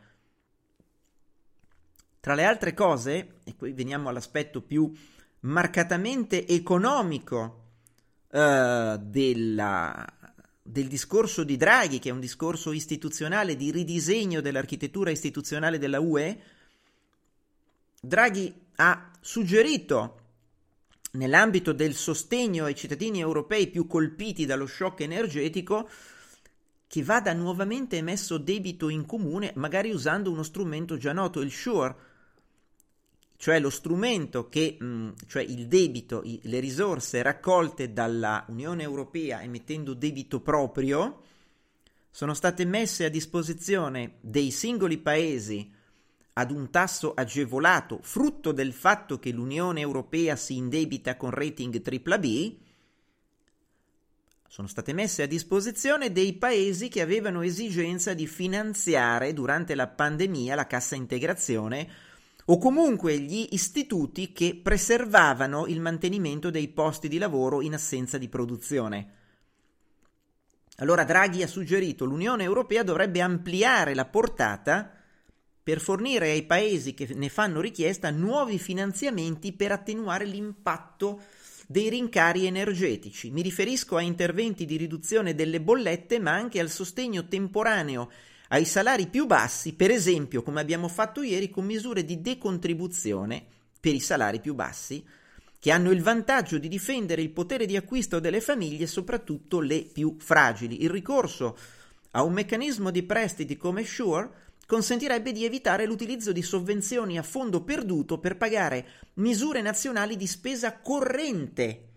Tra 2.21 2.35
le 2.35 2.45
altre 2.45 2.75
cose, 2.75 3.39
e 3.45 3.57
qui 3.57 3.73
veniamo 3.73 4.09
all'aspetto 4.09 4.61
più 4.61 4.93
marcatamente 5.41 6.47
economico 6.47 7.65
uh, 8.29 8.99
della, 8.99 10.07
del 10.63 10.87
discorso 10.87 11.45
di 11.45 11.57
Draghi, 11.57 11.99
che 11.99 12.11
è 12.11 12.13
un 12.13 12.21
discorso 12.21 12.73
istituzionale 12.73 13.57
di 13.57 13.71
ridisegno 13.71 14.43
dell'architettura 14.43 15.11
istituzionale 15.11 15.79
della 15.79 16.01
UE, 16.01 16.41
Draghi 18.03 18.55
ha 18.77 19.11
suggerito 19.21 20.20
nell'ambito 21.13 21.73
del 21.73 21.95
sostegno 21.95 22.65
ai 22.65 22.75
cittadini 22.75 23.21
europei 23.21 23.69
più 23.69 23.87
colpiti 23.87 24.47
dallo 24.47 24.67
shock 24.67 25.01
energetico 25.01 25.89
che 26.87 27.05
vada 27.05 27.33
nuovamente 27.33 27.97
emesso 27.97 28.37
debito 28.37 28.89
in 28.89 29.07
comune, 29.07 29.53
magari 29.55 29.91
usando 29.91 30.31
uno 30.31 30.43
strumento 30.43 30.97
già 30.97 31.13
noto, 31.13 31.41
il 31.41 31.53
SURE, 31.53 31.95
cioè 33.37 33.61
lo 33.61 33.71
strumento 33.71 34.49
che, 34.49 34.77
mm, 34.83 35.11
cioè 35.29 35.43
il 35.43 35.67
debito, 35.69 36.23
le 36.25 36.59
risorse 36.59 37.23
raccolte 37.23 37.93
dalla 37.93 38.45
Unione 38.49 38.83
Europea 38.83 39.41
emettendo 39.41 39.95
debito 39.95 40.41
proprio, 40.41 41.23
sono 42.11 42.35
state 42.35 42.65
messe 42.65 43.05
a 43.05 43.09
disposizione 43.09 44.17
dei 44.21 44.51
singoli 44.51 44.99
paesi 44.99 45.73
ad 46.41 46.51
un 46.51 46.71
tasso 46.71 47.13
agevolato, 47.13 47.99
frutto 48.01 48.53
del 48.53 48.73
fatto 48.73 49.19
che 49.19 49.31
l'Unione 49.31 49.81
Europea 49.81 50.37
si 50.37 50.57
indebita 50.57 51.17
con 51.17 51.31
rating 51.31 51.83
AAA, 51.87 52.69
sono 54.49 54.67
state 54.67 54.95
messe 54.95 55.23
a 55.23 55.27
disposizione 55.27 56.11
dei 56.11 56.33
paesi 56.33 56.89
che 56.89 57.03
avevano 57.03 57.43
esigenza 57.43 58.15
di 58.15 58.27
finanziare 58.27 59.33
durante 59.35 59.75
la 59.75 59.87
pandemia 59.87 60.55
la 60.55 60.67
cassa 60.67 60.97
integrazione 60.97 61.89
o 62.47 62.59
comunque 62.59 63.19
gli 63.19 63.49
istituti 63.51 64.33
che 64.33 64.59
preservavano 64.61 65.67
il 65.67 65.81
mantenimento 65.81 66.51
dei 66.51 66.69
posti 66.69 67.07
di 67.07 67.19
lavoro 67.19 67.61
in 67.61 67.75
assenza 67.75 68.17
di 68.17 68.29
produzione. 68.29 69.15
Allora 70.77 71.05
Draghi 71.05 71.43
ha 71.43 71.47
suggerito 71.47 72.07
l'Unione 72.07 72.43
Europea 72.43 72.83
dovrebbe 72.83 73.21
ampliare 73.21 73.95
la 73.95 74.07
portata 74.07 75.00
per 75.63 75.81
fornire 75.81 76.31
ai 76.31 76.45
paesi 76.45 76.95
che 76.95 77.09
ne 77.15 77.29
fanno 77.29 77.61
richiesta 77.61 78.11
nuovi 78.11 78.59
finanziamenti 78.59 79.53
per 79.53 79.73
attenuare 79.73 80.25
l'impatto 80.25 81.21
dei 81.67 81.89
rincari 81.89 82.47
energetici. 82.47 83.31
Mi 83.31 83.43
riferisco 83.43 83.97
a 83.97 84.01
interventi 84.01 84.65
di 84.65 84.77
riduzione 84.77 85.35
delle 85.35 85.61
bollette, 85.61 86.19
ma 86.19 86.33
anche 86.33 86.59
al 86.59 86.71
sostegno 86.71 87.29
temporaneo 87.29 88.11
ai 88.49 88.65
salari 88.65 89.07
più 89.07 89.27
bassi, 89.27 89.75
per 89.75 89.93
esempio, 89.93 90.43
come 90.43 90.61
abbiamo 90.61 90.89
fatto 90.89 91.23
ieri, 91.23 91.51
con 91.51 91.65
misure 91.65 92.05
di 92.05 92.21
decontribuzione 92.21 93.45
per 93.79 93.95
i 93.95 94.01
salari 94.01 94.41
più 94.41 94.55
bassi, 94.55 95.05
che 95.61 95.71
hanno 95.71 95.93
il 95.93 96.03
vantaggio 96.03 96.59
di 96.59 96.67
difendere 96.67 97.23
il 97.23 97.31
potere 97.31 97.67
di 97.67 97.77
acquisto 97.77 98.19
delle 98.19 98.41
famiglie, 98.41 98.89
soprattutto 98.89 99.61
le 99.61 99.83
più 99.83 100.17
fragili. 100.19 100.83
Il 100.83 100.91
ricorso 100.91 101.57
a 102.13 102.25
un 102.25 102.33
meccanismo 102.33 102.91
di 102.91 103.05
prestiti 103.05 103.57
come 103.57 103.85
Sure 103.85 104.29
consentirebbe 104.71 105.33
di 105.33 105.45
evitare 105.45 105.85
l'utilizzo 105.85 106.31
di 106.31 106.43
sovvenzioni 106.43 107.19
a 107.19 107.25
fondo 107.25 107.65
perduto 107.65 108.21
per 108.21 108.37
pagare 108.37 108.87
misure 109.15 109.63
nazionali 109.63 110.15
di 110.15 110.29
spesa 110.29 110.79
corrente. 110.79 111.89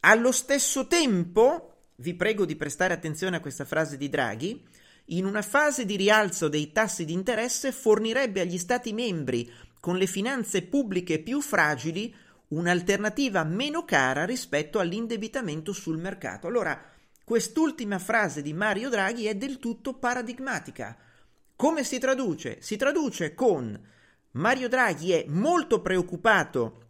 Allo 0.00 0.32
stesso 0.32 0.88
tempo, 0.88 1.90
vi 1.98 2.14
prego 2.14 2.44
di 2.44 2.56
prestare 2.56 2.94
attenzione 2.94 3.36
a 3.36 3.40
questa 3.40 3.64
frase 3.64 3.96
di 3.96 4.08
Draghi, 4.08 4.60
in 5.06 5.24
una 5.24 5.40
fase 5.40 5.84
di 5.84 5.94
rialzo 5.94 6.48
dei 6.48 6.72
tassi 6.72 7.04
di 7.04 7.12
interesse 7.12 7.70
fornirebbe 7.70 8.40
agli 8.40 8.58
Stati 8.58 8.92
membri 8.92 9.48
con 9.78 9.96
le 9.96 10.08
finanze 10.08 10.62
pubbliche 10.62 11.20
più 11.20 11.40
fragili 11.40 12.12
un'alternativa 12.48 13.44
meno 13.44 13.84
cara 13.84 14.24
rispetto 14.24 14.80
all'indebitamento 14.80 15.72
sul 15.72 15.98
mercato. 15.98 16.48
Allora, 16.48 16.84
quest'ultima 17.22 18.00
frase 18.00 18.42
di 18.42 18.52
Mario 18.52 18.88
Draghi 18.88 19.26
è 19.26 19.36
del 19.36 19.60
tutto 19.60 19.94
paradigmatica. 19.94 21.10
Come 21.56 21.84
si 21.84 21.98
traduce? 21.98 22.58
Si 22.60 22.76
traduce 22.76 23.34
con 23.34 23.80
Mario 24.32 24.68
Draghi 24.68 25.12
è 25.12 25.24
molto 25.28 25.80
preoccupato 25.80 26.80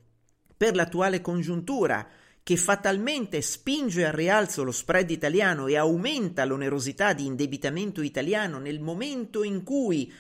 per 0.57 0.75
l'attuale 0.77 1.21
congiuntura 1.21 2.09
che 2.45 2.57
fatalmente 2.57 3.41
spinge 3.41 4.05
al 4.05 4.13
rialzo 4.13 4.63
lo 4.63 4.73
spread 4.73 5.11
italiano 5.11 5.67
e 5.67 5.77
aumenta 5.77 6.45
l'onerosità 6.45 7.13
di 7.13 7.27
indebitamento 7.27 8.01
italiano 8.03 8.59
nel 8.59 8.81
momento 8.81 9.43
in 9.43 9.63
cui 9.63 10.13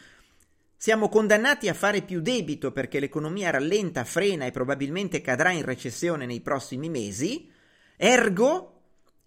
siamo 0.76 1.08
condannati 1.08 1.68
a 1.68 1.74
fare 1.74 2.02
più 2.02 2.20
debito 2.20 2.72
perché 2.72 2.98
l'economia 2.98 3.50
rallenta, 3.50 4.04
frena 4.04 4.46
e 4.46 4.50
probabilmente 4.50 5.20
cadrà 5.20 5.52
in 5.52 5.64
recessione 5.64 6.26
nei 6.26 6.40
prossimi 6.40 6.88
mesi, 6.88 7.48
ergo 7.96 8.71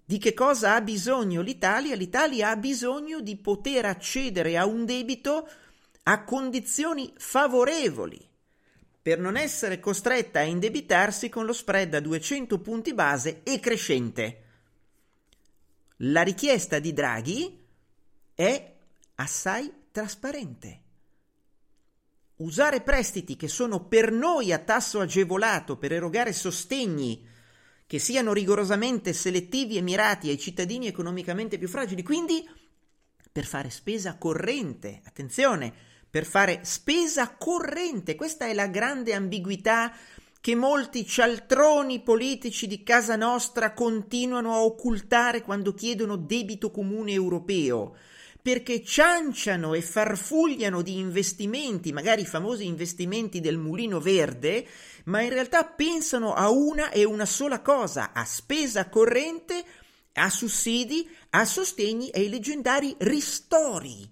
di 0.06 0.20
che 0.20 0.36
cosa 0.36 0.76
ha 0.76 0.82
bisogno 0.82 1.42
l'Italia? 1.42 1.96
L'Italia 1.96 2.50
ha 2.50 2.56
bisogno 2.56 3.22
di 3.22 3.36
poter 3.38 3.86
accedere 3.86 4.56
a 4.56 4.66
un 4.66 4.86
debito 4.86 5.50
a 6.04 6.24
condizioni 6.24 7.12
favorevoli 7.18 8.34
per 9.02 9.20
non 9.20 9.36
essere 9.36 9.80
costretta 9.80 10.40
a 10.40 10.44
indebitarsi 10.44 11.30
con 11.30 11.46
lo 11.46 11.54
spread 11.54 11.96
a 11.96 12.00
200 12.00 12.60
punti 12.60 12.94
base 12.94 13.42
e 13.44 13.60
crescente. 13.60 14.44
La 15.98 16.22
richiesta 16.22 16.78
di 16.78 16.94
Draghi 16.94 17.66
è 18.36 18.74
assai 19.16 19.72
trasparente. 19.92 20.82
Usare 22.38 22.82
prestiti 22.82 23.36
che 23.36 23.48
sono 23.48 23.86
per 23.86 24.12
noi 24.12 24.52
a 24.52 24.60
tasso 24.60 25.00
agevolato 25.00 25.78
per 25.78 25.94
erogare 25.94 26.34
sostegni 26.34 27.34
che 27.96 28.02
siano 28.02 28.34
rigorosamente 28.34 29.14
selettivi 29.14 29.78
e 29.78 29.82
mirati 29.82 30.28
ai 30.28 30.38
cittadini 30.38 30.88
economicamente 30.88 31.58
più 31.58 31.70
fragili, 31.70 32.04
quindi 32.04 32.46
per 33.32 33.46
fare 33.46 33.70
spesa 33.70 34.18
corrente. 34.18 35.00
Attenzione, 35.06 35.74
per 36.10 36.26
fare 36.26 36.60
spesa 36.64 37.38
corrente. 37.38 38.16
Questa 38.16 38.48
è 38.48 38.54
la 38.54 38.68
grande 38.68 39.14
ambiguità 39.14 39.94
che 40.42 40.56
molti 40.56 41.06
cialtroni 41.06 42.02
politici 42.02 42.68
di 42.68 42.84
casa 42.84 43.16
nostra 43.16 43.72
continuano 43.72 44.52
a 44.52 44.64
occultare 44.66 45.42
quando 45.42 45.74
chiedono 45.74 46.18
debito 46.18 46.72
comune 46.72 47.14
europeo, 47.14 47.96
perché 48.46 48.84
cianciano 48.84 49.74
e 49.74 49.82
farfugliano 49.82 50.84
di 50.84 51.00
investimenti, 51.00 51.92
magari 51.92 52.22
i 52.22 52.28
famosi 52.28 52.68
investimenti 52.68 53.40
del 53.40 53.58
mulino 53.58 54.00
verde, 54.00 54.68
ma 55.06 55.22
in 55.22 55.30
realtà 55.30 55.66
pensano 55.66 56.36
a 56.36 56.52
una 56.52 56.92
e 56.92 57.06
una 57.06 57.26
sola 57.26 57.62
cosa, 57.62 58.14
a 58.14 58.24
spesa 58.24 58.88
corrente, 58.88 59.66
a 60.14 60.30
sussidi, 60.30 61.10
a 61.32 61.44
sostegni 61.44 62.12
e 62.12 62.20
ai 62.20 62.30
leggendari 62.30 62.96
ristori 63.00 64.08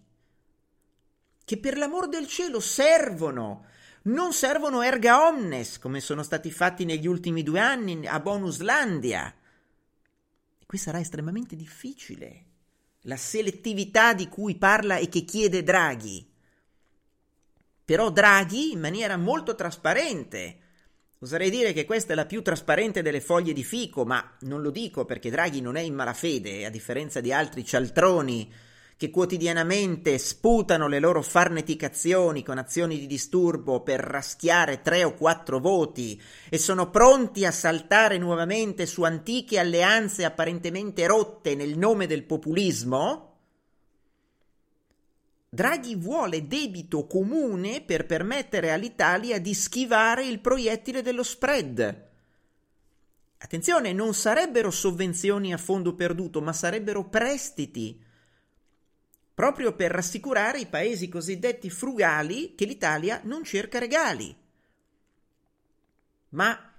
che 1.46 1.60
per 1.60 1.78
l'amor 1.78 2.10
del 2.10 2.26
cielo 2.26 2.60
servono. 2.60 3.68
Non 4.06 4.34
servono 4.34 4.82
erga 4.82 5.28
omnes, 5.28 5.78
come 5.78 6.00
sono 6.00 6.24
stati 6.24 6.50
fatti 6.50 6.86
negli 6.86 7.06
ultimi 7.06 7.44
due 7.44 7.60
anni 7.60 8.08
a 8.08 8.20
Bonuslandia. 8.20 9.32
E 10.58 10.66
qui 10.66 10.80
sarà 10.80 11.00
estremamente 11.00 11.56
difficile. 11.56 12.46
La 13.04 13.18
selettività 13.18 14.14
di 14.14 14.28
cui 14.28 14.56
parla 14.56 14.98
e 14.98 15.10
che 15.10 15.24
chiede 15.26 15.64
Draghi. 15.64 16.26
Però 17.86 18.10
Draghi, 18.10 18.72
in 18.72 18.80
maniera 18.80 19.18
molto 19.18 19.56
trasparente, 19.56 20.58
oserei 21.20 21.50
dire 21.50 21.74
che 21.74 21.86
questa 21.86 22.14
è 22.14 22.16
la 22.16 22.26
più 22.26 22.42
trasparente 22.42 23.02
delle 23.02 23.20
foglie 23.20 23.52
di 23.54 23.64
fico, 23.64 24.06
ma 24.06 24.38
non 24.42 24.62
lo 24.62 24.72
dico 24.72 25.04
perché 25.04 25.30
Draghi 25.30 25.60
non 25.60 25.76
è 25.76 25.82
in 25.82 25.94
malafede, 25.94 26.66
a 26.66 26.70
differenza 26.70 27.20
di 27.20 27.34
altri 27.34 27.66
cialtroni 27.66 28.52
che 28.98 29.10
quotidianamente 29.10 30.18
sputano 30.18 30.88
le 30.88 31.00
loro 31.00 31.22
farneticazioni 31.22 32.44
con 32.44 32.58
azioni 32.58 33.00
di 33.00 33.08
disturbo 33.08 33.82
per 33.82 34.00
raschiare 34.00 34.82
tre 34.82 35.04
o 35.04 35.14
quattro 35.14 35.60
voti 35.60 36.22
e 36.50 36.58
sono 36.58 36.90
pronti 36.90 37.46
a 37.46 37.52
saltare 37.52 38.18
nuovamente 38.18 38.86
su 38.86 39.04
antiche 39.04 39.60
alleanze 39.60 40.26
apparentemente 40.26 41.06
rotte 41.08 41.56
nel 41.56 41.78
nome 41.78 42.08
del 42.08 42.24
populismo, 42.24 43.34
Draghi 45.54 45.96
vuole 45.96 46.48
debito 46.48 47.06
comune 47.06 47.82
per 47.82 48.08
permettere 48.08 48.72
all'Italia 48.72 49.40
di 49.40 49.54
schivare 49.54 50.26
il 50.26 50.40
proiettile 50.40 51.04
dello 51.04 51.22
spread. 51.22 52.10
Attenzione, 53.38 53.94
non 53.94 54.16
sarebbero 54.16 54.72
sovvenzioni 54.72 55.54
a 55.54 55.58
fondo 55.58 55.94
perduto, 55.94 56.42
ma 56.42 56.54
sarebbero 56.54 57.08
prestiti 57.08 58.02
proprio 59.34 59.74
per 59.74 59.92
rassicurare 59.92 60.60
i 60.60 60.68
paesi 60.68 61.10
cosiddetti 61.10 61.70
frugali 61.70 62.56
che 62.56 62.66
l'Italia 62.66 63.22
non 63.24 63.44
cerca 63.44 63.80
regali. 63.80 64.36
Ma 66.30 66.72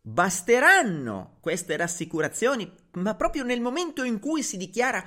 basteranno 0.00 1.36
queste 1.40 1.76
rassicurazioni, 1.76 2.70
ma 2.92 3.14
proprio 3.14 3.44
nel 3.44 3.60
momento 3.60 4.02
in 4.04 4.18
cui 4.18 4.42
si 4.42 4.56
dichiara 4.56 5.06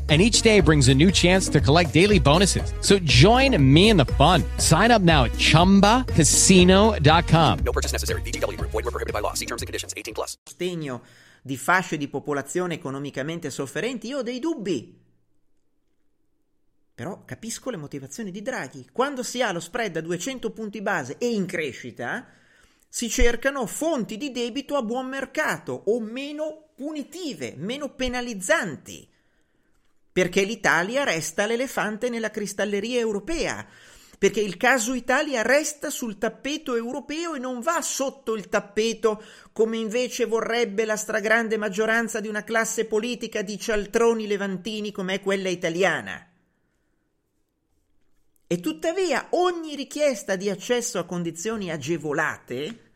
and 0.11 0.21
each 0.21 0.43
day 0.43 0.59
brings 0.59 0.89
a 0.89 0.93
new 0.93 1.09
chance 1.09 1.49
to 1.49 1.59
collect 1.61 1.93
daily 1.93 2.19
bonuses. 2.19 2.73
So 2.81 2.99
join 2.99 3.55
me 3.57 3.89
in 3.89 3.97
the 3.97 4.05
fun. 4.17 4.43
Sign 4.57 4.91
up 4.91 5.01
now 5.01 5.23
at 5.23 5.31
ChumbaCasino.com. 5.37 7.59
No 7.63 7.71
purchase 7.71 7.93
necessary. 7.93 8.21
VGW. 8.23 8.59
Void 8.59 8.83
were 8.83 8.91
prohibited 8.91 9.13
by 9.13 9.21
law. 9.21 9.33
See 9.33 9.45
terms 9.45 9.61
and 9.61 9.67
conditions. 9.67 9.93
18 9.95 10.13
plus. 10.13 10.35
Sostegno 10.43 11.01
di 11.41 11.55
fasce 11.57 11.97
di 11.97 12.09
popolazione 12.09 12.75
economicamente 12.75 13.49
sofferenti, 13.49 14.07
io 14.07 14.19
ho 14.19 14.21
dei 14.21 14.39
dubbi. 14.39 14.99
Però 16.93 17.23
capisco 17.25 17.71
le 17.71 17.77
motivazioni 17.77 18.31
di 18.31 18.41
Draghi. 18.41 18.89
Quando 18.91 19.23
si 19.23 19.41
ha 19.41 19.51
lo 19.51 19.59
spread 19.59 19.95
a 19.95 20.01
200 20.01 20.51
punti 20.51 20.81
base 20.81 21.17
e 21.17 21.29
in 21.29 21.47
crescita, 21.47 22.27
si 22.87 23.09
cercano 23.09 23.65
fonti 23.65 24.17
di 24.17 24.31
debito 24.31 24.75
a 24.75 24.83
buon 24.83 25.07
mercato 25.07 25.81
o 25.85 25.99
meno 26.01 26.73
punitive, 26.75 27.55
meno 27.57 27.95
penalizzanti 27.95 29.07
perché 30.11 30.43
l'Italia 30.43 31.03
resta 31.03 31.45
l'elefante 31.45 32.09
nella 32.09 32.31
cristalleria 32.31 32.99
europea, 32.99 33.65
perché 34.17 34.41
il 34.41 34.57
caso 34.57 34.93
Italia 34.93 35.41
resta 35.41 35.89
sul 35.89 36.17
tappeto 36.17 36.75
europeo 36.75 37.33
e 37.33 37.39
non 37.39 37.59
va 37.59 37.81
sotto 37.81 38.35
il 38.35 38.49
tappeto 38.49 39.23
come 39.51 39.77
invece 39.77 40.25
vorrebbe 40.25 40.85
la 40.85 40.95
stragrande 40.95 41.57
maggioranza 41.57 42.19
di 42.19 42.27
una 42.27 42.43
classe 42.43 42.85
politica 42.85 43.41
di 43.41 43.57
cialtroni 43.57 44.27
levantini 44.27 44.91
come 44.91 45.15
è 45.15 45.21
quella 45.21 45.49
italiana. 45.49 46.23
E 48.45 48.59
tuttavia 48.59 49.27
ogni 49.31 49.75
richiesta 49.75 50.35
di 50.35 50.49
accesso 50.49 50.99
a 50.99 51.05
condizioni 51.05 51.71
agevolate 51.71 52.89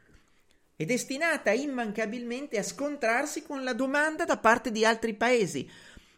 è 0.75 0.83
destinata 0.83 1.51
immancabilmente 1.51 2.57
a 2.57 2.63
scontrarsi 2.63 3.43
con 3.43 3.63
la 3.63 3.73
domanda 3.73 4.25
da 4.25 4.37
parte 4.37 4.71
di 4.71 4.83
altri 4.83 5.13
paesi, 5.13 5.67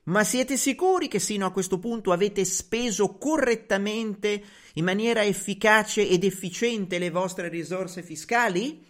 ma 0.07 0.23
siete 0.23 0.57
sicuri 0.57 1.07
che 1.07 1.19
sino 1.19 1.45
a 1.45 1.51
questo 1.51 1.79
punto 1.79 2.11
avete 2.11 2.45
speso 2.45 3.17
correttamente, 3.17 4.43
in 4.73 4.83
maniera 4.83 5.23
efficace 5.23 6.07
ed 6.07 6.23
efficiente 6.23 6.97
le 6.99 7.09
vostre 7.09 7.49
risorse 7.49 8.03
fiscali? 8.03 8.85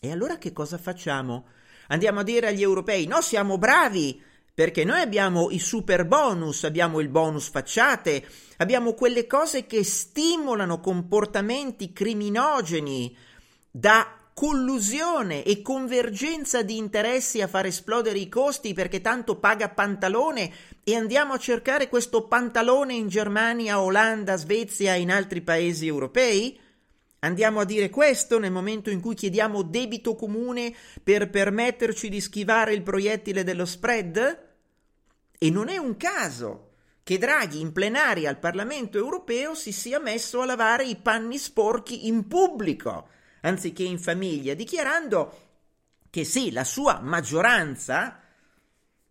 E 0.00 0.10
allora 0.10 0.38
che 0.38 0.52
cosa 0.52 0.78
facciamo? 0.78 1.46
Andiamo 1.88 2.20
a 2.20 2.24
dire 2.24 2.48
agli 2.48 2.62
europei: 2.62 3.06
no, 3.06 3.20
siamo 3.20 3.58
bravi, 3.58 4.20
Perché 4.54 4.84
noi 4.84 5.00
abbiamo 5.00 5.50
i 5.50 5.58
super 5.58 6.06
bonus, 6.06 6.62
abbiamo 6.62 7.00
il 7.00 7.08
bonus 7.08 7.48
facciate, 7.48 8.24
abbiamo 8.58 8.94
quelle 8.94 9.26
cose 9.26 9.66
che 9.66 9.82
stimolano 9.82 10.78
comportamenti 10.78 11.92
criminogeni 11.92 13.16
da 13.68 14.23
collusione 14.34 15.44
e 15.44 15.62
convergenza 15.62 16.62
di 16.62 16.76
interessi 16.76 17.40
a 17.40 17.46
far 17.46 17.66
esplodere 17.66 18.18
i 18.18 18.28
costi 18.28 18.74
perché 18.74 19.00
tanto 19.00 19.36
paga 19.36 19.68
pantalone 19.68 20.52
e 20.82 20.96
andiamo 20.96 21.32
a 21.32 21.38
cercare 21.38 21.88
questo 21.88 22.26
pantalone 22.26 22.94
in 22.94 23.06
Germania, 23.06 23.80
Olanda, 23.80 24.36
Svezia 24.36 24.96
e 24.96 25.00
in 25.00 25.12
altri 25.12 25.40
paesi 25.40 25.86
europei? 25.86 26.58
Andiamo 27.20 27.60
a 27.60 27.64
dire 27.64 27.88
questo 27.88 28.40
nel 28.40 28.50
momento 28.50 28.90
in 28.90 29.00
cui 29.00 29.14
chiediamo 29.14 29.62
debito 29.62 30.16
comune 30.16 30.74
per 31.02 31.30
permetterci 31.30 32.08
di 32.08 32.20
schivare 32.20 32.74
il 32.74 32.82
proiettile 32.82 33.44
dello 33.44 33.64
spread? 33.64 34.42
E 35.38 35.50
non 35.50 35.68
è 35.68 35.78
un 35.78 35.96
caso 35.96 36.72
che 37.04 37.18
Draghi 37.18 37.60
in 37.60 37.72
plenaria 37.72 38.28
al 38.28 38.38
Parlamento 38.38 38.98
europeo 38.98 39.54
si 39.54 39.72
sia 39.72 40.00
messo 40.00 40.40
a 40.40 40.44
lavare 40.44 40.84
i 40.84 40.96
panni 40.96 41.38
sporchi 41.38 42.08
in 42.08 42.26
pubblico, 42.26 43.08
anziché 43.44 43.82
in 43.82 43.98
famiglia, 43.98 44.54
dichiarando 44.54 45.40
che 46.10 46.24
sì, 46.24 46.50
la 46.50 46.64
sua 46.64 47.00
maggioranza 47.00 48.20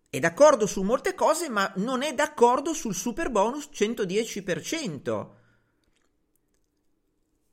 è 0.09 0.19
d'accordo 0.19 0.65
su 0.67 0.81
molte 0.83 1.15
cose, 1.15 1.49
ma 1.49 1.71
non 1.77 2.03
è 2.03 2.13
d'accordo 2.13 2.73
sul 2.73 2.93
super 2.93 3.29
bonus 3.29 3.69
110%. 3.73 5.27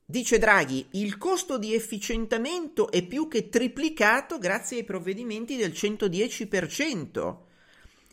Dice 0.05 0.39
Draghi, 0.39 0.87
il 0.93 1.17
costo 1.19 1.57
di 1.57 1.73
efficientamento 1.75 2.91
è 2.91 3.07
più 3.07 3.29
che 3.29 3.49
triplicato 3.49 4.39
grazie 4.39 4.79
ai 4.79 4.85
provvedimenti 4.85 5.57
del 5.57 5.71
110%. 5.71 7.37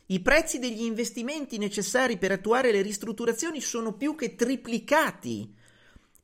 I 0.09 0.20
prezzi 0.22 0.59
degli 0.59 0.84
investimenti 0.84 1.57
necessari 1.57 2.18
per 2.18 2.32
attuare 2.32 2.72
le 2.72 2.82
ristrutturazioni 2.82 3.59
sono 3.59 3.93
più 3.93 4.15
che 4.15 4.36
triplicati, 4.36 5.57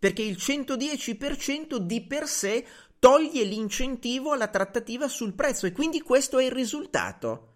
perché 0.03 0.21
il 0.21 0.35
110% 0.35 1.77
di 1.77 2.01
per 2.01 2.27
sé 2.27 2.65
toglie 2.99 3.45
l'incentivo 3.45 4.33
alla 4.33 4.49
trattativa 4.49 5.07
sul 5.07 5.31
prezzo 5.31 5.65
e 5.65 5.71
quindi 5.71 6.01
questo 6.01 6.39
è 6.39 6.43
il 6.43 6.51
risultato. 6.51 7.53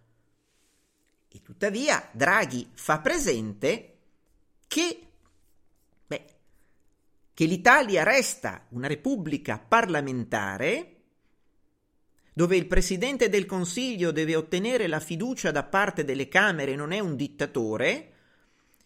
E 1.27 1.41
tuttavia 1.41 2.07
Draghi 2.13 2.69
fa 2.71 2.99
presente 2.99 3.97
che 4.65 5.01
che 7.33 7.45
l'Italia 7.45 8.03
resta 8.03 8.65
una 8.69 8.87
repubblica 8.87 9.59
parlamentare 9.59 10.95
dove 12.33 12.55
il 12.55 12.65
Presidente 12.65 13.27
del 13.27 13.45
Consiglio 13.45 14.11
deve 14.11 14.37
ottenere 14.37 14.87
la 14.87 15.01
fiducia 15.01 15.51
da 15.51 15.63
parte 15.63 16.05
delle 16.05 16.29
Camere, 16.29 16.75
non 16.75 16.93
è 16.93 16.99
un 16.99 17.17
dittatore, 17.17 18.13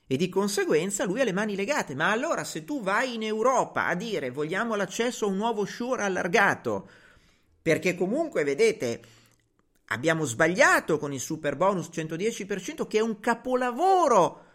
e 0.08 0.18
di 0.18 0.30
conseguenza 0.30 1.06
lui 1.06 1.22
ha 1.22 1.24
le 1.24 1.32
mani 1.32 1.56
legate. 1.56 1.96
Ma 1.96 2.12
allora 2.12 2.44
se 2.44 2.66
tu 2.66 2.82
vai 2.82 3.16
in 3.16 3.24
Europa 3.24 3.88
a 3.88 3.96
dire 3.96 4.30
vogliamo 4.30 4.76
l'accesso 4.76 5.26
a 5.26 5.30
un 5.30 5.38
nuovo 5.38 5.66
sure 5.66 6.04
allargato, 6.04 6.90
perché 7.62 7.96
comunque, 7.96 8.44
vedete, 8.44 9.02
abbiamo 9.86 10.26
sbagliato 10.26 10.98
con 10.98 11.14
il 11.14 11.20
super 11.20 11.56
bonus 11.56 11.90
110%, 11.92 12.88
che 12.88 12.98
è 12.98 13.02
un 13.02 13.20
capolavoro 13.20 14.46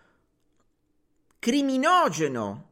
criminogeno 1.39 2.69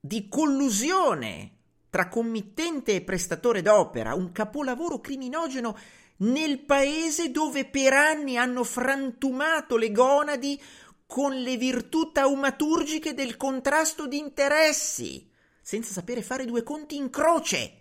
di 0.00 0.28
collusione 0.28 1.52
tra 1.90 2.08
committente 2.08 2.94
e 2.94 3.02
prestatore 3.02 3.62
d'opera, 3.62 4.14
un 4.14 4.30
capolavoro 4.30 5.00
criminogeno 5.00 5.76
nel 6.18 6.60
paese 6.60 7.30
dove 7.30 7.64
per 7.64 7.92
anni 7.92 8.36
hanno 8.36 8.64
frantumato 8.64 9.76
le 9.76 9.90
gonadi 9.90 10.60
con 11.08 11.34
le 11.34 11.56
virtù 11.56 12.12
taumaturgiche 12.12 13.14
del 13.14 13.38
contrasto 13.38 14.06
di 14.06 14.18
interessi, 14.18 15.26
senza 15.62 15.90
sapere 15.90 16.20
fare 16.20 16.44
due 16.44 16.62
conti 16.62 16.96
in 16.96 17.08
croce. 17.08 17.72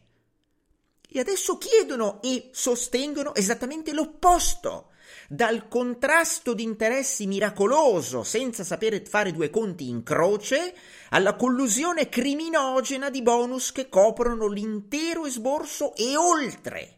E 1.09 1.19
adesso 1.19 1.57
chiedono 1.57 2.21
e 2.21 2.49
sostengono 2.53 3.35
esattamente 3.35 3.91
l'opposto 3.91 4.91
dal 5.27 5.67
contrasto 5.67 6.53
di 6.53 6.63
interessi 6.63 7.27
miracoloso 7.27 8.23
senza 8.23 8.63
sapere 8.63 9.03
fare 9.03 9.33
due 9.33 9.49
conti 9.49 9.89
in 9.89 10.03
croce 10.03 10.73
alla 11.09 11.35
collusione 11.35 12.07
criminogena 12.07 13.09
di 13.09 13.21
bonus 13.21 13.73
che 13.73 13.89
coprono 13.89 14.47
l'intero 14.47 15.25
esborso 15.25 15.93
e 15.95 16.15
oltre. 16.15 16.96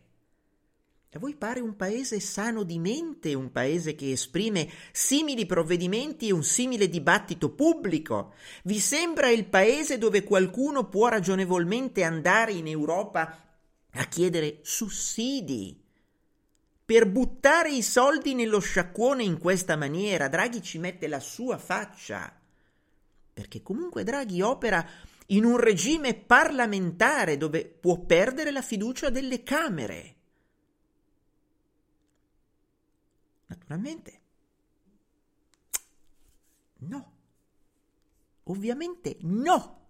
A 1.11 1.17
voi 1.17 1.35
pare 1.35 1.59
un 1.59 1.75
paese 1.75 2.19
sano 2.19 2.61
di 2.61 2.77
mente, 2.77 3.33
un 3.33 3.51
paese 3.51 3.95
che 3.95 4.11
esprime 4.11 4.69
simili 4.91 5.47
provvedimenti 5.47 6.27
e 6.27 6.31
un 6.31 6.43
simile 6.43 6.87
dibattito 6.87 7.49
pubblico? 7.49 8.35
Vi 8.65 8.77
sembra 8.77 9.27
il 9.29 9.47
paese 9.47 9.97
dove 9.97 10.21
qualcuno 10.23 10.87
può 10.87 11.07
ragionevolmente 11.07 12.03
andare 12.03 12.51
in 12.51 12.67
Europa 12.67 13.43
a 13.93 14.05
chiedere 14.05 14.59
sussidi? 14.61 15.83
Per 16.85 17.09
buttare 17.09 17.71
i 17.71 17.81
soldi 17.81 18.35
nello 18.35 18.59
sciacquone 18.59 19.23
in 19.23 19.39
questa 19.39 19.75
maniera, 19.75 20.27
Draghi 20.27 20.61
ci 20.61 20.77
mette 20.77 21.07
la 21.07 21.19
sua 21.19 21.57
faccia. 21.57 22.31
Perché 23.33 23.63
comunque 23.63 24.03
Draghi 24.03 24.41
opera 24.41 24.87
in 25.27 25.43
un 25.43 25.57
regime 25.57 26.13
parlamentare 26.13 27.35
dove 27.37 27.65
può 27.65 27.97
perdere 27.97 28.51
la 28.51 28.61
fiducia 28.61 29.09
delle 29.09 29.41
Camere. 29.41 30.17
Naturalmente. 33.49 34.21
No. 36.79 37.11
Ovviamente 38.43 39.17
no. 39.21 39.87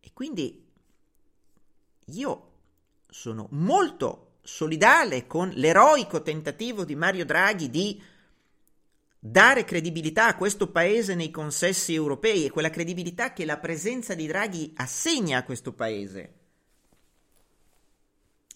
E 0.00 0.10
quindi 0.12 0.68
io 2.06 2.52
sono 3.08 3.46
molto 3.50 4.38
solidale 4.42 5.26
con 5.26 5.48
l'eroico 5.50 6.22
tentativo 6.22 6.84
di 6.84 6.96
Mario 6.96 7.24
Draghi 7.24 7.70
di 7.70 8.02
dare 9.18 9.64
credibilità 9.64 10.26
a 10.26 10.36
questo 10.36 10.70
paese 10.70 11.14
nei 11.14 11.30
consessi 11.30 11.94
europei 11.94 12.44
e 12.44 12.50
quella 12.50 12.70
credibilità 12.70 13.32
che 13.32 13.44
la 13.44 13.58
presenza 13.58 14.14
di 14.14 14.26
Draghi 14.26 14.72
assegna 14.76 15.38
a 15.38 15.44
questo 15.44 15.72
paese. 15.72 16.40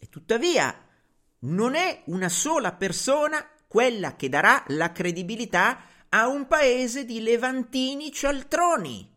E 0.00 0.08
tuttavia 0.08 0.85
non 1.46 1.74
è 1.74 2.02
una 2.06 2.28
sola 2.28 2.72
persona 2.72 3.48
quella 3.68 4.16
che 4.16 4.28
darà 4.28 4.64
la 4.68 4.92
credibilità 4.92 5.84
a 6.08 6.28
un 6.28 6.46
paese 6.46 7.04
di 7.04 7.20
levantini 7.20 8.12
cialtroni. 8.12 9.14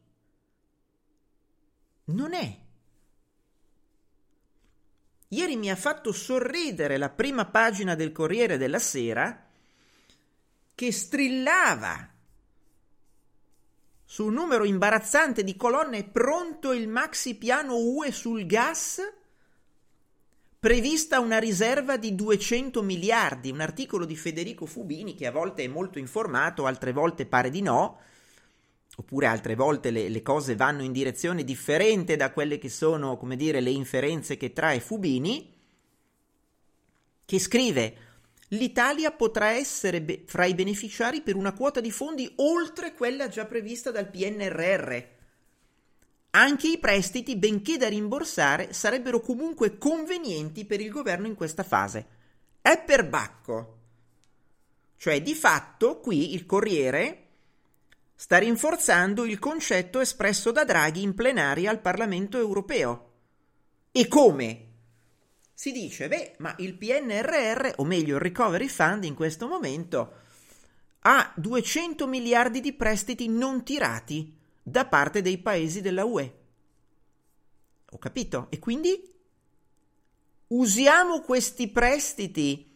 Non 2.05 2.33
è. 2.33 2.57
Ieri 5.29 5.55
mi 5.55 5.69
ha 5.69 5.75
fatto 5.75 6.11
sorridere 6.11 6.97
la 6.97 7.09
prima 7.09 7.45
pagina 7.45 7.93
del 7.95 8.11
Corriere 8.11 8.57
della 8.57 8.79
Sera 8.79 9.47
che 10.73 10.91
strillava 10.91 12.09
su 14.03 14.25
un 14.25 14.33
numero 14.33 14.65
imbarazzante 14.65 15.43
di 15.43 15.55
colonne 15.55 16.03
pronto 16.03 16.73
il 16.73 16.87
maxi 16.87 17.35
piano 17.35 17.75
UE 17.75 18.11
sul 18.11 18.47
gas 18.47 18.99
prevista 20.59 21.21
una 21.21 21.39
riserva 21.39 21.95
di 21.95 22.13
200 22.15 22.81
miliardi, 22.81 23.49
un 23.49 23.61
articolo 23.61 24.05
di 24.05 24.17
Federico 24.17 24.65
Fubini 24.65 25.15
che 25.15 25.25
a 25.25 25.31
volte 25.31 25.63
è 25.63 25.67
molto 25.67 25.99
informato, 25.99 26.65
altre 26.65 26.91
volte 26.91 27.25
pare 27.25 27.49
di 27.49 27.61
no, 27.61 27.99
oppure 28.97 29.27
altre 29.27 29.55
volte 29.55 29.89
le, 29.89 30.09
le, 30.09 30.21
cose 30.21 30.57
vanno 30.57 30.83
in 30.83 30.91
direzione 30.91 31.45
differente 31.45 32.17
da 32.17 32.33
quelle 32.33 32.57
che 32.57 32.67
sono, 32.67 33.15
come 33.15 33.37
dire, 33.37 33.61
le 33.61 33.69
inferenze 33.69 34.35
che 34.35 34.51
trae 34.51 34.81
Fubini, 34.81 35.55
che 37.25 37.39
scrive 37.39 38.07
l'Italia 38.49 39.11
potrà 39.11 39.51
essere 39.51 40.01
be- 40.01 40.23
fra 40.25 40.43
i 40.43 40.55
beneficiari 40.55 41.21
per 41.21 41.35
una 41.35 41.53
quota 41.53 41.79
di 41.79 41.91
fondi 41.91 42.29
oltre 42.37 42.93
quella 42.95 43.29
già 43.29 43.45
prevista 43.45 43.91
dal 43.91 44.09
PNRR. 44.09 45.17
Anche 46.31 46.67
i 46.67 46.77
prestiti, 46.77 47.35
benché 47.37 47.77
da 47.77 47.89
rimborsare, 47.89 48.71
sarebbero 48.71 49.19
comunque 49.19 49.79
convenienti 49.79 50.63
per 50.65 50.79
il 50.79 50.91
governo 50.91 51.25
in 51.25 51.33
questa 51.33 51.63
fase. 51.63 52.05
È 52.61 52.79
per 52.83 53.07
Bacco. 53.07 53.77
Cioè, 54.95 55.21
di 55.23 55.33
fatto, 55.33 55.99
qui 55.99 56.35
il 56.35 56.45
Corriere 56.45 57.25
sta 58.13 58.37
rinforzando 58.37 59.25
il 59.25 59.39
concetto 59.39 60.01
espresso 60.01 60.51
da 60.51 60.65
Draghi 60.65 61.01
in 61.01 61.15
plenaria 61.15 61.71
al 61.71 61.79
Parlamento 61.79 62.37
europeo. 62.37 63.11
E 63.91 64.07
come? 64.07 64.65
Si 65.53 65.71
dice, 65.71 66.07
beh, 66.07 66.35
ma 66.39 66.53
il 66.59 66.75
PNRR, 66.75 67.73
o 67.77 67.85
meglio 67.85 68.15
il 68.15 68.21
Recovery 68.21 68.67
Fund 68.67 69.03
in 69.03 69.15
questo 69.15 69.47
momento, 69.47 70.13
ha 70.99 71.33
200 71.35 72.05
miliardi 72.07 72.61
di 72.61 72.73
prestiti 72.73 73.27
non 73.29 73.63
tirati 73.63 74.38
da 74.69 74.85
parte 74.85 75.21
dei 75.21 75.37
paesi 75.37 75.81
della 75.81 76.05
UE. 76.05 76.33
Ho 77.91 77.97
capito? 77.97 78.47
E 78.49 78.59
quindi 78.59 79.01
usiamo 80.47 81.21
questi 81.21 81.67
prestiti 81.67 82.69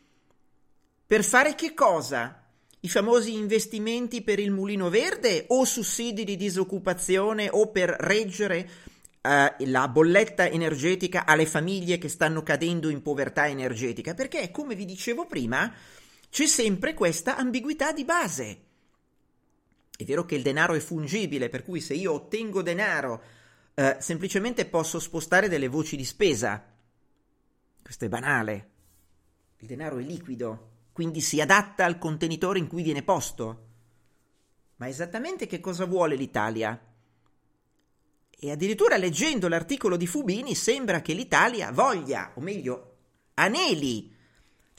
Per 1.06 1.24
fare 1.24 1.54
che 1.54 1.76
cosa? 1.76 2.44
I 2.80 2.89
famosi 2.89 3.36
investimenti 3.36 4.24
per 4.24 4.39
il 4.39 4.50
mulino 4.50 4.89
verde 4.89 5.46
o 5.50 5.64
sussidi 5.64 6.24
di 6.24 6.36
disoccupazione 6.36 7.50
o 7.52 7.70
per 7.70 7.89
reggere 7.89 8.68
uh, 9.22 9.64
la 9.66 9.88
bolletta 9.89 10.50
energetica 10.50 11.26
alle 11.26 11.46
famiglie 11.46 12.00
che 12.00 12.10
stanno 12.10 12.41
cadendo 12.41 12.89
in 12.89 13.04
povertà 13.04 13.48
energetica? 13.48 14.16
Perché, 14.16 14.50
come 14.50 14.74
vi 14.74 14.86
dicevo 14.86 15.28
prima, 15.28 15.72
c'è 16.32 16.48
sempre 16.48 16.96
questa 16.96 17.38
ambiguità 17.38 17.91
di 17.91 18.06
base. 18.06 18.58
È 20.04 20.06
vero 20.06 20.26
che 20.26 20.36
il 20.36 20.41
denaro 20.41 20.74
è 20.74 20.80
fungibile, 20.80 21.47
per 21.47 21.64
cui 21.64 21.80
se 21.80 21.93
io 21.93 22.12
ottengo 22.12 22.62
denaro, 22.62 23.22
uh, 23.74 23.95
semplicemente 23.99 24.66
posso 24.66 24.99
spostare 24.99 25.47
delle 25.47 25.70
voci 25.70 25.95
di 25.95 26.04
spesa. 26.04 26.62
Questo 27.82 28.04
è 28.04 28.10
banale. 28.10 28.70
Il 29.60 29.68
denaro 29.68 29.99
è 29.99 30.01
liquido, 30.01 30.72
quindi 30.91 31.22
si 31.22 31.39
adatta 31.39 31.86
al 31.86 31.97
contenitore 31.97 32.60
in 32.60 32.68
cui 32.68 32.84
viene 32.84 33.01
posto. 33.01 33.68
Ma 34.76 34.89
esattamente 34.89 35.47
che 35.47 35.62
cosa 35.62 35.86
vuole 35.86 36.16
l'Italia? 36.16 36.78
E 38.30 38.51
addirittura 38.51 38.97
leggendo 38.97 39.47
l'articolo 39.47 39.95
di 39.95 40.06
Fubini 40.06 40.54
sembra 40.54 41.01
che 41.01 41.14
l'Italia 41.14 41.72
voglia, 41.72 42.34
o 42.36 42.41
meglio, 42.41 42.97
aneli. 43.36 44.12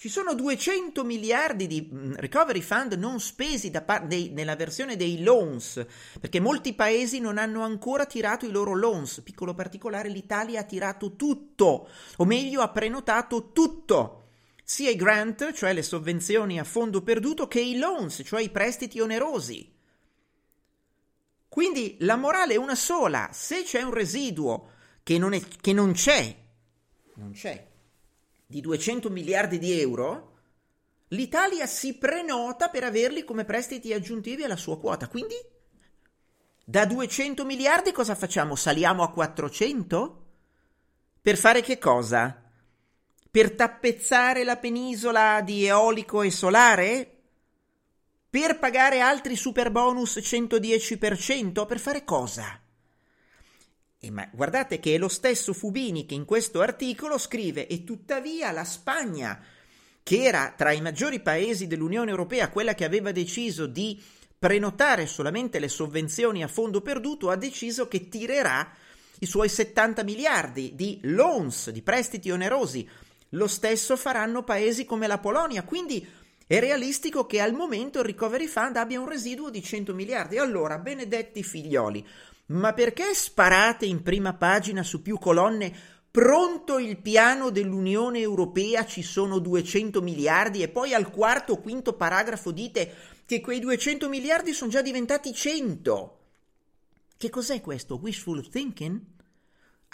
Ci 0.05 0.11
sono 0.11 0.35
200 0.35 1.03
miliardi 1.03 1.67
di 1.67 1.89
mm, 1.91 2.17
recovery 2.17 2.61
fund 2.61 2.93
non 2.93 3.21
spesi 3.21 3.71
par- 3.71 4.07
dei, 4.07 4.29
nella 4.29 4.55
versione 4.55 4.97
dei 4.97 5.23
loans, 5.23 5.83
perché 6.21 6.41
molti 6.41 6.75
paesi 6.75 7.21
non 7.21 7.39
hanno 7.39 7.63
ancora 7.63 8.05
tirato 8.05 8.45
i 8.45 8.51
loro 8.51 8.75
loans. 8.75 9.23
Piccolo 9.25 9.55
particolare, 9.55 10.11
l'Italia 10.11 10.61
ha 10.61 10.65
tirato 10.65 11.17
tutto, 11.17 11.89
o 12.17 12.25
meglio 12.27 12.61
ha 12.61 12.69
prenotato 12.69 13.51
tutto, 13.53 14.27
sia 14.63 14.91
i 14.91 14.95
grant, 14.95 15.55
cioè 15.55 15.73
le 15.73 15.83
sovvenzioni 15.83 16.59
a 16.59 16.65
fondo 16.65 17.01
perduto, 17.01 17.49
che 17.49 17.63
i 17.63 17.79
loans, 17.79 18.21
cioè 18.27 18.43
i 18.43 18.51
prestiti 18.51 19.01
onerosi. 19.01 19.73
Quindi 21.49 21.97
la 22.01 22.17
morale 22.17 22.53
è 22.53 22.59
una 22.59 22.75
sola, 22.75 23.31
se 23.33 23.63
c'è 23.63 23.81
un 23.81 23.95
residuo 23.95 24.69
che 25.03 25.17
non, 25.17 25.33
è, 25.33 25.41
che 25.63 25.73
non 25.73 25.93
c'è, 25.93 26.37
non 27.15 27.31
c'è, 27.33 27.73
di 28.55 28.61
200 28.61 29.11
miliardi 29.11 29.59
di 29.59 29.81
euro, 29.81 30.33
l'Italia 31.09 31.67
si 31.67 31.99
prenota 31.99 32.69
per 32.69 32.85
averli 32.85 33.25
come 33.25 33.45
prestiti 33.45 33.93
aggiuntivi 33.93 34.45
alla 34.45 34.55
sua 34.55 34.79
quota. 34.79 35.09
Quindi 35.09 35.35
da 36.65 36.87
200 36.87 37.45
miliardi 37.45 37.91
cosa 37.91 38.15
facciamo? 38.15 38.55
Saliamo 38.55 39.03
a 39.03 39.11
400? 39.11 40.27
Per 41.21 41.37
fare 41.37 41.63
che 41.63 41.79
cosa? 41.79 42.41
Per 43.29 43.57
tappezzare 43.57 44.45
la 44.45 44.57
penisola 44.57 45.41
di 45.41 45.67
eolico 45.67 46.23
e 46.23 46.31
solare? 46.31 47.23
Per 48.31 48.61
pagare 48.61 49.01
altri 49.01 49.35
super 49.35 49.73
bonus 49.73 50.19
110%? 50.19 51.67
Per 51.67 51.81
fare 51.81 52.05
cosa? 52.05 52.61
E 54.05 54.11
ma 54.11 54.29
guardate 54.31 54.81
che 54.81 54.95
è 54.95 54.99
lo 54.99 55.09
stesso 55.09 55.55
Fubini 55.55 56.05
che 56.05 56.13
in 56.13 56.27
questo 56.27 56.61
articolo 56.61 57.17
scrive 57.17 57.67
e 57.67 57.85
tuttavia 57.85 58.51
la 58.51 58.65
Spagna, 58.65 59.43
che 60.03 60.23
era 60.23 60.53
tra 60.55 60.73
i 60.73 60.83
maggiori 60.83 61.21
paesi 61.21 61.67
dell'Unione 61.67 62.11
Europea, 62.11 62.51
quella 62.51 62.75
che 62.75 62.85
aveva 62.85 63.13
deciso 63.13 63.67
di 63.67 63.99
prenotare 64.39 65.07
solamente 65.07 65.59
le 65.59 65.69
sovvenzioni 65.69 66.43
a 66.43 66.49
fondo 66.49 66.83
perduto, 66.83 67.31
ha 67.31 67.37
deciso 67.37 67.89
che 67.89 68.11
tirerà 68.11 68.71
i 69.21 69.25
suoi 69.25 69.49
70 69.49 70.03
miliardi 70.03 70.73
di 70.75 70.99
loans, 71.05 71.71
di 71.71 71.81
prestiti 71.81 72.31
onerosi. 72.31 72.87
Lo 73.31 73.47
stesso 73.47 73.97
faranno 73.97 74.45
paesi 74.45 74.85
come 74.85 75.07
la 75.07 75.17
Polonia, 75.17 75.63
quindi 75.63 76.07
è 76.47 76.61
realistico 76.61 77.25
che 77.25 77.41
al 77.41 77.55
momento 77.55 78.01
il 78.01 78.05
Recovery 78.05 78.49
Fund 78.49 78.77
abbia 78.77 79.01
un 79.01 79.09
residuo 79.09 79.49
di 79.49 79.63
100 79.63 79.95
miliardi. 79.95 80.37
Allora, 80.37 80.77
benedetti 80.77 81.43
figlioli, 81.43 82.07
ma 82.47 82.73
perché 82.73 83.15
sparate 83.15 83.87
in 83.87 84.03
prima 84.03 84.35
pagina 84.35 84.83
su 84.83 85.01
più 85.01 85.19
colonne 85.19 85.73
pronto 86.11 86.79
il 86.79 86.99
piano 86.99 87.51
dell'Unione 87.51 88.21
Europea 88.21 88.85
ci 88.85 89.03
sono 89.03 89.39
200 89.39 90.01
miliardi 90.03 90.63
e 90.63 90.69
poi 90.69 90.95
al 90.95 91.11
quarto 91.11 91.55
o 91.55 91.61
quinto 91.61 91.95
paragrafo 91.95 92.53
dite 92.53 92.95
che 93.27 93.41
quei 93.41 93.59
200 93.59 94.09
miliardi 94.09 94.53
sono 94.53 94.71
già 94.71 94.83
diventati 94.83 95.33
100? 95.33 96.19
Che 97.17 97.31
cos'è 97.31 97.61
questo? 97.61 97.97
Wishful 97.97 98.49
thinking? 98.49 99.01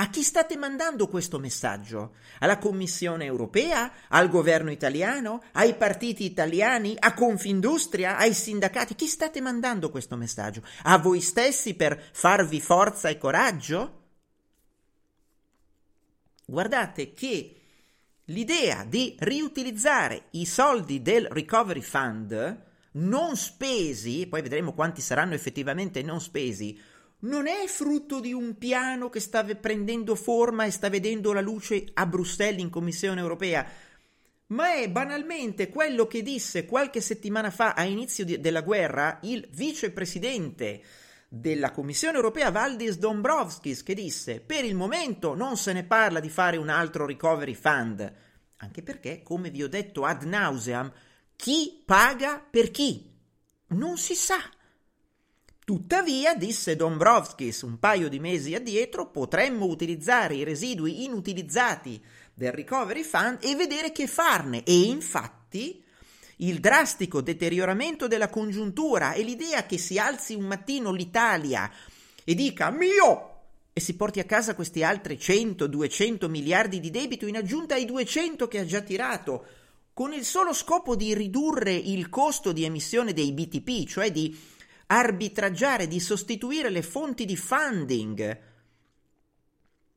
A 0.01 0.09
chi 0.09 0.23
state 0.23 0.57
mandando 0.57 1.09
questo 1.09 1.39
messaggio? 1.39 2.15
Alla 2.39 2.57
Commissione 2.57 3.27
europea? 3.27 3.93
Al 4.09 4.31
governo 4.31 4.71
italiano? 4.71 5.43
Ai 5.53 5.75
partiti 5.75 6.25
italiani? 6.25 6.97
A 6.99 7.13
Confindustria? 7.13 8.17
Ai 8.17 8.33
sindacati? 8.33 8.95
Chi 8.95 9.07
state 9.07 9.43
mandando 9.43 9.91
questo 9.91 10.17
messaggio? 10.17 10.63
A 10.85 10.97
voi 10.97 11.21
stessi 11.21 11.75
per 11.75 12.03
farvi 12.13 12.63
forza 12.63 13.11
e 13.11 13.19
coraggio? 13.19 13.99
Guardate 16.47 17.13
che 17.13 17.57
l'idea 18.25 18.85
di 18.85 19.17
riutilizzare 19.19 20.29
i 20.31 20.47
soldi 20.47 21.03
del 21.03 21.27
Recovery 21.27 21.83
Fund 21.83 22.69
non 22.93 23.37
spesi, 23.37 24.27
poi 24.27 24.41
vedremo 24.41 24.73
quanti 24.73 25.03
saranno 25.03 25.35
effettivamente 25.35 26.03
non 26.03 26.21
spesi, 26.23 26.81
non 27.21 27.47
è 27.47 27.67
frutto 27.67 28.21
di 28.21 28.33
un 28.33 28.57
piano 28.57 29.09
che 29.11 29.21
sta 29.21 29.45
prendendo 29.45 30.15
forma 30.15 30.65
e 30.65 30.71
sta 30.71 30.89
vedendo 30.89 31.33
la 31.33 31.41
luce 31.41 31.85
a 31.95 32.07
Bruxelles 32.07 32.61
in 32.61 32.71
Commissione 32.71 33.21
europea, 33.21 33.67
ma 34.49 34.75
è 34.75 34.89
banalmente 34.91 35.69
quello 35.69 36.07
che 36.07 36.23
disse 36.23 36.67
qualche 36.67 37.01
settimana 37.01 37.51
fa 37.51 37.75
a 37.75 37.85
inizio 37.85 38.25
di, 38.25 38.41
della 38.41 38.63
guerra 38.63 39.19
il 39.23 39.47
vicepresidente 39.51 40.83
della 41.29 41.71
Commissione 41.71 42.17
europea 42.17 42.51
Valdis 42.51 42.99
Dombrovskis 42.99 43.85
che 43.85 43.95
disse 43.95 44.41
per 44.41 44.65
il 44.65 44.75
momento 44.75 45.35
non 45.35 45.57
se 45.57 45.73
ne 45.73 45.85
parla 45.85 46.19
di 46.19 46.29
fare 46.29 46.57
un 46.57 46.69
altro 46.69 47.07
recovery 47.07 47.55
fund, 47.55 48.13
anche 48.57 48.83
perché, 48.83 49.23
come 49.23 49.51
vi 49.51 49.63
ho 49.63 49.69
detto 49.69 50.05
ad 50.05 50.23
nauseam, 50.23 50.93
chi 51.37 51.83
paga 51.85 52.45
per 52.51 52.71
chi? 52.71 53.09
Non 53.69 53.97
si 53.97 54.15
sa. 54.15 54.39
Tuttavia, 55.71 56.35
disse 56.35 56.75
Dombrovskis 56.75 57.63
un 57.63 57.79
paio 57.79 58.09
di 58.09 58.19
mesi 58.19 58.57
addietro, 58.57 59.09
potremmo 59.09 59.67
utilizzare 59.67 60.35
i 60.35 60.43
residui 60.43 61.05
inutilizzati 61.05 62.03
del 62.35 62.51
Recovery 62.51 63.05
Fund 63.05 63.39
e 63.41 63.55
vedere 63.55 63.93
che 63.93 64.09
farne. 64.09 64.65
E 64.65 64.81
infatti 64.81 65.81
il 66.39 66.59
drastico 66.59 67.21
deterioramento 67.21 68.09
della 68.09 68.29
congiuntura 68.31 69.13
e 69.13 69.23
l'idea 69.23 69.65
che 69.65 69.79
si 69.79 69.97
alzi 69.97 70.35
un 70.35 70.47
mattino 70.47 70.91
l'Italia 70.91 71.71
e 72.25 72.35
dica 72.35 72.71
mio 72.71 73.43
e 73.73 73.81
si 73.81 73.95
porti 73.95 74.19
a 74.19 74.25
casa 74.25 74.57
questi 74.57 74.83
altri 74.83 75.19
100-200 75.19 76.29
miliardi 76.29 76.81
di 76.81 76.91
debito 76.91 77.29
in 77.29 77.37
aggiunta 77.37 77.77
ai 77.77 77.85
200 77.85 78.49
che 78.49 78.59
ha 78.59 78.65
già 78.65 78.81
tirato, 78.81 79.47
con 79.93 80.13
il 80.13 80.25
solo 80.25 80.53
scopo 80.53 80.97
di 80.97 81.15
ridurre 81.15 81.73
il 81.73 82.09
costo 82.09 82.51
di 82.51 82.65
emissione 82.65 83.13
dei 83.13 83.31
BTP, 83.31 83.87
cioè 83.87 84.11
di 84.11 84.59
arbitraggiare, 84.93 85.87
di 85.87 86.01
sostituire 86.01 86.69
le 86.69 86.83
fonti 86.83 87.25
di 87.25 87.37
funding 87.37 88.39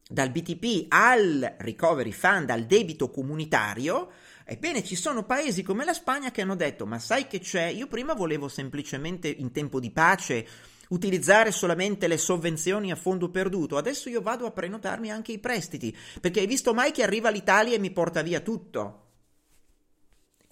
dal 0.08 0.30
BTP 0.30 0.86
al 0.90 1.56
recovery 1.58 2.12
fund, 2.12 2.52
al 2.52 2.66
debito 2.66 3.10
comunitario, 3.10 4.12
ebbene 4.46 4.84
ci 4.84 4.96
sono 4.96 5.24
paesi 5.24 5.64
come 5.64 5.84
la 5.84 5.94
Spagna 5.94 6.30
che 6.30 6.42
hanno 6.42 6.56
detto 6.56 6.86
ma 6.86 7.00
sai 7.00 7.26
che 7.26 7.40
c'è? 7.40 7.66
Io 7.66 7.88
prima 7.88 8.14
volevo 8.14 8.48
semplicemente 8.48 9.28
in 9.28 9.52
tempo 9.52 9.80
di 9.80 9.90
pace 9.90 10.48
utilizzare 10.90 11.52
solamente 11.52 12.08
le 12.08 12.18
sovvenzioni 12.18 12.92
a 12.92 12.96
fondo 12.96 13.30
perduto, 13.30 13.78
adesso 13.78 14.10
io 14.10 14.22
vado 14.22 14.46
a 14.46 14.52
prenotarmi 14.52 15.10
anche 15.10 15.32
i 15.32 15.40
prestiti, 15.40 15.96
perché 16.22 16.42
hai 16.42 16.46
visto 16.46 16.76
mai 16.76 16.92
che 16.92 17.02
arriva 17.02 17.32
l'Italia 17.32 17.74
e 17.74 17.80
mi 17.80 17.90
porta 17.90 18.22
via 18.22 18.42
tutto? 18.42 19.03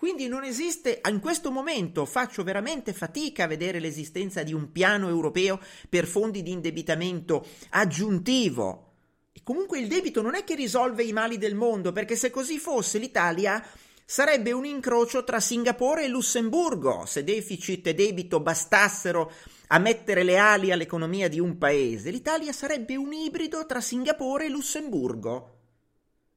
Quindi 0.02 0.28
non 0.28 0.44
esiste, 0.44 1.00
in 1.08 1.20
questo 1.20 1.52
momento 1.52 2.06
faccio 2.08 2.42
veramente 2.42 2.92
fatica 2.92 3.44
a 3.44 3.48
vedere 3.48 3.80
l'esistenza 3.80 4.42
di 4.42 4.52
un 4.52 4.72
piano 4.72 5.08
europeo 5.08 5.60
per 5.88 6.08
fondi 6.08 6.42
di 6.42 6.50
indebitamento 6.50 7.46
aggiuntivo. 7.70 8.94
E 9.32 9.42
comunque 9.44 9.78
il 9.78 9.88
debito 9.88 10.24
non 10.24 10.34
è 10.34 10.44
che 10.44 10.56
risolve 10.56 11.04
i 11.04 11.14
mali 11.14 11.38
del 11.38 11.54
mondo, 11.54 11.92
perché 11.92 12.16
se 12.16 12.32
così 12.32 12.58
fosse 12.58 12.98
l'Italia 12.98 13.64
sarebbe 14.04 14.52
un 14.52 14.66
incrocio 14.66 15.24
tra 15.24 15.40
Singapore 15.40 16.06
e 16.06 16.08
Lussemburgo, 16.08 17.06
se 17.06 17.24
deficit 17.24 17.86
e 17.86 17.94
debito 17.94 18.40
bastassero 18.40 19.32
a 19.68 19.78
mettere 19.78 20.24
le 20.24 20.38
ali 20.38 20.72
all'economia 20.72 21.30
di 21.30 21.40
un 21.40 21.60
paese. 21.60 22.10
L'Italia 22.10 22.54
sarebbe 22.54 22.96
un 22.96 23.14
ibrido 23.14 23.68
tra 23.68 23.80
Singapore 23.80 24.48
e 24.48 24.50
Lussemburgo. 24.50 25.58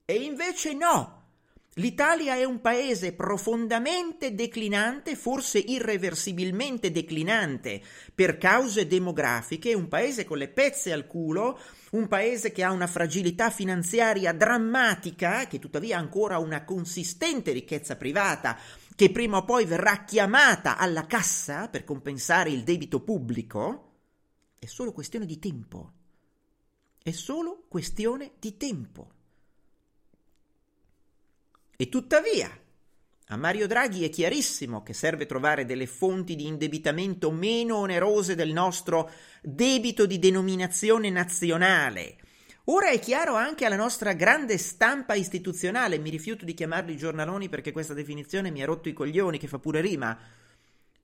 E 0.04 0.16
invece 0.16 0.74
no. 0.74 1.22
L'Italia 1.78 2.36
è 2.36 2.44
un 2.44 2.60
paese 2.60 3.14
profondamente 3.14 4.32
declinante, 4.32 5.16
forse 5.16 5.58
irreversibilmente 5.58 6.92
declinante 6.92 7.82
per 8.14 8.38
cause 8.38 8.86
demografiche, 8.86 9.74
un 9.74 9.88
paese 9.88 10.24
con 10.24 10.38
le 10.38 10.46
pezze 10.48 10.92
al 10.92 11.08
culo, 11.08 11.58
un 11.90 12.06
paese 12.06 12.52
che 12.52 12.62
ha 12.62 12.70
una 12.70 12.86
fragilità 12.86 13.50
finanziaria 13.50 14.32
drammatica, 14.32 15.48
che 15.48 15.58
tuttavia 15.58 15.96
ha 15.96 16.00
ancora 16.00 16.38
una 16.38 16.64
consistente 16.64 17.50
ricchezza 17.50 17.96
privata 17.96 18.56
che 18.94 19.10
prima 19.10 19.38
o 19.38 19.44
poi 19.44 19.64
verrà 19.64 20.04
chiamata 20.04 20.76
alla 20.76 21.06
cassa 21.06 21.68
per 21.68 21.82
compensare 21.82 22.50
il 22.50 22.62
debito 22.62 23.00
pubblico, 23.00 23.94
è 24.60 24.66
solo 24.66 24.92
questione 24.92 25.26
di 25.26 25.40
tempo. 25.40 25.92
È 27.02 27.10
solo 27.10 27.64
questione 27.68 28.34
di 28.38 28.56
tempo. 28.56 29.13
E 31.76 31.88
tuttavia, 31.88 32.48
a 33.28 33.36
Mario 33.36 33.66
Draghi 33.66 34.04
è 34.04 34.08
chiarissimo 34.08 34.82
che 34.82 34.92
serve 34.92 35.26
trovare 35.26 35.64
delle 35.64 35.86
fonti 35.86 36.36
di 36.36 36.46
indebitamento 36.46 37.32
meno 37.32 37.76
onerose 37.78 38.36
del 38.36 38.52
nostro 38.52 39.10
debito 39.42 40.06
di 40.06 40.18
denominazione 40.20 41.10
nazionale. 41.10 42.18
Ora 42.66 42.90
è 42.90 42.98
chiaro 43.00 43.34
anche 43.34 43.64
alla 43.64 43.76
nostra 43.76 44.12
grande 44.12 44.56
stampa 44.56 45.14
istituzionale, 45.14 45.98
mi 45.98 46.10
rifiuto 46.10 46.44
di 46.44 46.54
chiamarli 46.54 46.96
giornaloni 46.96 47.48
perché 47.48 47.72
questa 47.72 47.92
definizione 47.92 48.50
mi 48.50 48.62
ha 48.62 48.66
rotto 48.66 48.88
i 48.88 48.92
coglioni, 48.92 49.38
che 49.38 49.48
fa 49.48 49.58
pure 49.58 49.80
rima, 49.80 50.16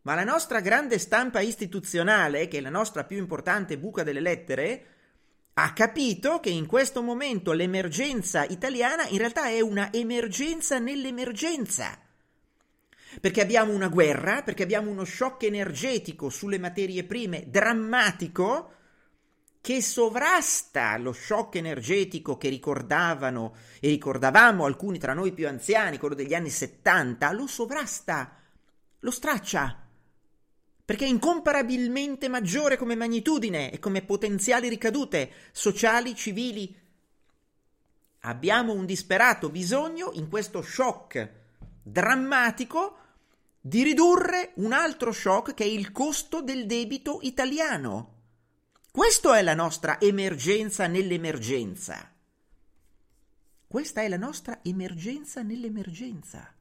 ma 0.02 0.14
la 0.14 0.24
nostra 0.24 0.60
grande 0.60 0.98
stampa 0.98 1.40
istituzionale, 1.40 2.48
che 2.48 2.58
è 2.58 2.60
la 2.60 2.70
nostra 2.70 3.04
più 3.04 3.18
importante 3.18 3.76
buca 3.76 4.02
delle 4.02 4.20
lettere, 4.20 4.86
ha 5.62 5.72
capito 5.72 6.40
che 6.40 6.48
in 6.48 6.66
questo 6.66 7.02
momento 7.02 7.52
l'emergenza 7.52 8.44
italiana 8.44 9.06
in 9.08 9.18
realtà 9.18 9.48
è 9.48 9.60
una 9.60 9.92
emergenza 9.92 10.78
nell'emergenza. 10.78 11.98
Perché 13.20 13.42
abbiamo 13.42 13.72
una 13.72 13.88
guerra, 13.88 14.42
perché 14.42 14.62
abbiamo 14.62 14.90
uno 14.90 15.04
shock 15.04 15.42
energetico 15.42 16.30
sulle 16.30 16.58
materie 16.58 17.04
prime 17.04 17.44
drammatico 17.48 18.74
che 19.60 19.82
sovrasta 19.82 20.96
lo 20.96 21.12
shock 21.12 21.56
energetico 21.56 22.38
che 22.38 22.48
ricordavano 22.48 23.54
e 23.80 23.88
ricordavamo 23.88 24.64
alcuni 24.64 24.98
tra 24.98 25.12
noi 25.12 25.32
più 25.32 25.46
anziani, 25.46 25.98
quello 25.98 26.14
degli 26.14 26.32
anni 26.32 26.48
70, 26.48 27.32
lo 27.32 27.46
sovrasta, 27.46 28.34
lo 29.00 29.10
straccia, 29.10 29.79
perché 30.90 31.04
è 31.04 31.08
incomparabilmente 31.08 32.26
maggiore 32.26 32.76
come 32.76 32.96
magnitudine 32.96 33.70
e 33.70 33.78
come 33.78 34.02
potenziali 34.02 34.68
ricadute 34.68 35.30
sociali, 35.52 36.16
civili. 36.16 36.76
Abbiamo 38.22 38.72
un 38.72 38.86
disperato 38.86 39.50
bisogno 39.50 40.10
in 40.14 40.28
questo 40.28 40.62
shock 40.62 41.30
drammatico 41.80 42.96
di 43.60 43.84
ridurre 43.84 44.50
un 44.56 44.72
altro 44.72 45.12
shock 45.12 45.54
che 45.54 45.62
è 45.62 45.68
il 45.68 45.92
costo 45.92 46.42
del 46.42 46.66
debito 46.66 47.20
italiano. 47.22 48.22
Questa 48.90 49.38
è 49.38 49.42
la 49.42 49.54
nostra 49.54 50.00
emergenza 50.00 50.88
nell'emergenza. 50.88 52.12
Questa 53.64 54.00
è 54.00 54.08
la 54.08 54.16
nostra 54.16 54.58
emergenza 54.64 55.42
nell'emergenza. 55.42 56.52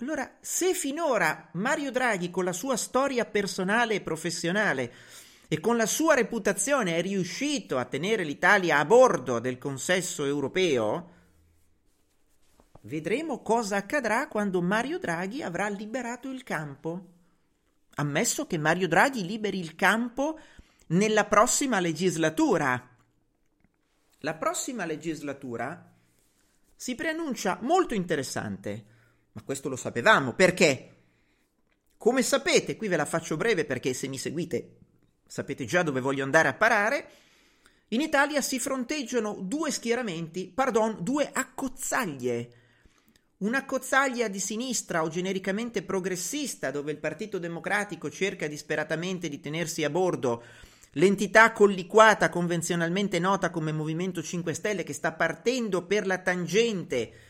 Allora, 0.00 0.36
se 0.40 0.74
finora 0.74 1.48
Mario 1.52 1.90
Draghi 1.90 2.30
con 2.30 2.44
la 2.44 2.52
sua 2.52 2.76
storia 2.76 3.24
personale 3.24 3.94
e 3.94 4.00
professionale 4.00 4.92
e 5.48 5.60
con 5.60 5.76
la 5.76 5.86
sua 5.86 6.14
reputazione 6.14 6.96
è 6.96 7.02
riuscito 7.02 7.78
a 7.78 7.84
tenere 7.84 8.22
l'Italia 8.22 8.78
a 8.78 8.84
bordo 8.84 9.38
del 9.38 9.58
consesso 9.58 10.24
europeo, 10.24 11.16
Vedremo 12.82 13.42
cosa 13.42 13.76
accadrà 13.76 14.28
quando 14.28 14.62
Mario 14.62 14.98
Draghi 14.98 15.42
avrà 15.42 15.68
liberato 15.68 16.30
il 16.30 16.42
campo. 16.42 17.06
Ammesso 17.96 18.46
che 18.46 18.56
Mario 18.56 18.88
Draghi 18.88 19.26
liberi 19.26 19.58
il 19.58 19.74
campo 19.74 20.38
nella 20.88 21.26
prossima 21.26 21.80
legislatura. 21.80 22.88
La 24.20 24.34
prossima 24.34 24.86
legislatura 24.86 25.92
si 26.74 26.94
preannuncia 26.94 27.58
molto 27.60 27.92
interessante, 27.92 28.84
ma 29.38 29.42
questo 29.44 29.68
lo 29.68 29.76
sapevamo 29.76 30.32
perché? 30.32 30.94
Come 31.96 32.22
sapete, 32.22 32.76
qui 32.76 32.88
ve 32.88 32.96
la 32.96 33.04
faccio 33.04 33.36
breve 33.36 33.64
perché 33.64 33.94
se 33.94 34.08
mi 34.08 34.18
seguite 34.18 34.78
sapete 35.26 35.64
già 35.64 35.82
dove 35.82 36.00
voglio 36.00 36.24
andare 36.24 36.48
a 36.48 36.54
parare. 36.54 37.08
In 37.88 38.00
Italia 38.00 38.40
si 38.40 38.58
fronteggiano 38.58 39.36
due 39.40 39.70
schieramenti, 39.70 40.50
pardon, 40.52 40.98
due 41.00 41.30
accozzaglie 41.32 42.52
una 43.38 43.64
cozzaglia 43.64 44.26
di 44.26 44.40
sinistra 44.40 45.04
o 45.04 45.08
genericamente 45.08 45.84
progressista 45.84 46.72
dove 46.72 46.90
il 46.90 46.98
Partito 46.98 47.38
Democratico 47.38 48.10
cerca 48.10 48.48
disperatamente 48.48 49.28
di 49.28 49.38
tenersi 49.38 49.84
a 49.84 49.90
bordo 49.90 50.42
l'entità 50.92 51.52
colliquata 51.52 52.30
convenzionalmente 52.30 53.20
nota 53.20 53.50
come 53.50 53.70
Movimento 53.70 54.24
5 54.24 54.52
Stelle 54.54 54.82
che 54.82 54.92
sta 54.92 55.12
partendo 55.12 55.86
per 55.86 56.04
la 56.04 56.18
tangente. 56.18 57.27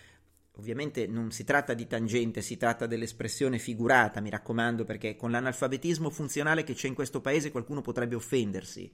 Ovviamente 0.59 1.07
non 1.07 1.31
si 1.31 1.45
tratta 1.45 1.73
di 1.73 1.87
tangente, 1.87 2.43
si 2.43 2.57
tratta 2.57 2.87
dell'espressione 2.87 3.59
figurata, 3.59 4.21
mi 4.21 4.29
raccomando, 4.29 4.85
perché 4.85 5.15
con 5.15 5.31
l'analfabetismo 5.31 6.11
funzionale 6.11 6.65
che 6.65 6.75
c'è 6.75 6.89
in 6.89 6.95
questo 6.95 7.21
paese 7.21 7.53
qualcuno 7.53 7.81
potrebbe 7.81 8.17
offendersi. 8.17 8.93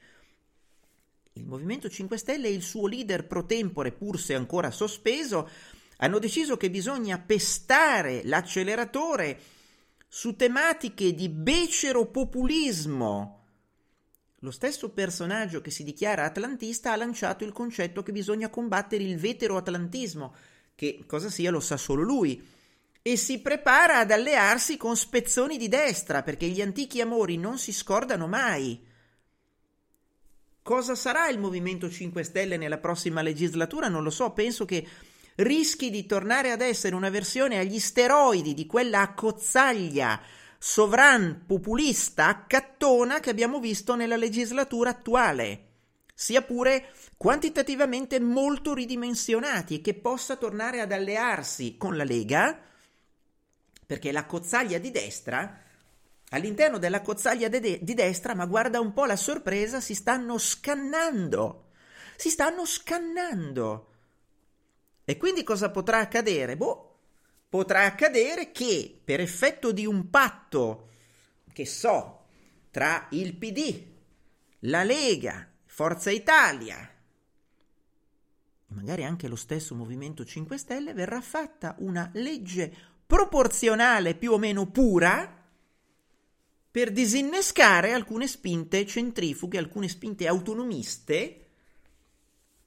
Il 1.32 1.46
Movimento 1.46 1.88
5 1.88 2.18
Stelle 2.18 2.48
e 2.48 2.52
il 2.52 2.62
suo 2.62 2.86
leader 2.86 3.26
pro 3.26 3.46
tempore, 3.46 3.92
pur 3.92 4.20
se 4.20 4.34
ancora 4.34 4.70
sospeso, 4.70 5.48
hanno 5.96 6.18
deciso 6.18 6.58
che 6.58 6.68
bisogna 6.68 7.18
pestare 7.18 8.20
l'acceleratore 8.24 9.40
su 10.06 10.36
tematiche 10.36 11.14
di 11.14 11.30
becero 11.30 12.06
populismo. 12.06 13.40
Lo 14.40 14.50
stesso 14.50 14.90
personaggio 14.90 15.62
che 15.62 15.70
si 15.70 15.82
dichiara 15.82 16.24
atlantista 16.24 16.92
ha 16.92 16.96
lanciato 16.96 17.42
il 17.42 17.52
concetto 17.52 18.02
che 18.02 18.12
bisogna 18.12 18.50
combattere 18.50 19.02
il 19.02 19.16
vetero-atlantismo, 19.16 20.34
che 20.74 21.04
cosa 21.06 21.30
sia 21.30 21.50
lo 21.50 21.60
sa 21.60 21.76
solo 21.76 22.02
lui, 22.02 22.52
e 23.02 23.16
si 23.16 23.40
prepara 23.40 23.98
ad 23.98 24.10
allearsi 24.10 24.76
con 24.76 24.96
spezzoni 24.96 25.58
di 25.58 25.68
destra, 25.68 26.22
perché 26.22 26.46
gli 26.46 26.60
antichi 26.60 27.00
amori 27.00 27.36
non 27.36 27.58
si 27.58 27.72
scordano 27.72 28.26
mai. 28.26 28.82
Cosa 30.62 30.94
sarà 30.94 31.28
il 31.28 31.38
Movimento 31.38 31.90
5 31.90 32.22
Stelle 32.22 32.56
nella 32.56 32.78
prossima 32.78 33.20
legislatura? 33.20 33.88
Non 33.88 34.02
lo 34.02 34.08
so, 34.08 34.30
penso 34.30 34.64
che 34.64 34.88
rischi 35.36 35.90
di 35.90 36.06
tornare 36.06 36.50
ad 36.50 36.62
essere 36.62 36.94
una 36.94 37.10
versione 37.10 37.58
agli 37.58 37.78
steroidi 37.78 38.54
di 38.54 38.64
quella 38.64 39.00
accozzaglia 39.00 40.20
sovran 40.58 41.44
populista 41.46 42.28
accattona 42.28 43.20
che 43.20 43.28
abbiamo 43.28 43.60
visto 43.60 43.94
nella 43.94 44.16
legislatura 44.16 44.88
attuale, 44.88 45.73
sia 46.14 46.42
pure 46.42 46.92
quantitativamente 47.16 48.20
molto 48.20 48.72
ridimensionati 48.72 49.76
e 49.76 49.80
che 49.80 49.94
possa 49.94 50.36
tornare 50.36 50.80
ad 50.80 50.92
allearsi 50.92 51.76
con 51.76 51.96
la 51.96 52.04
Lega, 52.04 52.56
perché 53.84 54.12
la 54.12 54.24
cozzaglia 54.24 54.78
di 54.78 54.92
destra, 54.92 55.60
all'interno 56.30 56.78
della 56.78 57.02
cozzaglia 57.02 57.48
de 57.48 57.80
di 57.82 57.94
destra, 57.94 58.34
ma 58.34 58.46
guarda 58.46 58.80
un 58.80 58.92
po' 58.92 59.04
la 59.04 59.16
sorpresa, 59.16 59.80
si 59.80 59.94
stanno 59.94 60.38
scannando, 60.38 61.70
si 62.16 62.30
stanno 62.30 62.64
scannando. 62.64 63.88
E 65.04 65.16
quindi 65.16 65.42
cosa 65.42 65.70
potrà 65.70 65.98
accadere? 65.98 66.56
Boh, 66.56 66.98
potrà 67.48 67.84
accadere 67.84 68.52
che 68.52 69.00
per 69.04 69.20
effetto 69.20 69.72
di 69.72 69.84
un 69.84 70.08
patto, 70.10 70.88
che 71.52 71.66
so, 71.66 72.26
tra 72.70 73.08
il 73.10 73.34
PD, 73.34 73.82
la 74.60 74.82
Lega, 74.82 75.46
Forza 75.74 76.12
Italia, 76.12 76.88
e 78.68 78.74
magari 78.74 79.02
anche 79.02 79.26
lo 79.26 79.34
stesso 79.34 79.74
Movimento 79.74 80.24
5 80.24 80.56
Stelle, 80.56 80.92
verrà 80.94 81.20
fatta 81.20 81.74
una 81.80 82.08
legge 82.14 82.72
proporzionale 83.04 84.14
più 84.14 84.30
o 84.30 84.38
meno 84.38 84.70
pura 84.70 85.44
per 86.70 86.92
disinnescare 86.92 87.92
alcune 87.92 88.28
spinte 88.28 88.86
centrifughe, 88.86 89.58
alcune 89.58 89.88
spinte 89.88 90.28
autonomiste 90.28 91.43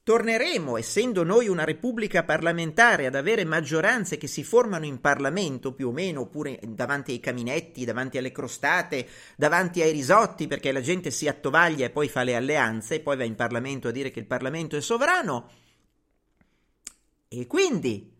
torneremo, 0.08 0.78
essendo 0.78 1.22
noi 1.22 1.48
una 1.48 1.64
repubblica 1.64 2.24
parlamentare, 2.24 3.04
ad 3.04 3.14
avere 3.14 3.44
maggioranze 3.44 4.16
che 4.16 4.26
si 4.26 4.42
formano 4.42 4.86
in 4.86 5.02
Parlamento 5.02 5.74
più 5.74 5.88
o 5.88 5.92
meno, 5.92 6.22
oppure 6.22 6.58
davanti 6.66 7.10
ai 7.10 7.20
caminetti, 7.20 7.84
davanti 7.84 8.16
alle 8.16 8.32
crostate, 8.32 9.06
davanti 9.36 9.82
ai 9.82 9.92
risotti, 9.92 10.46
perché 10.46 10.72
la 10.72 10.80
gente 10.80 11.10
si 11.10 11.28
attovaglia 11.28 11.84
e 11.84 11.90
poi 11.90 12.08
fa 12.08 12.22
le 12.22 12.36
alleanze, 12.36 12.94
e 12.94 13.00
poi 13.00 13.18
va 13.18 13.24
in 13.24 13.34
Parlamento 13.34 13.88
a 13.88 13.90
dire 13.90 14.10
che 14.10 14.20
il 14.20 14.24
Parlamento 14.24 14.78
è 14.78 14.80
sovrano. 14.80 15.50
E 17.28 17.46
quindi 17.46 18.10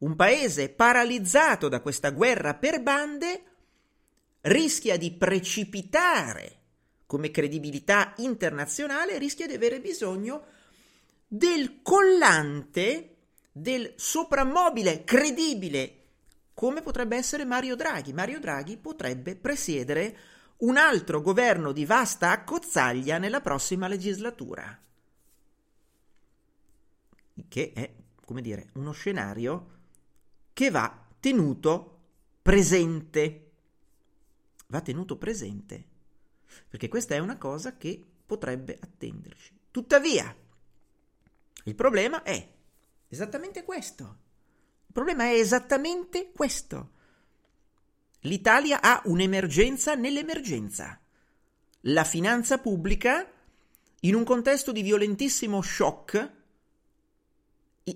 un 0.00 0.16
paese 0.16 0.68
paralizzato 0.68 1.68
da 1.68 1.80
questa 1.80 2.10
guerra 2.10 2.56
per 2.56 2.82
bande 2.82 3.42
rischia 4.42 4.98
di 4.98 5.12
precipitare 5.12 6.56
come 7.06 7.30
credibilità 7.30 8.12
internazionale, 8.18 9.16
rischia 9.16 9.46
di 9.46 9.54
avere 9.54 9.80
bisogno 9.80 10.42
di 10.42 10.57
del 11.28 11.82
collante, 11.82 13.16
del 13.52 13.92
soprammobile 13.96 15.04
credibile, 15.04 15.94
come 16.54 16.82
potrebbe 16.82 17.16
essere 17.16 17.44
Mario 17.44 17.76
Draghi. 17.76 18.12
Mario 18.12 18.40
Draghi 18.40 18.78
potrebbe 18.78 19.36
presiedere 19.36 20.18
un 20.58 20.76
altro 20.76 21.20
governo 21.20 21.70
di 21.70 21.84
vasta 21.84 22.30
accozzaglia 22.30 23.18
nella 23.18 23.40
prossima 23.40 23.86
legislatura. 23.86 24.76
Che 27.46 27.72
è, 27.72 27.94
come 28.24 28.40
dire, 28.40 28.70
uno 28.74 28.90
scenario 28.90 29.76
che 30.52 30.70
va 30.70 31.06
tenuto 31.20 32.00
presente. 32.42 33.50
Va 34.66 34.80
tenuto 34.80 35.16
presente, 35.16 35.84
perché 36.68 36.88
questa 36.88 37.14
è 37.14 37.18
una 37.20 37.38
cosa 37.38 37.76
che 37.76 38.04
potrebbe 38.26 38.76
attenderci. 38.78 39.58
Tuttavia, 39.70 40.34
il 41.68 41.74
problema 41.74 42.22
è 42.22 42.48
esattamente 43.08 43.62
questo. 43.62 44.16
Il 44.86 44.92
problema 44.94 45.24
è 45.24 45.34
esattamente 45.34 46.32
questo. 46.32 46.92
L'Italia 48.20 48.80
ha 48.80 49.02
un'emergenza 49.04 49.94
nell'emergenza. 49.94 50.98
La 51.82 52.04
finanza 52.04 52.58
pubblica, 52.58 53.30
in 54.00 54.14
un 54.14 54.24
contesto 54.24 54.72
di 54.72 54.82
violentissimo 54.82 55.60
shock 55.60 56.32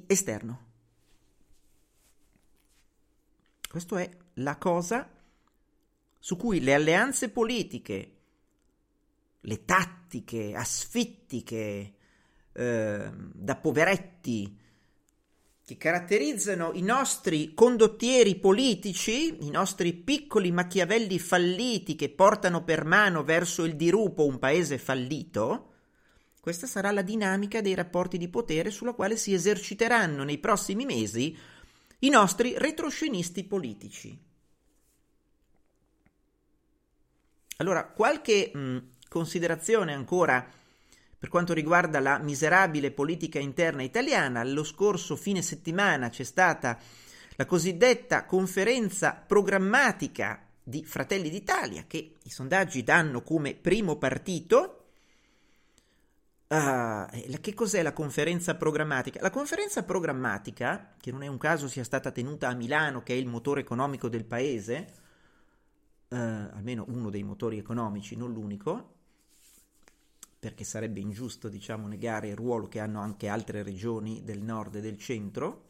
esterno. 0.07 0.71
Questa 3.69 4.01
è 4.01 4.11
la 4.35 4.57
cosa 4.59 5.11
su 6.19 6.37
cui 6.37 6.61
le 6.61 6.75
alleanze 6.75 7.31
politiche, 7.31 8.17
le 9.41 9.65
tattiche 9.65 10.55
asfittiche 10.55 11.95
eh, 12.53 13.11
da 13.33 13.57
poveretti 13.57 14.59
che 15.65 15.77
caratterizzano 15.77 16.73
i 16.75 16.83
nostri 16.83 17.55
condottieri 17.55 18.35
politici, 18.37 19.47
i 19.47 19.51
nostri 19.51 19.93
piccoli 19.95 20.51
Machiavelli 20.51 21.19
falliti 21.19 21.95
che 21.95 22.11
portano 22.11 22.65
per 22.65 22.85
mano 22.85 23.23
verso 23.23 23.65
il 23.65 23.77
dirupo 23.77 24.27
un 24.27 24.39
paese 24.39 24.77
fallito, 24.79 25.71
questa 26.41 26.67
sarà 26.67 26.91
la 26.91 27.03
dinamica 27.03 27.61
dei 27.61 27.75
rapporti 27.75 28.19
di 28.19 28.29
potere 28.29 28.71
sulla 28.71 28.95
quale 28.95 29.17
si 29.17 29.33
eserciteranno 29.33 30.25
nei 30.25 30.39
prossimi 30.39 30.85
mesi 30.85 31.37
i 32.01 32.09
nostri 32.09 32.59
retroscenisti 32.59 33.45
politici. 33.45 34.19
Allora, 37.59 37.87
qualche 37.87 38.51
mh, 38.53 38.79
considerazione 39.09 39.95
ancora 39.95 40.45
per 41.23 41.31
quanto 41.31 41.53
riguarda 41.53 42.01
la 42.01 42.19
miserabile 42.19 42.91
politica 42.91 43.39
interna 43.39 43.85
italiana, 43.85 44.43
lo 44.43 44.65
scorso 44.65 45.15
fine 45.15 45.41
settimana 45.41 46.09
c'è 46.09 46.25
stata 46.25 46.77
la 47.37 47.47
cosiddetta 47.47 48.25
conferenza 48.25 49.13
programmatica 49.25 50.45
di 50.61 50.85
Fratelli 50.85 51.31
d'Italia, 51.31 51.85
che 51.87 52.15
i 52.21 52.29
sondaggi 52.29 52.83
danno 52.83 53.23
come 53.23 53.55
primo 53.55 53.99
partito. 53.99 54.87
Uh, 56.49 57.07
che 57.41 57.55
cos'è 57.55 57.83
la 57.83 57.93
conferenza 57.93 58.57
programmatica? 58.57 59.21
La 59.21 59.31
conferenza 59.31 59.85
programmatica, 59.85 60.95
che 61.01 61.13
non 61.13 61.23
è 61.23 61.29
un 61.29 61.39
caso 61.39 61.69
sia 61.69 61.85
stata 61.85 62.11
tenuta 62.11 62.49
a 62.49 62.55
Milano, 62.55 63.05
che 63.05 63.13
è 63.13 63.17
il 63.17 63.29
motore 63.29 63.61
economico 63.61 64.09
del 64.09 64.25
paese, 64.25 64.93
uh, 66.09 66.17
almeno 66.17 66.85
uno 66.89 67.11
dei 67.11 67.23
motori 67.23 67.59
economici, 67.59 68.17
non 68.17 68.33
l'unico, 68.33 69.02
perché 70.43 70.65
sarebbe 70.65 70.99
ingiusto, 70.99 71.49
diciamo, 71.49 71.87
negare 71.87 72.27
il 72.27 72.35
ruolo 72.35 72.67
che 72.67 72.81
hanno 72.81 73.01
anche 73.01 73.29
altre 73.29 73.63
regioni 73.63 74.23
del 74.25 74.43
nord 74.43 74.75
e 74.75 74.81
del 74.81 74.99
centro. 74.99 75.67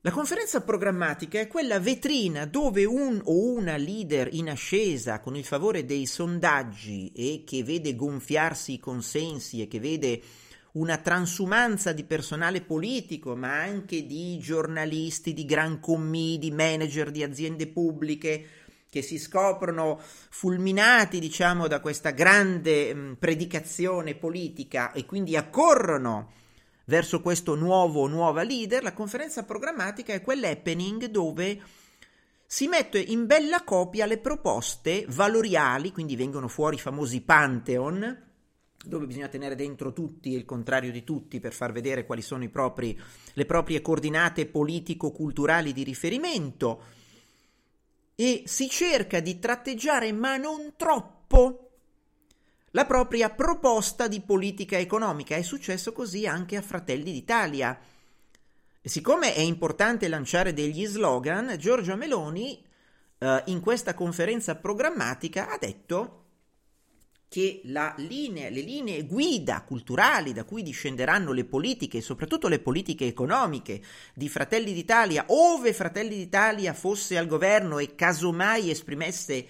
La 0.00 0.10
conferenza 0.10 0.62
programmatica 0.62 1.38
è 1.38 1.46
quella 1.46 1.78
vetrina 1.78 2.46
dove 2.46 2.86
un 2.86 3.20
o 3.22 3.52
una 3.52 3.76
leader 3.76 4.32
in 4.32 4.48
ascesa 4.48 5.20
con 5.20 5.36
il 5.36 5.44
favore 5.44 5.84
dei 5.84 6.06
sondaggi 6.06 7.12
e 7.12 7.42
che 7.44 7.62
vede 7.64 7.94
gonfiarsi 7.94 8.72
i 8.72 8.80
consensi 8.80 9.60
e 9.60 9.68
che 9.68 9.78
vede 9.78 10.22
una 10.72 10.96
transumanza 10.96 11.92
di 11.92 12.04
personale 12.04 12.62
politico, 12.62 13.36
ma 13.36 13.60
anche 13.60 14.06
di 14.06 14.38
giornalisti, 14.38 15.34
di 15.34 15.44
gran 15.44 15.80
commi, 15.80 16.38
di 16.38 16.50
manager 16.50 17.10
di 17.10 17.22
aziende 17.22 17.66
pubbliche, 17.66 18.46
che 18.90 19.02
si 19.02 19.18
scoprono 19.18 20.00
fulminati, 20.00 21.18
diciamo, 21.18 21.66
da 21.66 21.80
questa 21.80 22.10
grande 22.10 22.94
mh, 22.94 23.16
predicazione 23.18 24.14
politica 24.14 24.92
e 24.92 25.04
quindi 25.04 25.36
accorrono 25.36 26.32
verso 26.86 27.20
questo 27.20 27.54
nuovo 27.54 28.06
nuova 28.06 28.42
leader, 28.42 28.82
la 28.82 28.94
conferenza 28.94 29.44
programmatica 29.44 30.14
è 30.14 30.22
quell'happening 30.22 31.06
dove 31.06 31.60
si 32.46 32.66
mette 32.66 32.98
in 32.98 33.26
bella 33.26 33.62
copia 33.62 34.06
le 34.06 34.16
proposte 34.16 35.04
valoriali, 35.08 35.92
quindi 35.92 36.16
vengono 36.16 36.48
fuori 36.48 36.76
i 36.76 36.80
famosi 36.80 37.20
Pantheon, 37.20 38.26
dove 38.82 39.06
bisogna 39.06 39.28
tenere 39.28 39.54
dentro 39.54 39.92
tutti 39.92 40.32
e 40.32 40.38
il 40.38 40.46
contrario 40.46 40.90
di 40.90 41.04
tutti 41.04 41.40
per 41.40 41.52
far 41.52 41.72
vedere 41.72 42.06
quali 42.06 42.22
sono 42.22 42.48
propri, 42.48 42.98
le 43.34 43.44
proprie 43.44 43.82
coordinate 43.82 44.46
politico-culturali 44.46 45.74
di 45.74 45.82
riferimento 45.82 46.82
e 48.20 48.42
si 48.46 48.68
cerca 48.68 49.20
di 49.20 49.38
tratteggiare, 49.38 50.10
ma 50.10 50.36
non 50.36 50.72
troppo, 50.74 51.70
la 52.72 52.84
propria 52.84 53.30
proposta 53.30 54.08
di 54.08 54.20
politica 54.20 54.76
economica. 54.76 55.36
È 55.36 55.42
successo 55.42 55.92
così 55.92 56.26
anche 56.26 56.56
a 56.56 56.62
Fratelli 56.62 57.12
d'Italia. 57.12 57.78
E 58.82 58.88
siccome 58.88 59.34
è 59.34 59.38
importante 59.38 60.08
lanciare 60.08 60.52
degli 60.52 60.84
slogan, 60.84 61.54
Giorgia 61.58 61.94
Meloni 61.94 62.60
eh, 63.18 63.42
in 63.46 63.60
questa 63.60 63.94
conferenza 63.94 64.56
programmatica 64.56 65.48
ha 65.50 65.56
detto 65.56 66.24
che 67.28 67.60
linea, 67.62 68.48
le 68.48 68.62
linee 68.62 69.04
guida 69.04 69.62
culturali 69.62 70.32
da 70.32 70.44
cui 70.44 70.62
discenderanno 70.62 71.32
le 71.32 71.44
politiche, 71.44 72.00
soprattutto 72.00 72.48
le 72.48 72.58
politiche 72.58 73.06
economiche 73.06 73.82
di 74.14 74.28
Fratelli 74.30 74.72
d'Italia, 74.72 75.26
ove 75.28 75.74
Fratelli 75.74 76.16
d'Italia 76.16 76.72
fosse 76.72 77.18
al 77.18 77.26
governo 77.26 77.78
e 77.78 77.94
casomai 77.94 78.70
esprimesse 78.70 79.46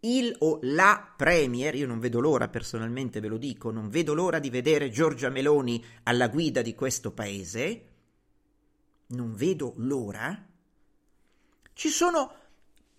il 0.00 0.32
o 0.38 0.60
la 0.62 1.12
Premier, 1.16 1.74
io 1.74 1.88
non 1.88 1.98
vedo 1.98 2.20
l'ora 2.20 2.46
personalmente, 2.46 3.18
ve 3.18 3.26
lo 3.26 3.36
dico, 3.36 3.72
non 3.72 3.88
vedo 3.88 4.14
l'ora 4.14 4.38
di 4.38 4.48
vedere 4.48 4.90
Giorgia 4.90 5.28
Meloni 5.28 5.84
alla 6.04 6.28
guida 6.28 6.62
di 6.62 6.76
questo 6.76 7.10
paese, 7.10 7.86
non 9.08 9.34
vedo 9.34 9.72
l'ora, 9.78 10.46
ci 11.72 11.88
sono, 11.88 12.32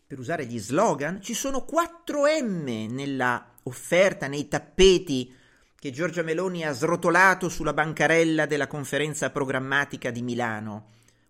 per 0.06 0.20
usare 0.20 0.46
gli 0.46 0.60
slogan, 0.60 1.22
ci 1.22 1.34
sono 1.34 1.64
4 1.64 2.24
M 2.44 2.88
nella 2.90 3.49
offerta 3.70 4.28
nei 4.28 4.48
tappeti 4.48 5.34
che 5.80 5.92
Giorgia 5.92 6.24
Meloni 6.24 6.66
ha 6.66 6.74
srotolato 6.74 7.48
sulla 7.48 7.74
bancarella 7.74 8.46
della 8.46 8.68
conferenza 8.68 9.30
programmatica 9.30 10.12
di 10.12 10.22
Milano. 10.22 10.88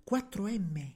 4M, 0.09 0.91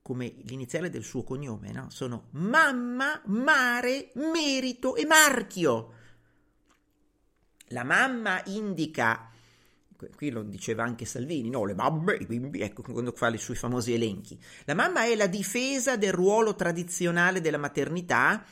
come 0.00 0.34
l'iniziale 0.44 0.88
del 0.88 1.04
suo 1.04 1.22
cognome, 1.22 1.70
no? 1.70 1.90
Sono 1.90 2.28
mamma, 2.30 3.20
mare, 3.26 4.10
merito 4.14 4.96
e 4.96 5.04
marchio. 5.04 5.92
La 7.68 7.84
mamma 7.84 8.42
indica, 8.46 9.30
qui 10.16 10.30
lo 10.30 10.42
diceva 10.42 10.84
anche 10.84 11.04
Salvini, 11.04 11.50
no, 11.50 11.66
le 11.66 11.74
mamme, 11.74 12.14
i 12.14 12.24
bimbi, 12.24 12.60
ecco 12.60 12.82
quando 12.82 13.12
fa 13.12 13.28
i 13.28 13.38
suoi 13.38 13.56
famosi 13.56 13.92
elenchi. 13.92 14.42
La 14.64 14.74
mamma 14.74 15.04
è 15.04 15.14
la 15.14 15.26
difesa 15.26 15.98
del 15.98 16.12
ruolo 16.12 16.54
tradizionale 16.54 17.42
della 17.42 17.58
maternità 17.58 18.42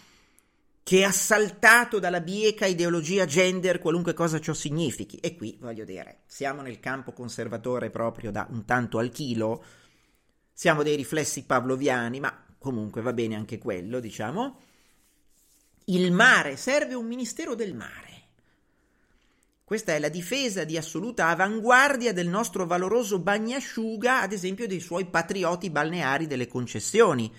che 0.90 1.02
è 1.02 1.04
assaltato 1.04 2.00
dalla 2.00 2.20
bieca 2.20 2.66
ideologia 2.66 3.24
gender, 3.24 3.78
qualunque 3.78 4.12
cosa 4.12 4.40
ciò 4.40 4.52
significhi. 4.52 5.18
E 5.18 5.36
qui, 5.36 5.56
voglio 5.60 5.84
dire, 5.84 6.22
siamo 6.26 6.62
nel 6.62 6.80
campo 6.80 7.12
conservatore 7.12 7.90
proprio 7.90 8.32
da 8.32 8.48
un 8.50 8.64
tanto 8.64 8.98
al 8.98 9.10
chilo, 9.10 9.64
siamo 10.52 10.82
dei 10.82 10.96
riflessi 10.96 11.44
pavloviani, 11.44 12.18
ma 12.18 12.44
comunque 12.58 13.02
va 13.02 13.12
bene 13.12 13.36
anche 13.36 13.58
quello, 13.58 14.00
diciamo. 14.00 14.58
Il 15.84 16.10
mare, 16.10 16.56
serve 16.56 16.94
un 16.94 17.06
ministero 17.06 17.54
del 17.54 17.76
mare. 17.76 18.22
Questa 19.62 19.94
è 19.94 20.00
la 20.00 20.08
difesa 20.08 20.64
di 20.64 20.76
assoluta 20.76 21.28
avanguardia 21.28 22.12
del 22.12 22.26
nostro 22.26 22.66
valoroso 22.66 23.20
bagnasciuga, 23.20 24.22
ad 24.22 24.32
esempio 24.32 24.66
dei 24.66 24.80
suoi 24.80 25.04
patrioti 25.04 25.70
balneari 25.70 26.26
delle 26.26 26.48
concessioni 26.48 27.32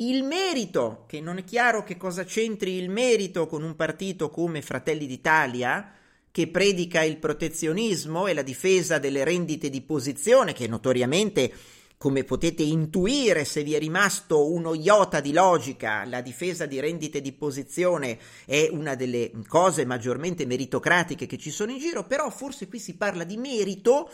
il 0.00 0.22
merito, 0.22 1.04
che 1.06 1.20
non 1.20 1.38
è 1.38 1.44
chiaro 1.44 1.82
che 1.82 1.96
cosa 1.96 2.24
c'entri 2.24 2.74
il 2.74 2.88
merito 2.88 3.46
con 3.46 3.62
un 3.62 3.76
partito 3.76 4.30
come 4.30 4.62
Fratelli 4.62 5.06
d'Italia, 5.06 5.92
che 6.30 6.48
predica 6.48 7.02
il 7.02 7.18
protezionismo 7.18 8.26
e 8.26 8.32
la 8.32 8.42
difesa 8.42 8.98
delle 8.98 9.24
rendite 9.24 9.68
di 9.68 9.82
posizione, 9.82 10.54
che 10.54 10.66
notoriamente, 10.68 11.52
come 11.98 12.24
potete 12.24 12.62
intuire 12.62 13.44
se 13.44 13.62
vi 13.62 13.74
è 13.74 13.78
rimasto 13.78 14.50
uno 14.50 14.72
iota 14.72 15.20
di 15.20 15.32
logica, 15.32 16.06
la 16.06 16.22
difesa 16.22 16.64
di 16.64 16.80
rendite 16.80 17.20
di 17.20 17.32
posizione 17.32 18.18
è 18.46 18.68
una 18.70 18.94
delle 18.94 19.32
cose 19.46 19.84
maggiormente 19.84 20.46
meritocratiche 20.46 21.26
che 21.26 21.36
ci 21.36 21.50
sono 21.50 21.72
in 21.72 21.78
giro, 21.78 22.06
però 22.06 22.30
forse 22.30 22.68
qui 22.68 22.78
si 22.78 22.96
parla 22.96 23.24
di 23.24 23.36
merito 23.36 24.08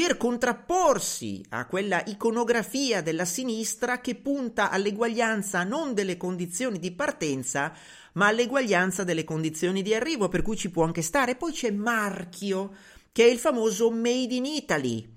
per 0.00 0.16
contrapporsi 0.16 1.44
a 1.48 1.66
quella 1.66 2.00
iconografia 2.06 3.02
della 3.02 3.24
sinistra 3.24 4.00
che 4.00 4.14
punta 4.14 4.70
all'eguaglianza 4.70 5.64
non 5.64 5.92
delle 5.92 6.16
condizioni 6.16 6.78
di 6.78 6.92
partenza, 6.92 7.72
ma 8.12 8.28
all'eguaglianza 8.28 9.02
delle 9.02 9.24
condizioni 9.24 9.82
di 9.82 9.92
arrivo, 9.92 10.28
per 10.28 10.42
cui 10.42 10.56
ci 10.56 10.70
può 10.70 10.84
anche 10.84 11.02
stare. 11.02 11.34
Poi 11.34 11.50
c'è 11.50 11.72
Marchio, 11.72 12.76
che 13.10 13.24
è 13.24 13.28
il 13.28 13.38
famoso 13.38 13.90
Made 13.90 14.34
in 14.34 14.44
Italy. 14.44 15.16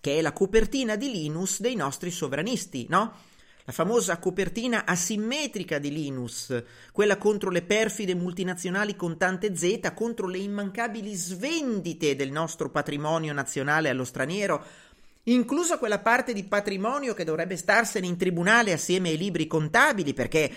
che 0.00 0.18
è 0.18 0.20
la 0.20 0.32
copertina 0.32 0.94
di 0.96 1.10
Linus 1.10 1.60
dei 1.60 1.74
nostri 1.74 2.12
sovranisti, 2.12 2.86
no? 2.88 3.12
La 3.68 3.72
famosa 3.72 4.20
copertina 4.20 4.84
asimmetrica 4.86 5.80
di 5.80 5.90
Linus, 5.90 6.54
quella 6.92 7.18
contro 7.18 7.50
le 7.50 7.62
perfide 7.62 8.14
multinazionali 8.14 8.94
con 8.94 9.16
tante 9.18 9.56
Z, 9.56 9.92
contro 9.92 10.28
le 10.28 10.38
immancabili 10.38 11.12
svendite 11.12 12.14
del 12.14 12.30
nostro 12.30 12.70
patrimonio 12.70 13.32
nazionale 13.32 13.88
allo 13.88 14.04
straniero, 14.04 14.64
inclusa 15.24 15.78
quella 15.78 15.98
parte 15.98 16.32
di 16.32 16.44
patrimonio 16.44 17.12
che 17.12 17.24
dovrebbe 17.24 17.56
starsene 17.56 18.06
in 18.06 18.16
tribunale 18.16 18.72
assieme 18.72 19.08
ai 19.08 19.16
libri 19.16 19.48
contabili, 19.48 20.14
perché 20.14 20.48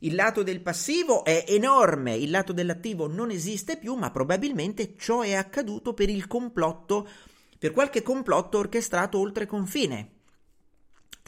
il 0.00 0.14
lato 0.14 0.42
del 0.42 0.60
passivo 0.60 1.24
è 1.24 1.46
enorme, 1.48 2.16
il 2.16 2.30
lato 2.30 2.52
dell'attivo 2.52 3.06
non 3.08 3.30
esiste 3.30 3.78
più, 3.78 3.94
ma 3.94 4.10
probabilmente 4.10 4.92
ciò 4.98 5.22
è 5.22 5.32
accaduto 5.32 5.94
per 5.94 6.10
il 6.10 6.26
complotto, 6.26 7.08
per 7.58 7.70
qualche 7.70 8.02
complotto 8.02 8.58
orchestrato 8.58 9.18
oltre 9.18 9.46
confine. 9.46 10.16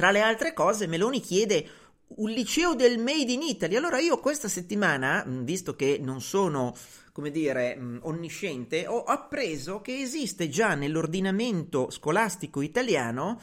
Tra 0.00 0.12
le 0.12 0.22
altre 0.22 0.54
cose, 0.54 0.86
Meloni 0.86 1.20
chiede 1.20 1.68
un 2.16 2.30
liceo 2.30 2.74
del 2.74 2.96
Made 2.98 3.32
in 3.32 3.42
Italy. 3.42 3.76
Allora 3.76 3.98
io 3.98 4.18
questa 4.18 4.48
settimana, 4.48 5.22
visto 5.26 5.76
che 5.76 5.98
non 6.00 6.22
sono, 6.22 6.74
come 7.12 7.30
dire, 7.30 7.78
onnisciente, 8.00 8.86
ho 8.86 9.02
appreso 9.02 9.82
che 9.82 10.00
esiste 10.00 10.48
già 10.48 10.74
nell'ordinamento 10.74 11.90
scolastico 11.90 12.62
italiano 12.62 13.42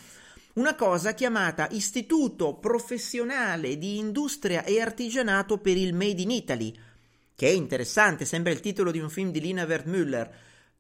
una 0.53 0.73
cosa 0.73 1.13
chiamata 1.13 1.67
Istituto 1.69 2.55
Professionale 2.55 3.77
di 3.77 3.99
Industria 3.99 4.63
e 4.63 4.81
Artigianato 4.81 5.59
per 5.59 5.77
il 5.77 5.93
Made 5.93 6.23
in 6.23 6.31
Italy, 6.31 6.73
che 7.35 7.49
è 7.49 7.51
interessante, 7.51 8.25
sembra 8.25 8.51
il 8.51 8.61
titolo 8.61 8.89
di 8.89 8.97
un 8.97 9.11
film 9.11 9.29
di 9.29 9.41
Lina 9.41 9.63
Wertmüller. 9.63 10.27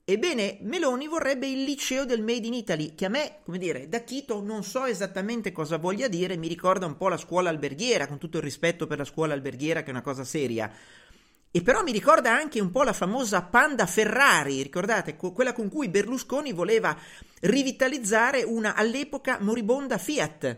Ebbene, 0.09 0.59
Meloni 0.61 1.05
vorrebbe 1.05 1.47
il 1.47 1.63
liceo 1.63 2.05
del 2.05 2.21
Made 2.21 2.47
in 2.47 2.53
Italy, 2.53 2.95
che 2.95 3.03
a 3.03 3.09
me, 3.09 3.39
come 3.43 3.57
dire, 3.57 3.89
da 3.89 4.05
Chito 4.05 4.41
non 4.41 4.63
so 4.63 4.85
esattamente 4.85 5.51
cosa 5.51 5.75
voglia 5.75 6.07
dire, 6.07 6.37
mi 6.37 6.47
ricorda 6.47 6.85
un 6.85 6.95
po' 6.95 7.09
la 7.09 7.17
scuola 7.17 7.49
alberghiera, 7.49 8.07
con 8.07 8.17
tutto 8.17 8.37
il 8.37 8.43
rispetto 8.43 8.87
per 8.87 8.99
la 8.99 9.03
scuola 9.03 9.33
alberghiera, 9.33 9.81
che 9.81 9.87
è 9.87 9.89
una 9.89 10.01
cosa 10.01 10.23
seria. 10.23 10.71
E 11.51 11.61
però 11.61 11.83
mi 11.83 11.91
ricorda 11.91 12.31
anche 12.31 12.61
un 12.61 12.71
po' 12.71 12.83
la 12.83 12.93
famosa 12.93 13.41
Panda 13.41 13.85
Ferrari, 13.85 14.61
ricordate, 14.61 15.17
quella 15.17 15.51
con 15.51 15.67
cui 15.67 15.89
Berlusconi 15.89 16.53
voleva 16.53 16.97
rivitalizzare 17.41 18.43
una 18.43 18.75
all'epoca 18.75 19.39
moribonda 19.41 19.97
Fiat. 19.97 20.57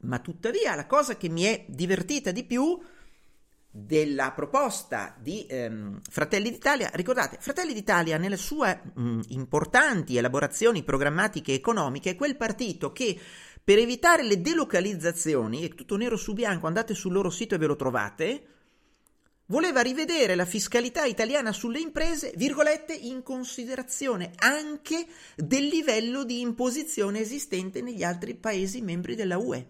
Ma 0.00 0.18
tuttavia 0.18 0.74
la 0.74 0.86
cosa 0.86 1.16
che 1.16 1.30
mi 1.30 1.44
è 1.44 1.64
divertita 1.68 2.32
di 2.32 2.44
più 2.44 2.78
della 3.74 4.32
proposta 4.32 5.16
di 5.18 5.46
ehm, 5.48 6.02
Fratelli 6.10 6.50
d'Italia, 6.50 6.90
ricordate, 6.92 7.38
Fratelli 7.40 7.72
d'Italia 7.72 8.18
nelle 8.18 8.36
sue 8.36 8.82
mh, 8.94 9.20
importanti 9.28 10.18
elaborazioni 10.18 10.82
programmatiche 10.82 11.54
economiche 11.54 12.10
è 12.10 12.14
quel 12.14 12.36
partito 12.36 12.92
che 12.92 13.18
per 13.64 13.78
evitare 13.78 14.24
le 14.24 14.42
delocalizzazioni, 14.42 15.66
è 15.66 15.72
tutto 15.74 15.96
nero 15.96 16.16
su 16.16 16.34
bianco, 16.34 16.66
andate 16.66 16.92
sul 16.92 17.12
loro 17.12 17.30
sito 17.30 17.54
e 17.54 17.58
ve 17.58 17.66
lo 17.66 17.76
trovate, 17.76 18.46
voleva 19.46 19.80
rivedere 19.80 20.34
la 20.34 20.44
fiscalità 20.44 21.04
italiana 21.04 21.52
sulle 21.52 21.80
imprese, 21.80 22.32
virgolette, 22.36 22.92
in 22.92 23.22
considerazione 23.22 24.32
anche 24.36 25.06
del 25.34 25.64
livello 25.64 26.24
di 26.24 26.40
imposizione 26.40 27.20
esistente 27.20 27.80
negli 27.80 28.02
altri 28.02 28.34
paesi 28.34 28.82
membri 28.82 29.14
della 29.14 29.38
UE. 29.38 29.66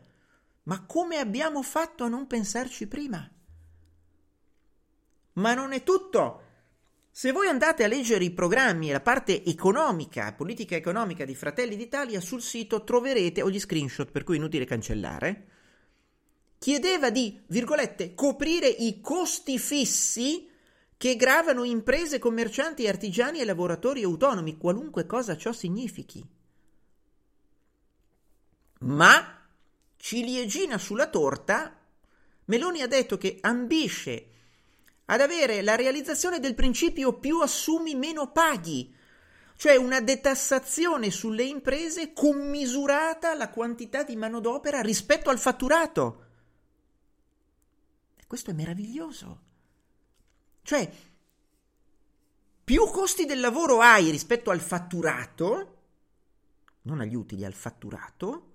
Ma 0.65 0.85
come 0.87 1.19
abbiamo 1.19 1.63
fatto 1.63 2.03
a 2.03 2.09
non 2.09 2.27
pensarci 2.27 2.89
prima? 2.89 3.32
Ma 5.35 5.55
non 5.55 5.73
è 5.73 5.83
tutto. 5.83 6.41
Se 7.11 7.31
voi 7.31 7.47
andate 7.47 7.85
a 7.85 7.89
leggere 7.89 8.25
i 8.25 8.31
programmi 8.31 8.89
e 8.89 8.93
la 8.93 9.01
parte 9.01 9.45
economica, 9.45 10.33
politica 10.33 10.77
economica 10.77 11.27
di 11.27 11.35
Fratelli 11.35 11.77
d'Italia, 11.77 12.21
sul 12.21 12.41
sito 12.41 12.85
troverete, 12.85 13.43
o 13.43 13.51
gli 13.51 13.61
screenshot, 13.61 14.11
per 14.11 14.25
cui 14.25 14.37
è 14.37 14.39
inutile 14.39 14.65
cancellare, 14.65 15.49
chiedeva 16.59 17.11
di, 17.11 17.39
virgolette, 17.49 18.15
coprire 18.15 18.67
i 18.67 19.01
costi 19.01 19.59
fissi 19.59 20.49
che 20.97 21.17
gravano 21.17 21.65
imprese, 21.65 22.19
commercianti, 22.19 22.87
artigiani 22.87 23.41
e 23.41 23.45
lavoratori 23.45 24.05
autonomi, 24.05 24.57
qualunque 24.57 25.05
cosa 25.05 25.37
ciò 25.37 25.53
significhi. 25.53 26.25
Ma, 28.79 29.39
ciliegina 29.97 30.79
sulla 30.79 31.09
torta, 31.09 31.77
Meloni 32.47 32.81
ha 32.81 32.87
detto 32.87 33.19
che 33.19 33.39
ambisce 33.41 34.29
ad 35.13 35.21
avere 35.21 35.61
la 35.61 35.77
realizzazione 35.77 36.41
del 36.41 36.55
principio 36.55 37.19
più 37.19 37.41
assumi 37.41 37.95
meno 37.95 38.33
paghi, 38.33 38.95
cioè 39.57 39.77
una 39.77 40.01
detassazione 40.01 41.11
sulle 41.11 41.43
imprese 41.43 42.15
commisurata 42.15 43.31
alla 43.31 43.51
quantità 43.51 44.05
di 44.05 44.17
manodopera 44.17 44.81
rispetto 44.81 45.29
al 45.29 45.39
fatturato. 45.39 46.27
E 48.17 48.27
questo 48.27 48.53
è 48.53 48.55
meraviglioso. 48.55 49.41
Cioè, 50.63 50.91
più 52.65 52.83
costi 52.87 53.27
del 53.27 53.41
lavoro 53.41 53.81
hai 53.81 54.11
rispetto 54.11 54.51
al 54.51 54.61
fatturato, 54.61 55.77
non 56.83 57.01
agli 57.01 57.15
utili, 57.15 57.45
al 57.45 57.53
fatturato, 57.53 58.53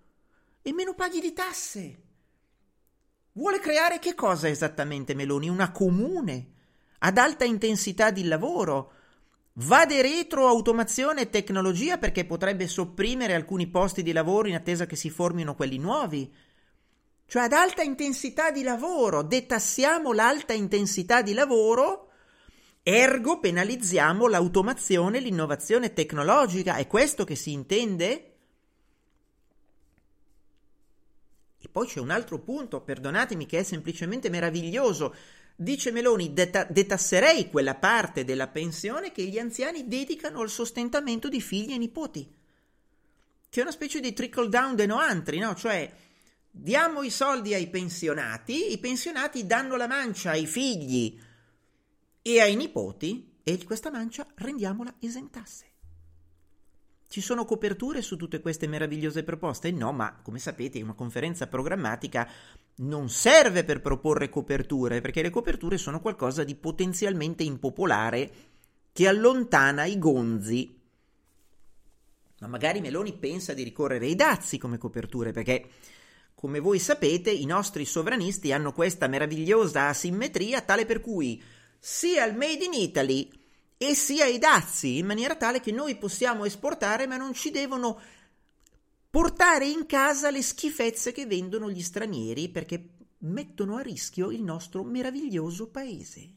e 0.64 0.74
meno 0.74 0.95
paghi 0.95 1.20
di 1.20 1.34
tasse. 1.34 2.05
Vuole 3.38 3.60
creare 3.60 4.00
che 4.00 4.16
cosa 4.16 4.50
esattamente 4.50 5.14
Meloni? 5.14 5.48
Una 5.48 5.72
comune 5.72 6.54
ad 6.98 7.20
alta 7.20 7.46
intensità 7.46 8.10
di 8.10 8.24
lavoro. 8.24 8.94
Vade 9.54 10.02
retro 10.02 10.48
automazione 10.48 11.22
e 11.22 11.30
tecnologia 11.30 12.00
perché 12.00 12.26
potrebbe 12.26 12.68
sopprimere 12.68 13.36
alcuni 13.36 13.68
posti 13.68 14.02
di 14.02 14.12
lavoro 14.12 14.48
in 14.48 14.56
attesa 14.56 14.88
che 14.88 14.96
si 14.96 15.12
formino 15.12 15.54
quelli 15.54 15.78
nuovi. 15.78 16.34
Cioè 17.28 17.44
ad 17.44 17.54
alta 17.54 17.84
intensità 17.84 18.50
di 18.50 18.64
lavoro, 18.64 19.22
detassiamo 19.22 20.14
l'alta 20.14 20.54
intensità 20.54 21.22
di 21.22 21.34
lavoro, 21.36 22.10
ergo 22.82 23.40
penalizziamo 23.40 24.28
l'automazione 24.28 25.20
e 25.20 25.22
l'innovazione 25.22 25.94
tecnologica. 25.94 26.78
È 26.78 26.88
questo 26.88 27.24
che 27.24 27.36
si 27.36 27.52
intende? 27.52 28.32
E 31.60 31.67
poi 31.78 31.86
c'è 31.86 32.00
un 32.00 32.10
altro 32.10 32.40
punto, 32.40 32.82
perdonatemi, 32.82 33.46
che 33.46 33.60
è 33.60 33.64
semplicemente 33.64 34.32
meraviglioso. 34.32 35.14
Dice 35.56 35.92
Meloni, 35.92 36.34
deta- 36.34 36.64
detasserei 36.64 37.52
quella 37.52 37.76
parte 37.76 38.26
della 38.26 38.48
pensione 38.48 39.12
che 39.12 39.24
gli 39.26 39.38
anziani 39.38 39.88
dedicano 39.88 40.42
al 40.42 40.50
sostentamento 40.50 41.30
di 41.30 41.40
figli 41.40 41.74
e 41.74 41.78
nipoti. 41.78 42.34
Che 43.48 43.60
è 43.60 43.62
una 43.62 43.72
specie 43.72 44.00
di 44.00 44.12
trickle 44.12 44.50
down 44.50 44.76
de 44.76 44.88
noantri, 44.88 45.38
no? 45.38 45.54
Cioè, 45.54 45.94
diamo 46.50 47.04
i 47.04 47.12
soldi 47.12 47.54
ai 47.54 47.68
pensionati, 47.68 48.72
i 48.72 48.80
pensionati 48.80 49.46
danno 49.46 49.76
la 49.76 49.86
mancia 49.86 50.32
ai 50.32 50.48
figli 50.48 51.16
e 52.24 52.41
ai 52.41 52.56
nipoti 52.56 53.36
e 53.44 53.64
questa 53.64 53.91
mancia 53.91 54.26
rendiamola 54.34 54.95
esentasse. 54.98 55.77
Ci 57.10 57.22
sono 57.22 57.46
coperture 57.46 58.02
su 58.02 58.18
tutte 58.18 58.42
queste 58.42 58.68
meravigliose 58.68 59.24
proposte? 59.24 59.72
No, 59.72 59.94
ma 59.94 60.20
come 60.22 60.40
sapete 60.40 60.82
una 60.82 60.94
conferenza 60.94 61.48
programmatica 61.48 62.30
non 62.76 63.10
serve 63.10 63.64
per 63.64 63.82
proporre 63.82 64.30
coperture, 64.30 65.00
perché 65.00 65.22
le 65.22 65.30
coperture 65.30 65.78
sono 65.78 66.02
qualcosa 66.02 66.44
di 66.44 66.56
potenzialmente 66.56 67.44
impopolare 67.44 68.32
che 68.92 69.08
allontana 69.08 69.86
i 69.86 69.98
gonzi. 69.98 70.80
Ma 72.40 72.48
magari 72.48 72.82
Meloni 72.82 73.14
pensa 73.14 73.54
di 73.54 73.64
ricorrere 73.64 74.06
ai 74.06 74.16
dazi 74.16 74.58
come 74.58 74.78
coperture, 74.78 75.32
perché 75.32 75.70
come 76.36 76.60
voi 76.60 76.78
sapete 76.78 77.32
i 77.32 77.46
nostri 77.46 77.86
sovranisti 77.86 78.52
hanno 78.52 78.74
questa 78.74 79.08
meravigliosa 79.08 79.88
asimmetria 79.88 80.62
tale 80.62 80.86
per 80.86 81.00
cui 81.00 81.42
sia 81.80 82.26
il 82.26 82.36
Made 82.36 82.66
in 82.66 82.74
Italy 82.74 83.30
e 83.78 83.94
sia 83.94 84.26
i 84.26 84.40
dazi 84.40 84.98
in 84.98 85.06
maniera 85.06 85.36
tale 85.36 85.60
che 85.60 85.72
noi 85.72 85.95
possiamo 85.98 86.45
esportare 86.45 87.06
ma 87.06 87.18
non 87.18 87.34
ci 87.34 87.52
devono 87.52 87.99
portare 89.10 89.68
in 89.68 89.86
casa 89.86 90.32
le 90.32 90.41
schifezze 90.41 91.12
che 91.12 91.26
vendono 91.26 91.70
gli 91.70 91.82
stranieri 91.82 92.49
perché 92.49 92.90
mettono 93.20 93.78
a 93.78 93.82
rischio 93.82 94.32
il 94.32 94.44
nostro 94.44 94.84
meraviglioso 94.84 95.70
paese. 95.70 96.30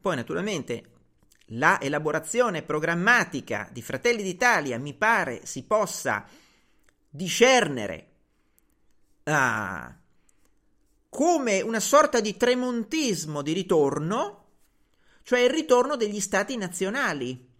Poi 0.00 0.16
naturalmente 0.16 0.90
la 1.48 1.80
elaborazione 1.80 2.62
programmatica 2.62 3.68
di 3.72 3.82
Fratelli 3.82 4.22
d'Italia 4.22 4.78
mi 4.78 4.94
pare 4.94 5.46
si 5.46 5.64
possa 5.64 6.26
discernere 7.08 8.08
ah, 9.24 9.94
come 11.14 11.60
una 11.60 11.78
sorta 11.78 12.18
di 12.18 12.36
tremontismo 12.36 13.40
di 13.40 13.52
ritorno, 13.52 14.46
cioè 15.22 15.42
il 15.42 15.50
ritorno 15.50 15.94
degli 15.94 16.18
stati 16.18 16.56
nazionali. 16.56 17.50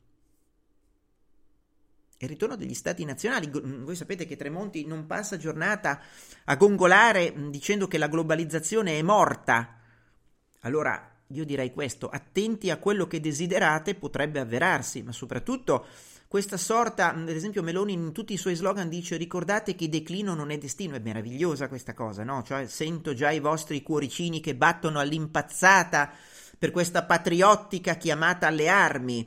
Il 2.19 2.29
ritorno 2.29 2.57
degli 2.57 2.75
stati 2.75 3.05
nazionali. 3.05 3.49
Voi 3.53 3.95
sapete 3.95 4.27
che 4.27 4.35
Tremonti 4.35 4.85
non 4.87 5.07
passa 5.07 5.37
giornata 5.37 6.01
a 6.47 6.57
gongolare 6.57 7.33
dicendo 7.51 7.87
che 7.87 7.97
la 7.97 8.09
globalizzazione 8.09 8.99
è 8.99 9.03
morta. 9.03 9.79
Allora, 10.63 11.13
io 11.29 11.45
direi 11.45 11.73
questo, 11.73 12.09
attenti 12.09 12.71
a 12.71 12.79
quello 12.79 13.07
che 13.07 13.21
desiderate 13.21 13.95
potrebbe 13.95 14.41
avverarsi, 14.41 15.03
ma 15.05 15.13
soprattutto 15.13 15.87
questa 16.35 16.57
sorta, 16.57 17.15
ad 17.15 17.29
esempio 17.29 17.63
Meloni 17.63 17.93
in 17.93 18.11
tutti 18.11 18.33
i 18.33 18.37
suoi 18.37 18.57
slogan 18.57 18.89
dice 18.89 19.17
ricordate 19.17 19.77
che 19.77 19.89
declino 19.89 20.35
non 20.35 20.51
è 20.51 20.59
destino, 20.59 20.97
è 20.97 20.99
meravigliosa 20.99 21.69
questa 21.69 21.95
cosa, 21.95 22.25
no? 22.25 22.43
Cioè 22.43 22.67
sento 22.67 23.15
già 23.15 23.31
i 23.31 23.39
vostri 23.39 23.85
cuoricini 23.85 24.41
che 24.41 24.57
battono 24.57 24.99
all'impazzata 24.99 26.11
per 26.59 26.73
questa 26.73 27.05
patriottica 27.05 27.95
chiamata 27.95 28.49
alle 28.49 28.67
armi, 28.67 29.25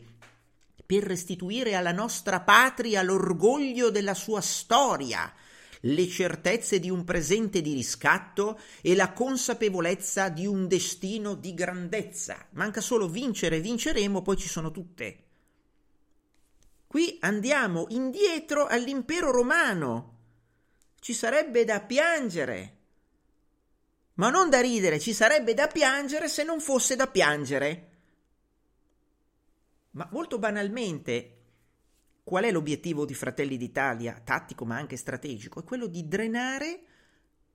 per 0.86 1.04
restituire 1.04 1.76
alla 1.76 1.94
nostra 1.94 2.42
patria 2.42 3.02
l'orgoglio 3.04 3.90
della 3.90 4.14
sua 4.14 4.42
storia, 4.42 5.32
le 5.80 6.08
certezze 6.10 6.78
di 6.78 6.90
un 6.90 7.06
presente 7.06 7.62
di 7.62 7.74
riscatto 7.74 8.60
e 8.82 8.96
la 8.96 9.14
consapevolezza 9.14 10.28
di 10.28 10.46
un 10.46 10.68
destino 10.68 11.36
di 11.36 11.54
grandezza. 11.54 12.48
Manca 12.56 12.82
solo 12.82 13.08
vincere, 13.08 13.62
vinceremo, 13.62 14.22
poi 14.22 14.36
ci 14.36 14.50
sono 14.50 14.72
tutte. 14.72 15.27
Qui 16.88 17.18
andiamo 17.20 17.86
indietro 17.90 18.66
all'impero 18.66 19.30
romano. 19.30 20.16
Ci 21.00 21.14
sarebbe 21.14 21.66
da 21.66 21.82
piangere. 21.82 22.76
Ma 24.14 24.30
non 24.30 24.50
da 24.50 24.62
ridere, 24.62 25.00
ci 25.00 25.14
sarebbe 25.14 25.54
da 25.54 25.68
piangere 25.68 26.30
se 26.30 26.44
non 26.44 26.62
fosse 26.62 26.96
da 26.96 27.08
piangere. 27.08 27.92
Ma 29.92 30.08
molto 30.12 30.40
banalmente, 30.40 31.34
qual 32.24 32.46
è 32.46 32.52
l'obiettivo 32.52 33.06
di 33.06 33.14
Fratelli 33.14 33.58
d'Italia, 33.58 34.22
tattico 34.24 34.66
ma 34.66 34.78
anche 34.78 34.96
strategico? 34.96 35.60
È 35.60 35.64
quello 35.64 35.88
di 35.88 36.08
drenare 36.08 36.82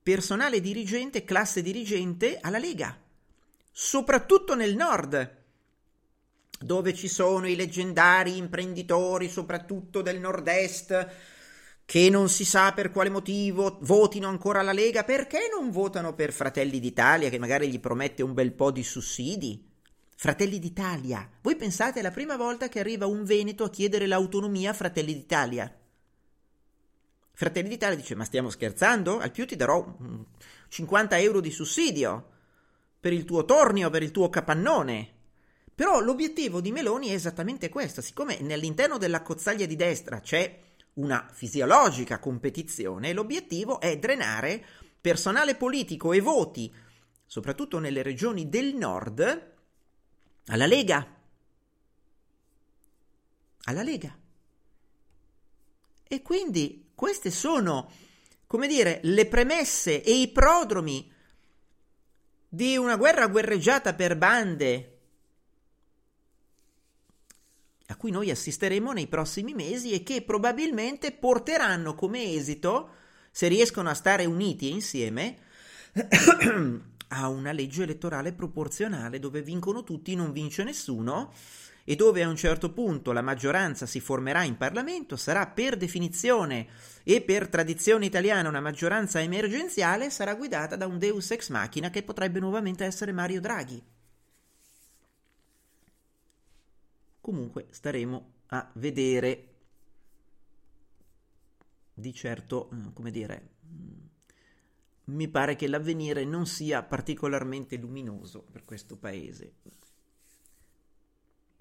personale 0.01 0.61
dirigente, 0.61 1.23
classe 1.23 1.61
dirigente 1.61 2.37
alla 2.39 2.59
Lega, 2.59 2.97
soprattutto 3.71 4.55
nel 4.55 4.75
nord 4.75 5.42
dove 6.59 6.93
ci 6.93 7.07
sono 7.07 7.47
i 7.47 7.55
leggendari 7.55 8.37
imprenditori, 8.37 9.29
soprattutto 9.29 10.01
del 10.01 10.19
nord-est, 10.19 11.07
che 11.85 12.09
non 12.09 12.29
si 12.29 12.45
sa 12.45 12.71
per 12.73 12.91
quale 12.91 13.09
motivo 13.09 13.77
votino 13.81 14.27
ancora 14.27 14.61
la 14.61 14.71
Lega, 14.71 15.03
perché 15.03 15.49
non 15.53 15.71
votano 15.71 16.13
per 16.13 16.31
Fratelli 16.31 16.79
d'Italia, 16.79 17.29
che 17.29 17.39
magari 17.39 17.69
gli 17.69 17.79
promette 17.79 18.23
un 18.23 18.33
bel 18.33 18.53
po' 18.53 18.71
di 18.71 18.83
sussidi? 18.83 19.69
Fratelli 20.15 20.59
d'Italia. 20.59 21.29
Voi 21.41 21.55
pensate 21.55 21.99
è 21.99 22.01
la 22.01 22.11
prima 22.11 22.37
volta 22.37 22.69
che 22.69 22.79
arriva 22.79 23.05
un 23.05 23.25
Veneto 23.25 23.65
a 23.65 23.69
chiedere 23.69 24.07
l'autonomia 24.07 24.71
a 24.71 24.73
Fratelli 24.73 25.13
d'Italia? 25.13 25.77
Fratelli 27.33 27.67
d'Italia 27.67 27.97
dice: 27.97 28.15
Ma 28.15 28.23
stiamo 28.23 28.49
scherzando? 28.49 29.19
Al 29.19 29.31
più 29.31 29.45
ti 29.45 29.55
darò 29.55 29.97
50 30.69 31.19
euro 31.19 31.41
di 31.41 31.51
sussidio 31.51 32.29
per 32.99 33.11
il 33.11 33.25
tuo 33.25 33.43
tornio, 33.43 33.89
per 33.89 34.03
il 34.03 34.11
tuo 34.11 34.29
capannone. 34.29 35.22
Però 35.75 35.99
l'obiettivo 35.99 36.61
di 36.61 36.71
Meloni 36.71 37.07
è 37.07 37.13
esattamente 37.13 37.69
questo, 37.69 38.01
siccome 38.01 38.37
all'interno 38.37 38.97
della 38.97 39.23
cozzaglia 39.23 39.65
di 39.65 39.75
destra 39.75 40.19
c'è 40.19 40.59
una 40.95 41.27
fisiologica 41.31 42.19
competizione, 42.19 43.13
l'obiettivo 43.13 43.79
è 43.79 43.97
drenare 43.97 44.63
personale 45.01 45.55
politico 45.55 46.13
e 46.13 46.21
voti, 46.21 46.73
soprattutto 47.25 47.79
nelle 47.79 48.03
regioni 48.03 48.49
del 48.49 48.75
nord, 48.75 49.51
alla 50.45 50.65
Lega. 50.67 51.21
Alla 53.63 53.81
Lega. 53.81 54.15
E 56.07 56.21
quindi 56.21 56.91
queste 56.93 57.31
sono, 57.31 57.91
come 58.45 58.67
dire, 58.67 58.99
le 59.03 59.25
premesse 59.25 60.03
e 60.03 60.21
i 60.21 60.27
prodromi 60.27 61.11
di 62.47 62.77
una 62.77 62.97
guerra 62.97 63.27
guerreggiata 63.27 63.95
per 63.95 64.15
bande 64.15 64.92
a 67.93 67.95
cui 67.95 68.09
noi 68.09 68.31
assisteremo 68.31 68.91
nei 68.91 69.07
prossimi 69.07 69.53
mesi 69.53 69.91
e 69.91 70.01
che 70.01 70.23
probabilmente 70.23 71.11
porteranno 71.11 71.93
come 71.93 72.33
esito, 72.33 72.89
se 73.31 73.47
riescono 73.47 73.89
a 73.89 73.93
stare 73.93 74.25
uniti 74.25 74.71
insieme, 74.71 75.37
a 77.09 77.27
una 77.27 77.51
legge 77.51 77.83
elettorale 77.83 78.33
proporzionale 78.33 79.19
dove 79.19 79.43
vincono 79.43 79.83
tutti, 79.83 80.15
non 80.15 80.31
vince 80.31 80.63
nessuno 80.63 81.31
e 81.83 81.95
dove 81.95 82.23
a 82.23 82.29
un 82.29 82.35
certo 82.35 82.71
punto 82.71 83.11
la 83.11 83.21
maggioranza 83.21 83.85
si 83.85 83.99
formerà 83.99 84.41
in 84.41 84.57
Parlamento, 84.57 85.15
sarà 85.15 85.45
per 85.45 85.77
definizione 85.77 86.65
e 87.03 87.21
per 87.21 87.47
tradizione 87.47 88.07
italiana 88.07 88.49
una 88.49 88.61
maggioranza 88.61 89.21
emergenziale, 89.21 90.09
sarà 90.09 90.33
guidata 90.33 90.75
da 90.75 90.87
un 90.87 90.97
deus 90.97 91.29
ex 91.29 91.49
machina 91.49 91.91
che 91.91 92.01
potrebbe 92.01 92.39
nuovamente 92.39 92.85
essere 92.85 93.11
Mario 93.11 93.39
Draghi. 93.39 93.92
Comunque 97.23 97.67
staremo 97.69 98.31
a 98.47 98.69
vedere. 98.73 99.47
Di 101.93 102.13
certo, 102.13 102.69
mm, 102.73 102.87
come 102.91 103.11
dire, 103.11 103.51
mm, 103.65 104.03
mi 105.05 105.29
pare 105.29 105.55
che 105.55 105.69
l'avvenire 105.69 106.25
non 106.25 106.45
sia 106.45 106.83
particolarmente 106.83 107.77
luminoso 107.77 108.43
per 108.51 108.65
questo 108.65 108.97
paese. 108.97 109.53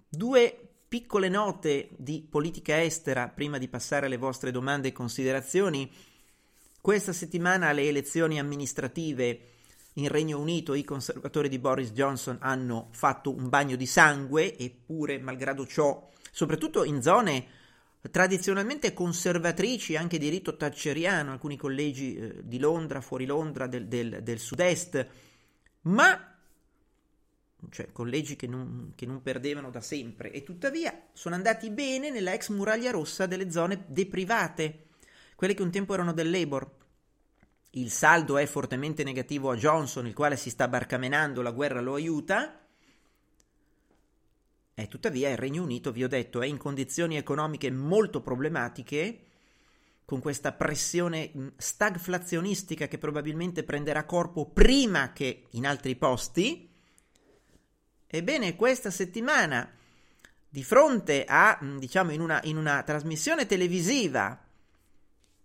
Due 0.09 0.71
piccole 0.89 1.29
note 1.29 1.91
di 1.97 2.27
politica 2.29 2.83
estera 2.83 3.29
prima 3.29 3.59
di 3.59 3.69
passare 3.69 4.07
alle 4.07 4.17
vostre 4.17 4.51
domande 4.51 4.89
e 4.89 4.93
considerazioni. 4.93 5.89
Questa 6.81 7.13
settimana 7.13 7.71
le 7.71 7.87
elezioni 7.87 8.41
amministrative 8.41 9.52
in 9.95 10.09
Regno 10.09 10.39
Unito 10.39 10.75
i 10.75 10.85
conservatori 10.85 11.49
di 11.49 11.59
Boris 11.59 11.93
Johnson 11.93 12.39
hanno 12.41 12.89
fatto 12.93 13.35
un 13.35 13.49
bagno 13.49 13.77
di 13.77 13.87
sangue, 13.87 14.57
eppure, 14.57 15.19
malgrado 15.19 15.67
ciò, 15.67 16.09
soprattutto 16.31 16.85
in 16.85 17.03
zone 17.03 17.47
tradizionalmente 18.11 18.95
conservatrici 18.95 19.97
anche 19.97 20.19
di 20.19 20.29
rito 20.29 20.57
thatcheriano, 20.57 21.33
alcuni 21.33 21.57
collegi 21.57 22.17
eh, 22.17 22.41
di 22.43 22.59
Londra, 22.59 23.01
fuori 23.01 23.27
Londra, 23.27 23.67
del, 23.67 23.87
del, 23.87 24.23
del 24.23 24.39
sud-est, 24.39 25.07
ma 25.83 26.29
cioè 27.71 27.93
collegi 27.93 28.35
che 28.35 28.49
non, 28.49 28.93
che 28.97 29.07
non, 29.07 29.23
perdevano 29.23 29.71
da 29.71 29.81
sempre, 29.81 30.33
e 30.33 30.43
tuttavia 30.43 31.09
sono 31.13 31.37
andati 31.37 31.71
bene 31.71 32.11
nella 32.11 32.33
ex 32.33 32.49
muraglia 32.49 32.91
rossa 32.91 33.27
delle 33.27 33.51
zone 33.53 33.85
deprivate, 33.87 34.87
quelle 35.37 35.55
che 35.55 35.63
un 35.63 35.71
tempo 35.71 35.95
erano 35.95 36.13
del 36.13 36.31
Labour. 36.31 36.81
Il 37.75 37.91
saldo 37.91 38.37
è 38.37 38.45
fortemente 38.45 39.03
negativo 39.03 39.51
a 39.51 39.57
Johnson, 39.57 40.07
il 40.07 40.13
quale 40.13 40.37
si 40.37 40.51
sta 40.51 40.69
barcamenando, 40.69 41.41
la 41.41 41.53
guerra 41.53 41.81
lo 41.81 41.95
aiuta. 41.95 42.61
E 44.75 44.89
tuttavia 44.89 45.31
il 45.31 45.39
Regno 45.39 45.63
Unito, 45.63 45.91
vi 45.91 46.05
ho 46.05 46.09
detto, 46.09 46.43
è 46.43 46.47
in 46.47 46.59
condizioni 46.59 47.17
economiche 47.17 47.71
molto 47.71 48.21
problematiche, 48.21 49.27
con 50.05 50.21
questa 50.21 50.53
pressione 50.53 51.53
stagflazionistica 51.57 52.89
che 52.89 52.99
probabilmente 52.99 53.65
prenderà 53.65 54.05
corpo 54.05 54.51
prima 54.51 55.15
che 55.15 55.47
in 55.53 55.67
altri 55.67 55.97
posti. 55.97 56.71
Ebbene, 58.07 58.55
questa 58.55 58.91
settimana, 58.91 59.71
di 60.47 60.63
fronte 60.63 61.25
a, 61.27 61.59
diciamo, 61.79 62.11
in 62.11 62.21
una, 62.21 62.41
in 62.45 62.59
una 62.59 62.83
trasmissione 62.83 63.47
televisiva, 63.47 64.42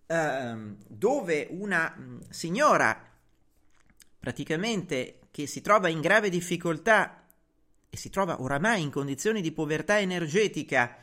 Ehm, 0.09 0.77
dove 0.87 1.47
una 1.51 1.93
mm, 1.97 2.19
signora 2.29 2.97
praticamente 4.17 5.19
che 5.31 5.47
si 5.47 5.59
trova 5.59 5.89
in 5.89 5.99
grave 5.99 6.29
difficoltà 6.29 7.25
e 7.89 7.97
si 7.97 8.09
trova 8.09 8.41
oramai 8.41 8.81
in 8.81 8.89
condizioni 8.89 9.41
di 9.41 9.51
povertà 9.51 9.99
energetica 9.99 10.97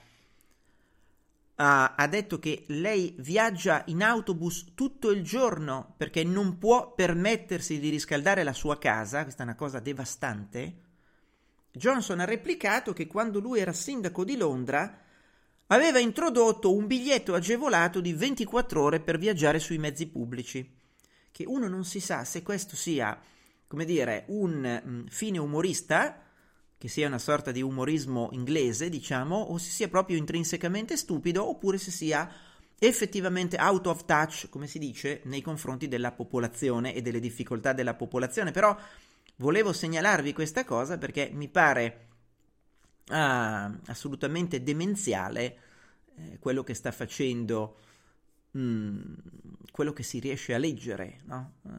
ha 1.57 2.07
detto 2.09 2.41
che 2.41 2.65
lei 2.69 3.15
viaggia 3.19 3.85
in 3.87 4.03
autobus 4.03 4.73
tutto 4.75 5.11
il 5.11 5.23
giorno 5.23 5.95
perché 5.97 6.25
non 6.25 6.59
può 6.59 6.95
permettersi 6.95 7.79
di 7.79 7.91
riscaldare 7.91 8.43
la 8.43 8.53
sua 8.53 8.77
casa, 8.77 9.23
questa 9.23 9.43
è 9.43 9.47
una 9.47 9.55
cosa 9.55 9.79
devastante. 9.79 10.81
Johnson 11.71 12.21
ha 12.21 12.25
replicato 12.25 12.93
che 12.93 13.07
quando 13.07 13.39
lui 13.39 13.61
era 13.61 13.73
sindaco 13.73 14.25
di 14.25 14.37
Londra 14.37 14.99
aveva 15.69 15.99
introdotto 15.99 16.75
un 16.75 16.87
biglietto 16.87 17.35
agevolato 17.35 18.01
di 18.01 18.13
24 18.13 18.83
ore 18.83 19.01
per 19.01 19.19
viaggiare 19.19 19.59
sui 19.59 19.79
mezzi 19.79 20.07
pubblici, 20.07 20.69
che 21.31 21.45
uno 21.47 21.69
non 21.69 21.85
si 21.85 22.01
sa 22.01 22.25
se 22.25 22.43
questo 22.43 22.77
sia, 22.77 23.19
come 23.67 23.85
dire, 23.85 24.25
un 24.29 24.83
mm, 24.87 25.07
fine 25.07 25.39
umorista, 25.39 26.23
che 26.77 26.89
sia 26.89 27.07
una 27.07 27.19
sorta 27.19 27.51
di 27.51 27.63
umorismo 27.63 28.29
inglese, 28.33 28.91
diciamo, 28.91 29.37
o 29.37 29.59
se 29.59 29.71
sia 29.71 29.89
proprio 29.89 30.19
intrinsecamente 30.19 30.97
stupido, 30.97 31.49
oppure 31.49 31.79
se 31.79 31.91
sia 31.91 32.31
effettivamente 32.79 33.57
out 33.59 33.87
of 33.87 34.05
touch, 34.05 34.49
come 34.51 34.67
si 34.67 34.79
dice, 34.79 35.23
nei 35.25 35.41
confronti 35.41 35.89
della 35.89 36.13
popolazione 36.13 36.95
e 36.95 37.01
delle 37.01 37.21
difficoltà 37.21 37.73
della 37.73 37.95
popolazione. 37.95 38.51
Però 38.51 38.77
volevo 39.37 39.73
segnalarvi 39.73 40.33
questa 40.33 40.65
cosa 40.65 40.99
perché 40.99 41.31
mi 41.33 41.49
pare 41.49 42.09
ah, 43.09 43.73
assolutamente 43.87 44.63
demenziale 44.63 45.59
eh, 46.17 46.39
quello 46.39 46.63
che 46.63 46.75
sta 46.75 46.93
facendo, 46.93 47.79
mh, 48.53 48.61
mm, 48.61 49.15
quello 49.71 49.93
che 49.93 50.03
si 50.03 50.21
riesce 50.21 50.55
a 50.55 50.59
leggere 50.59 51.21
no? 51.25 51.55
uh, 51.63 51.71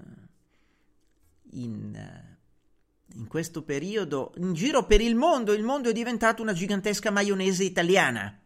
in, 1.52 1.93
uh, 1.95 3.18
in 3.18 3.27
questo 3.27 3.64
periodo, 3.64 4.34
in 4.38 4.53
giro 4.53 4.85
per 4.85 4.99
il 4.99 5.15
mondo, 5.15 5.53
il 5.53 5.64
mondo 5.64 5.89
è 5.89 5.93
diventato 5.93 6.41
una 6.41 6.53
gigantesca 6.53 7.11
maionese 7.11 7.64
italiana. 7.64 8.38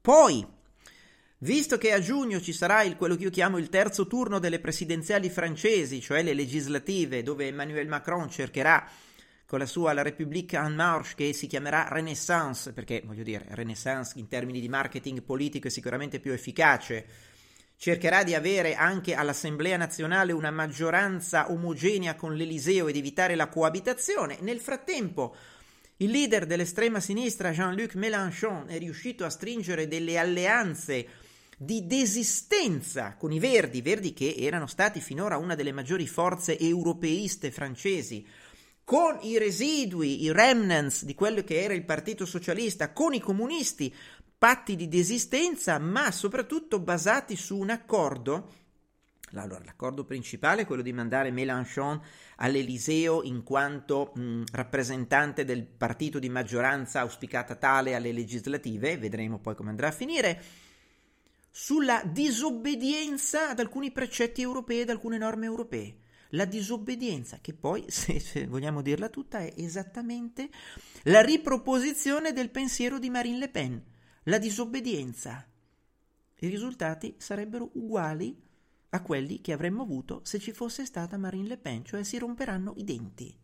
Poi, 0.00 0.44
visto 1.38 1.78
che 1.78 1.92
a 1.92 2.00
giugno 2.00 2.40
ci 2.40 2.52
sarà 2.52 2.82
il, 2.82 2.96
quello 2.96 3.14
che 3.14 3.24
io 3.24 3.30
chiamo 3.30 3.58
il 3.58 3.68
terzo 3.68 4.06
turno 4.06 4.38
delle 4.40 4.58
presidenziali 4.58 5.30
francesi, 5.30 6.00
cioè 6.00 6.22
le 6.22 6.34
legislative, 6.34 7.22
dove 7.22 7.46
Emmanuel 7.46 7.86
Macron 7.86 8.28
cercherà 8.28 8.88
con 9.48 9.58
la 9.58 9.64
sua 9.64 9.94
La 9.94 10.02
République 10.02 10.58
en 10.58 10.74
marche 10.74 11.14
che 11.14 11.32
si 11.32 11.46
chiamerà 11.46 11.88
Renaissance, 11.88 12.74
perché 12.74 13.02
voglio 13.06 13.22
dire, 13.22 13.46
Renaissance 13.48 14.18
in 14.18 14.28
termini 14.28 14.60
di 14.60 14.68
marketing 14.68 15.22
politico 15.22 15.68
è 15.68 15.70
sicuramente 15.70 16.20
più 16.20 16.32
efficace, 16.32 17.06
cercherà 17.78 18.24
di 18.24 18.34
avere 18.34 18.74
anche 18.74 19.14
all'Assemblea 19.14 19.78
nazionale 19.78 20.32
una 20.32 20.50
maggioranza 20.50 21.50
omogenea 21.50 22.14
con 22.14 22.34
l'Eliseo 22.34 22.88
ed 22.88 22.96
evitare 22.96 23.36
la 23.36 23.48
coabitazione. 23.48 24.36
Nel 24.42 24.60
frattempo, 24.60 25.34
il 25.96 26.10
leader 26.10 26.44
dell'estrema 26.44 27.00
sinistra 27.00 27.50
Jean-Luc 27.50 27.94
Mélenchon 27.94 28.66
è 28.68 28.76
riuscito 28.76 29.24
a 29.24 29.30
stringere 29.30 29.88
delle 29.88 30.18
alleanze 30.18 31.06
di 31.56 31.86
desistenza 31.86 33.16
con 33.18 33.32
i 33.32 33.38
Verdi, 33.38 33.80
Verdi 33.80 34.12
che 34.12 34.34
erano 34.36 34.66
stati 34.66 35.00
finora 35.00 35.38
una 35.38 35.54
delle 35.54 35.72
maggiori 35.72 36.06
forze 36.06 36.58
europeiste 36.58 37.50
francesi, 37.50 38.26
con 38.88 39.18
i 39.20 39.36
residui, 39.36 40.22
i 40.22 40.32
remnants 40.32 41.04
di 41.04 41.14
quello 41.14 41.42
che 41.42 41.62
era 41.62 41.74
il 41.74 41.84
Partito 41.84 42.24
Socialista, 42.24 42.94
con 42.94 43.12
i 43.12 43.20
comunisti, 43.20 43.94
patti 44.38 44.76
di 44.76 44.88
desistenza, 44.88 45.78
ma 45.78 46.10
soprattutto 46.10 46.80
basati 46.80 47.36
su 47.36 47.58
un 47.58 47.68
accordo. 47.68 48.50
Allora, 49.34 49.62
l'accordo 49.62 50.06
principale 50.06 50.62
è 50.62 50.64
quello 50.64 50.80
di 50.80 50.94
mandare 50.94 51.30
Mélenchon 51.30 52.00
all'Eliseo 52.36 53.24
in 53.24 53.42
quanto 53.42 54.12
mh, 54.14 54.44
rappresentante 54.52 55.44
del 55.44 55.66
partito 55.66 56.18
di 56.18 56.30
maggioranza 56.30 57.00
auspicata 57.00 57.56
tale 57.56 57.94
alle 57.94 58.12
legislative, 58.12 58.96
vedremo 58.96 59.38
poi 59.38 59.54
come 59.54 59.68
andrà 59.68 59.88
a 59.88 59.92
finire, 59.92 60.42
sulla 61.50 62.02
disobbedienza 62.06 63.50
ad 63.50 63.60
alcuni 63.60 63.90
precetti 63.92 64.40
europei, 64.40 64.80
ad 64.80 64.88
alcune 64.88 65.18
norme 65.18 65.44
europee. 65.44 66.06
La 66.30 66.44
disobbedienza, 66.44 67.38
che 67.40 67.54
poi, 67.54 67.84
se, 67.88 68.20
se, 68.20 68.46
vogliamo 68.46 68.82
dirla 68.82 69.08
tutta, 69.08 69.38
è 69.38 69.52
esattamente 69.56 70.50
la 71.04 71.20
riproposizione 71.20 72.32
del 72.32 72.50
pensiero 72.50 72.98
di 72.98 73.10
Marine 73.10 73.38
Le 73.38 73.48
Pen. 73.48 73.82
La 74.24 74.38
disobbedienza. 74.38 75.46
I 76.40 76.48
risultati 76.48 77.14
sarebbero 77.18 77.70
uguali 77.74 78.40
a 78.90 79.02
quelli 79.02 79.40
che 79.40 79.52
avremmo 79.52 79.82
avuto 79.82 80.20
se 80.24 80.38
ci 80.38 80.52
fosse 80.52 80.84
stata 80.84 81.16
Marine 81.18 81.48
Le 81.48 81.58
Pen, 81.58 81.84
cioè 81.84 82.04
si 82.04 82.18
romperanno 82.18 82.74
i 82.76 82.84
denti. 82.84 83.36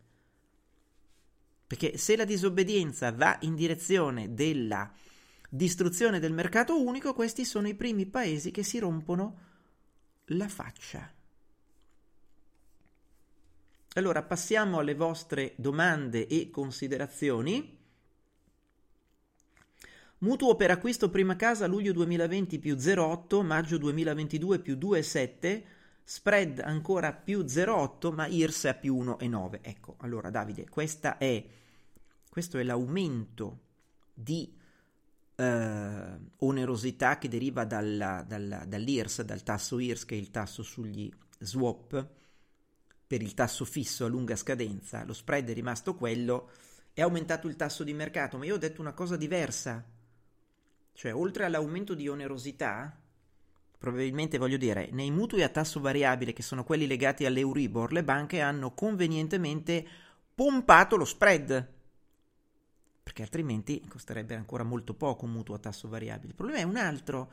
Perché 1.67 1.97
se 1.97 2.17
la 2.17 2.25
disobbedienza 2.25 3.11
va 3.13 3.39
in 3.41 3.55
direzione 3.55 4.35
della 4.35 4.93
distruzione 5.49 6.19
del 6.19 6.33
mercato 6.33 6.81
unico, 6.81 7.15
questi 7.15 7.45
sono 7.45 7.69
i 7.69 7.75
primi 7.75 8.07
paesi 8.07 8.51
che 8.51 8.63
si 8.63 8.79
rompono 8.79 9.39
la 10.27 10.49
faccia. 10.49 11.13
Allora 13.97 14.25
passiamo 14.25 14.81
alle 14.81 14.97
vostre 14.97 15.53
domande 15.55 16.27
e 16.27 16.51
considerazioni. 16.51 17.79
Mutuo 20.19 20.57
per 20.57 20.73
acquisto 20.73 21.11
prima 21.11 21.37
casa 21.37 21.69
luglio 21.69 21.93
2020 21.93 22.59
più 22.59 22.75
0,8, 22.75 23.45
maggio 23.45 23.79
2022 23.79 24.59
più 24.59 24.75
2,7, 24.75 25.63
spread 26.03 26.59
ancora 26.59 27.13
più 27.13 27.43
0,8, 27.43 28.13
ma 28.13 28.27
IRS 28.27 28.65
a 28.65 28.75
più 28.75 28.97
1,9. 29.01 29.59
Ecco, 29.63 29.95
allora 29.99 30.29
Davide, 30.31 30.67
è, 31.19 31.45
questo 32.29 32.59
è 32.59 32.63
l'aumento 32.65 33.61
di 34.13 34.53
eh, 35.37 36.19
onerosità 36.39 37.19
che 37.19 37.29
deriva 37.29 37.65
dalla, 37.65 38.25
dalla, 38.27 38.65
dall'IRS, 38.65 39.23
dal 39.23 39.45
tasso 39.45 39.79
IRS 39.79 40.05
che 40.05 40.17
è 40.17 40.19
il 40.19 40.33
tasso 40.33 40.65
sugli 40.65 41.09
swap 41.39 42.23
per 43.07 43.23
il 43.23 43.35
tasso 43.35 43.65
fisso 43.65 44.05
a 44.05 44.09
lunga 44.09 44.37
scadenza, 44.37 45.05
lo 45.05 45.13
spread 45.13 45.51
è 45.51 45.55
rimasto 45.55 45.95
quello, 45.95 46.51
è 46.93 47.03
aumentato 47.03 47.49
il 47.49 47.57
tasso 47.57 47.85
di 47.85 47.93
mercato, 47.93 48.39
ma 48.39 48.45
io 48.45 48.55
ho 48.55 48.59
detto 48.59 48.81
una 48.81 48.93
cosa 48.93 49.17
diversa. 49.17 49.85
Cioè, 50.93 51.15
oltre 51.15 51.45
all'aumento 51.45 51.95
di 51.95 52.09
onerosità, 52.09 52.97
probabilmente 53.77 54.39
voglio 54.39 54.57
dire, 54.57 54.89
nei 54.93 55.11
mutui 55.11 55.43
a 55.43 55.49
tasso 55.49 55.81
variabile, 55.81 56.33
che 56.33 56.43
sono 56.43 56.65
quelli 56.65 56.87
legati 56.87 57.27
all'Euribor, 57.27 57.93
le 57.93 58.05
banche 58.05 58.41
hanno 58.41 58.73
convenientemente 58.73 59.87
pompato 60.35 60.97
lo 60.97 61.05
spread. 61.05 61.73
Perché 63.03 63.23
altrimenti 63.23 63.85
costerebbe 63.87 64.35
ancora 64.35 64.63
molto 64.63 64.95
poco 64.95 65.27
un 65.27 65.33
mutuo 65.33 65.57
a 65.57 65.59
tasso 65.59 65.89
variabile. 65.89 66.29
Il 66.29 66.35
problema 66.35 66.61
è 66.61 66.63
un 66.63 66.77
altro 66.77 67.33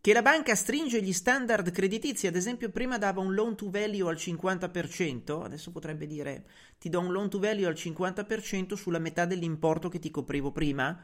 che 0.00 0.12
la 0.12 0.22
banca 0.22 0.54
stringe 0.54 1.02
gli 1.02 1.12
standard 1.12 1.70
creditizi, 1.72 2.26
ad 2.26 2.36
esempio 2.36 2.70
prima 2.70 2.98
dava 2.98 3.20
un 3.20 3.34
loan 3.34 3.56
to 3.56 3.68
value 3.68 4.08
al 4.08 4.16
50%, 4.16 5.42
adesso 5.42 5.72
potrebbe 5.72 6.06
dire 6.06 6.44
ti 6.78 6.88
do 6.88 7.00
un 7.00 7.12
loan 7.12 7.28
to 7.28 7.40
value 7.40 7.66
al 7.66 7.74
50% 7.74 8.74
sulla 8.74 9.00
metà 9.00 9.24
dell'importo 9.24 9.88
che 9.88 9.98
ti 9.98 10.10
coprivo 10.10 10.52
prima, 10.52 10.96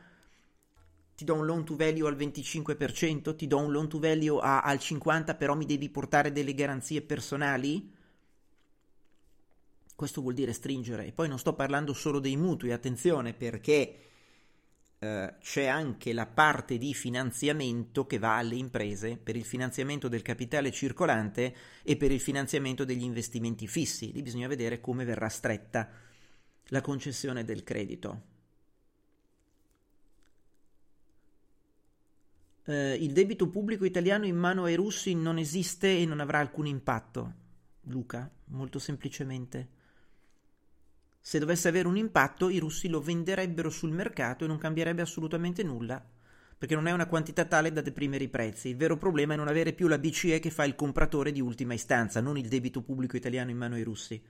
ti 1.17 1.25
do 1.25 1.35
un 1.35 1.45
loan 1.45 1.65
to 1.65 1.75
value 1.77 2.07
al 2.07 2.17
25%, 2.17 3.35
ti 3.35 3.47
do 3.49 3.59
un 3.59 3.73
loan 3.73 3.89
to 3.89 3.99
value 3.99 4.41
a, 4.41 4.63
al 4.63 4.77
50% 4.77 5.37
però 5.37 5.57
mi 5.57 5.67
devi 5.67 5.89
portare 5.89 6.31
delle 6.31 6.55
garanzie 6.55 7.03
personali? 7.03 7.93
Questo 9.97 10.21
vuol 10.21 10.35
dire 10.35 10.53
stringere. 10.53 11.07
E 11.07 11.13
poi 11.13 11.29
non 11.29 11.39
sto 11.39 11.55
parlando 11.55 11.93
solo 11.93 12.19
dei 12.19 12.37
mutui, 12.37 12.73
attenzione 12.73 13.33
perché 13.33 13.99
eh, 15.05 15.35
c'è 15.41 15.67
anche 15.67 16.13
la 16.13 16.27
parte 16.27 16.79
di 16.79 16.95
finanziamento 16.95 18.07
che 18.07 18.19
va 18.19 18.39
alle 18.39 18.57
imprese 18.57 19.19
per 19.19 19.37
il 19.37 19.45
finanziamento 19.45 20.09
del 20.09 20.23
capitale 20.23 20.73
circolante 20.73 21.55
e 21.83 21.97
per 21.97 22.11
il 22.11 22.21
finanziamento 22.21 22.85
degli 22.85 23.03
investimenti 23.03 23.67
fissi. 23.67 24.13
Lì 24.13 24.23
bisogna 24.23 24.49
vedere 24.49 24.81
come 24.81 25.05
verrà 25.05 25.29
stretta 25.29 25.91
la 26.69 26.81
concessione 26.81 27.45
del 27.45 27.63
credito. 27.63 28.33
Eh, 32.65 32.95
il 32.95 33.13
debito 33.13 33.51
pubblico 33.51 33.85
italiano 33.85 34.25
in 34.25 34.37
mano 34.37 34.65
ai 34.65 34.75
russi 34.75 35.15
non 35.15 35.37
esiste 35.37 35.99
e 35.99 36.07
non 36.07 36.21
avrà 36.21 36.39
alcun 36.39 36.67
impatto. 36.67 37.35
Luca, 37.83 38.31
molto 38.47 38.79
semplicemente. 38.79 39.83
Se 41.27 41.39
dovesse 41.39 41.69
avere 41.69 41.89
un 41.89 41.97
impatto, 41.97 42.51
i 42.51 42.59
russi 42.59 42.87
lo 42.87 43.01
venderebbero 43.01 43.71
sul 43.71 43.91
mercato 43.91 44.45
e 44.45 44.47
non 44.47 44.59
cambierebbe 44.59 45.01
assolutamente 45.01 45.63
nulla, 45.63 46.05
perché 46.59 46.75
non 46.75 46.87
è 46.87 46.93
una 46.93 47.07
quantità 47.07 47.47
tale 47.47 47.73
da 47.73 47.81
deprimere 47.81 48.25
i 48.25 48.29
prezzi. 48.29 48.69
Il 48.69 48.77
vero 48.77 48.99
problema 48.99 49.33
è 49.33 49.37
non 49.39 49.49
avere 49.49 49.73
più 49.73 49.89
la 49.89 49.97
BCE 49.97 50.39
che 50.39 50.51
fa 50.51 50.65
il 50.65 50.75
compratore 50.75 51.33
di 51.33 51.41
ultima 51.41 51.73
istanza, 51.73 52.21
non 52.21 52.37
il 52.37 52.47
debito 52.47 52.83
pubblico 52.83 53.17
italiano 53.17 53.51
in 53.51 53.57
mano 53.57 53.75
ai 53.75 53.85
russi. 53.85 54.23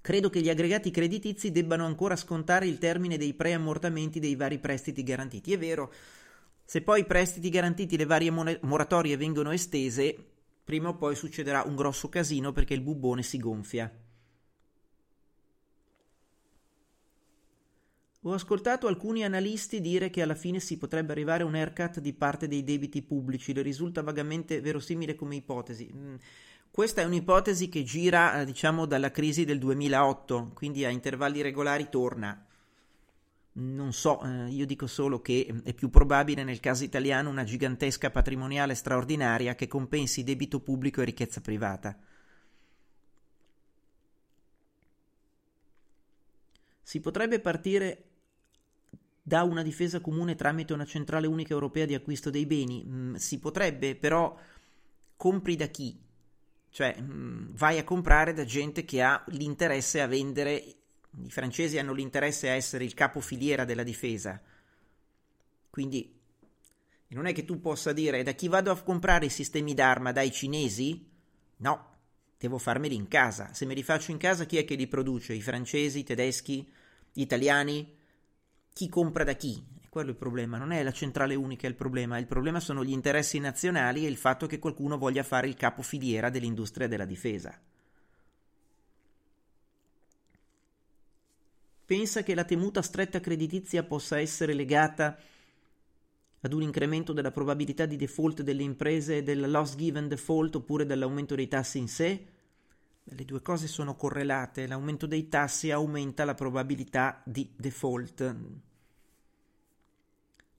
Credo 0.00 0.30
che 0.30 0.40
gli 0.40 0.48
aggregati 0.48 0.90
creditizi 0.90 1.52
debbano 1.52 1.84
ancora 1.84 2.16
scontare 2.16 2.66
il 2.66 2.78
termine 2.78 3.18
dei 3.18 3.34
preammortamenti 3.34 4.20
dei 4.20 4.36
vari 4.36 4.58
prestiti 4.58 5.02
garantiti. 5.02 5.52
È 5.52 5.58
vero, 5.58 5.92
se 6.64 6.80
poi 6.80 7.00
i 7.00 7.04
prestiti 7.04 7.50
garantiti, 7.50 7.98
le 7.98 8.06
varie 8.06 8.30
moratorie 8.30 9.18
vengono 9.18 9.50
estese, 9.50 10.16
prima 10.64 10.88
o 10.88 10.96
poi 10.96 11.14
succederà 11.14 11.62
un 11.66 11.76
grosso 11.76 12.08
casino 12.08 12.52
perché 12.52 12.72
il 12.72 12.80
bubbone 12.80 13.22
si 13.22 13.36
gonfia. 13.36 13.92
Ho 18.24 18.34
ascoltato 18.34 18.86
alcuni 18.86 19.24
analisti 19.24 19.80
dire 19.80 20.08
che 20.08 20.22
alla 20.22 20.36
fine 20.36 20.60
si 20.60 20.78
potrebbe 20.78 21.10
arrivare 21.10 21.42
a 21.42 21.46
un 21.46 21.56
haircut 21.56 21.98
di 21.98 22.12
parte 22.12 22.46
dei 22.46 22.62
debiti 22.62 23.02
pubblici, 23.02 23.52
le 23.52 23.62
risulta 23.62 24.00
vagamente 24.00 24.60
verosimile 24.60 25.16
come 25.16 25.34
ipotesi. 25.34 25.90
Mm, 25.92 26.14
questa 26.70 27.02
è 27.02 27.04
un'ipotesi 27.04 27.68
che 27.68 27.82
gira, 27.82 28.40
eh, 28.40 28.44
diciamo, 28.44 28.86
dalla 28.86 29.10
crisi 29.10 29.44
del 29.44 29.58
2008, 29.58 30.52
quindi 30.54 30.84
a 30.84 30.90
intervalli 30.90 31.42
regolari 31.42 31.88
torna. 31.90 32.46
Non 33.54 33.92
so, 33.92 34.22
eh, 34.22 34.48
io 34.50 34.66
dico 34.66 34.86
solo 34.86 35.20
che 35.20 35.48
mm, 35.50 35.58
è 35.64 35.74
più 35.74 35.90
probabile 35.90 36.44
nel 36.44 36.60
caso 36.60 36.84
italiano 36.84 37.28
una 37.28 37.42
gigantesca 37.42 38.10
patrimoniale 38.10 38.76
straordinaria 38.76 39.56
che 39.56 39.66
compensi 39.66 40.22
debito 40.22 40.60
pubblico 40.60 41.00
e 41.00 41.06
ricchezza 41.06 41.40
privata. 41.40 41.98
Si 46.84 47.00
potrebbe 47.00 47.40
partire 47.40 48.10
da 49.22 49.44
una 49.44 49.62
difesa 49.62 50.00
comune 50.00 50.34
tramite 50.34 50.72
una 50.72 50.84
centrale 50.84 51.28
unica 51.28 51.52
europea 51.52 51.86
di 51.86 51.94
acquisto 51.94 52.28
dei 52.28 52.44
beni? 52.44 52.84
Mm, 52.84 53.14
si 53.14 53.38
potrebbe, 53.38 53.94
però 53.94 54.36
compri 55.16 55.54
da 55.54 55.66
chi? 55.66 55.96
Cioè, 56.68 56.96
mm, 57.00 57.54
vai 57.54 57.78
a 57.78 57.84
comprare 57.84 58.32
da 58.32 58.44
gente 58.44 58.84
che 58.84 59.00
ha 59.02 59.22
l'interesse 59.28 60.00
a 60.00 60.06
vendere, 60.06 60.54
i 60.54 61.30
francesi 61.30 61.78
hanno 61.78 61.92
l'interesse 61.92 62.50
a 62.50 62.54
essere 62.54 62.84
il 62.84 62.94
capofiliera 62.94 63.64
della 63.64 63.84
difesa. 63.84 64.40
Quindi 65.70 66.18
non 67.08 67.26
è 67.26 67.32
che 67.32 67.44
tu 67.44 67.60
possa 67.60 67.92
dire 67.92 68.22
da 68.22 68.32
chi 68.32 68.48
vado 68.48 68.70
a 68.70 68.82
comprare 68.82 69.26
i 69.26 69.30
sistemi 69.30 69.74
d'arma 69.74 70.12
dai 70.12 70.32
cinesi? 70.32 71.08
No, 71.58 71.90
devo 72.38 72.58
farmeli 72.58 72.94
in 72.94 73.06
casa. 73.06 73.52
Se 73.52 73.66
me 73.66 73.74
li 73.74 73.82
faccio 73.82 74.10
in 74.10 74.18
casa, 74.18 74.46
chi 74.46 74.56
è 74.56 74.64
che 74.64 74.74
li 74.74 74.86
produce? 74.88 75.34
I 75.34 75.42
francesi, 75.42 76.00
i 76.00 76.04
tedeschi, 76.04 76.68
gli 77.12 77.20
italiani? 77.20 78.00
Chi 78.72 78.88
compra 78.88 79.22
da 79.24 79.34
chi? 79.34 79.62
È 79.80 79.88
quello 79.88 80.10
il 80.10 80.16
problema, 80.16 80.56
non 80.56 80.72
è 80.72 80.82
la 80.82 80.92
centrale 80.92 81.34
unica 81.34 81.66
il 81.66 81.74
problema, 81.74 82.18
il 82.18 82.26
problema 82.26 82.58
sono 82.58 82.82
gli 82.82 82.90
interessi 82.90 83.38
nazionali 83.38 84.06
e 84.06 84.08
il 84.08 84.16
fatto 84.16 84.46
che 84.46 84.58
qualcuno 84.58 84.96
voglia 84.96 85.22
fare 85.22 85.46
il 85.46 85.56
capo 85.56 85.82
filiera 85.82 86.30
dell'industria 86.30 86.88
della 86.88 87.04
difesa. 87.04 87.60
Pensa 91.84 92.22
che 92.22 92.34
la 92.34 92.44
temuta 92.44 92.80
stretta 92.80 93.20
creditizia 93.20 93.82
possa 93.82 94.18
essere 94.18 94.54
legata 94.54 95.18
ad 96.40 96.52
un 96.54 96.62
incremento 96.62 97.12
della 97.12 97.30
probabilità 97.30 97.84
di 97.84 97.96
default 97.96 98.40
delle 98.40 98.62
imprese, 98.62 99.22
del 99.22 99.50
loss 99.50 99.76
given 99.76 100.08
default 100.08 100.54
oppure 100.54 100.86
dell'aumento 100.86 101.34
dei 101.34 101.48
tassi 101.48 101.76
in 101.76 101.88
sé? 101.88 102.26
Le 103.04 103.24
due 103.24 103.42
cose 103.42 103.66
sono 103.66 103.96
correlate, 103.96 104.66
l'aumento 104.66 105.06
dei 105.06 105.28
tassi 105.28 105.70
aumenta 105.70 106.24
la 106.24 106.34
probabilità 106.34 107.20
di 107.24 107.50
default. 107.56 108.36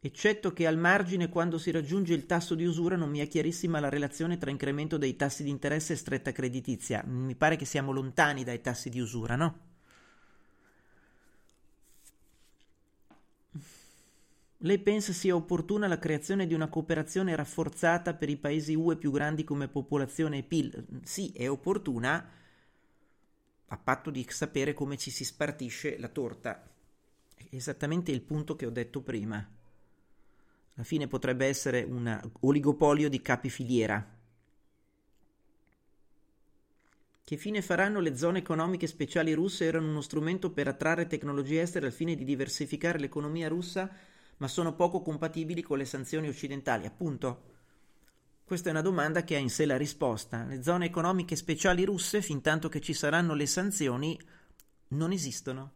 Eccetto 0.06 0.52
che 0.52 0.68
al 0.68 0.78
margine 0.78 1.30
quando 1.30 1.58
si 1.58 1.72
raggiunge 1.72 2.14
il 2.14 2.26
tasso 2.26 2.56
di 2.56 2.66
usura 2.66 2.98
non 2.98 3.10
mi 3.10 3.20
è 3.20 3.28
chiarissima 3.30 3.80
la 3.80 3.88
relazione 3.88 4.38
tra 4.38 4.52
incremento 4.52 4.98
dei 4.98 5.16
tassi 5.16 5.44
di 5.44 5.50
interesse 5.50 5.94
e 5.94 5.96
stretta 5.96 6.34
creditizia. 6.34 7.02
Mi 7.06 7.36
pare 7.36 7.56
che 7.56 7.64
siamo 7.64 7.94
lontani 7.94 8.44
dai 8.44 8.60
tassi 8.60 8.90
di 8.90 9.00
usura, 9.00 9.38
no? 9.38 9.73
Lei 14.66 14.80
pensa 14.80 15.12
sia 15.12 15.36
opportuna 15.36 15.88
la 15.88 16.00
creazione 16.00 16.48
di 16.48 16.54
una 16.54 16.70
cooperazione 16.70 17.36
rafforzata 17.36 18.14
per 18.14 18.30
i 18.30 18.38
paesi 18.38 18.74
UE 18.76 18.96
più 18.96 19.12
grandi 19.12 19.44
come 19.44 19.68
popolazione 19.68 20.38
e 20.38 20.44
PIL? 20.44 20.86
Sì, 21.04 21.34
è 21.36 21.50
opportuna, 21.50 22.30
a 23.68 23.78
patto 23.78 24.10
di 24.10 24.26
sapere 24.30 24.74
come 24.74 24.96
ci 24.96 25.12
si 25.12 25.26
spartisce 25.26 26.00
la 26.00 26.08
torta. 26.08 26.66
Esattamente 27.50 28.12
il 28.12 28.22
punto 28.22 28.56
che 28.56 28.66
ho 28.66 28.70
detto 28.70 29.02
prima. 29.02 29.36
Alla 30.76 30.86
fine 30.86 31.08
potrebbe 31.08 31.46
essere 31.46 31.84
un 31.84 32.32
oligopolio 32.40 33.10
di 33.10 33.22
capi 33.22 33.50
filiera. 33.50 34.18
Che 37.22 37.38
fine 37.38 37.62
faranno 37.62 38.00
le 38.00 38.16
zone 38.16 38.40
economiche 38.40 38.88
speciali 38.88 39.34
russe? 39.34 39.66
Erano 39.66 39.90
uno 39.90 40.02
strumento 40.02 40.52
per 40.52 40.70
attrarre 40.70 41.08
tecnologie 41.08 41.60
estere 41.60 41.88
al 41.88 41.92
fine 41.92 42.16
di 42.16 42.24
diversificare 42.24 42.98
l'economia 42.98 43.50
russa 43.50 44.12
ma 44.38 44.48
sono 44.48 44.74
poco 44.74 45.02
compatibili 45.02 45.62
con 45.62 45.78
le 45.78 45.86
sanzioni 45.86 46.28
occidentali, 46.28 46.86
appunto. 46.86 47.52
Questa 48.44 48.68
è 48.68 48.72
una 48.72 48.82
domanda 48.82 49.24
che 49.24 49.36
ha 49.36 49.40
in 49.40 49.50
sé 49.50 49.66
la 49.66 49.78
risposta. 49.78 50.44
Le 50.44 50.62
zone 50.62 50.86
economiche 50.86 51.36
speciali 51.36 51.86
russe, 51.86 52.22
fin 52.22 52.42
tanto 52.42 52.70
che 52.70 52.82
ci 52.82 52.94
saranno 52.94 53.34
le 53.34 53.46
sanzioni, 53.46 54.20
non 54.90 55.12
esistono. 55.12 55.72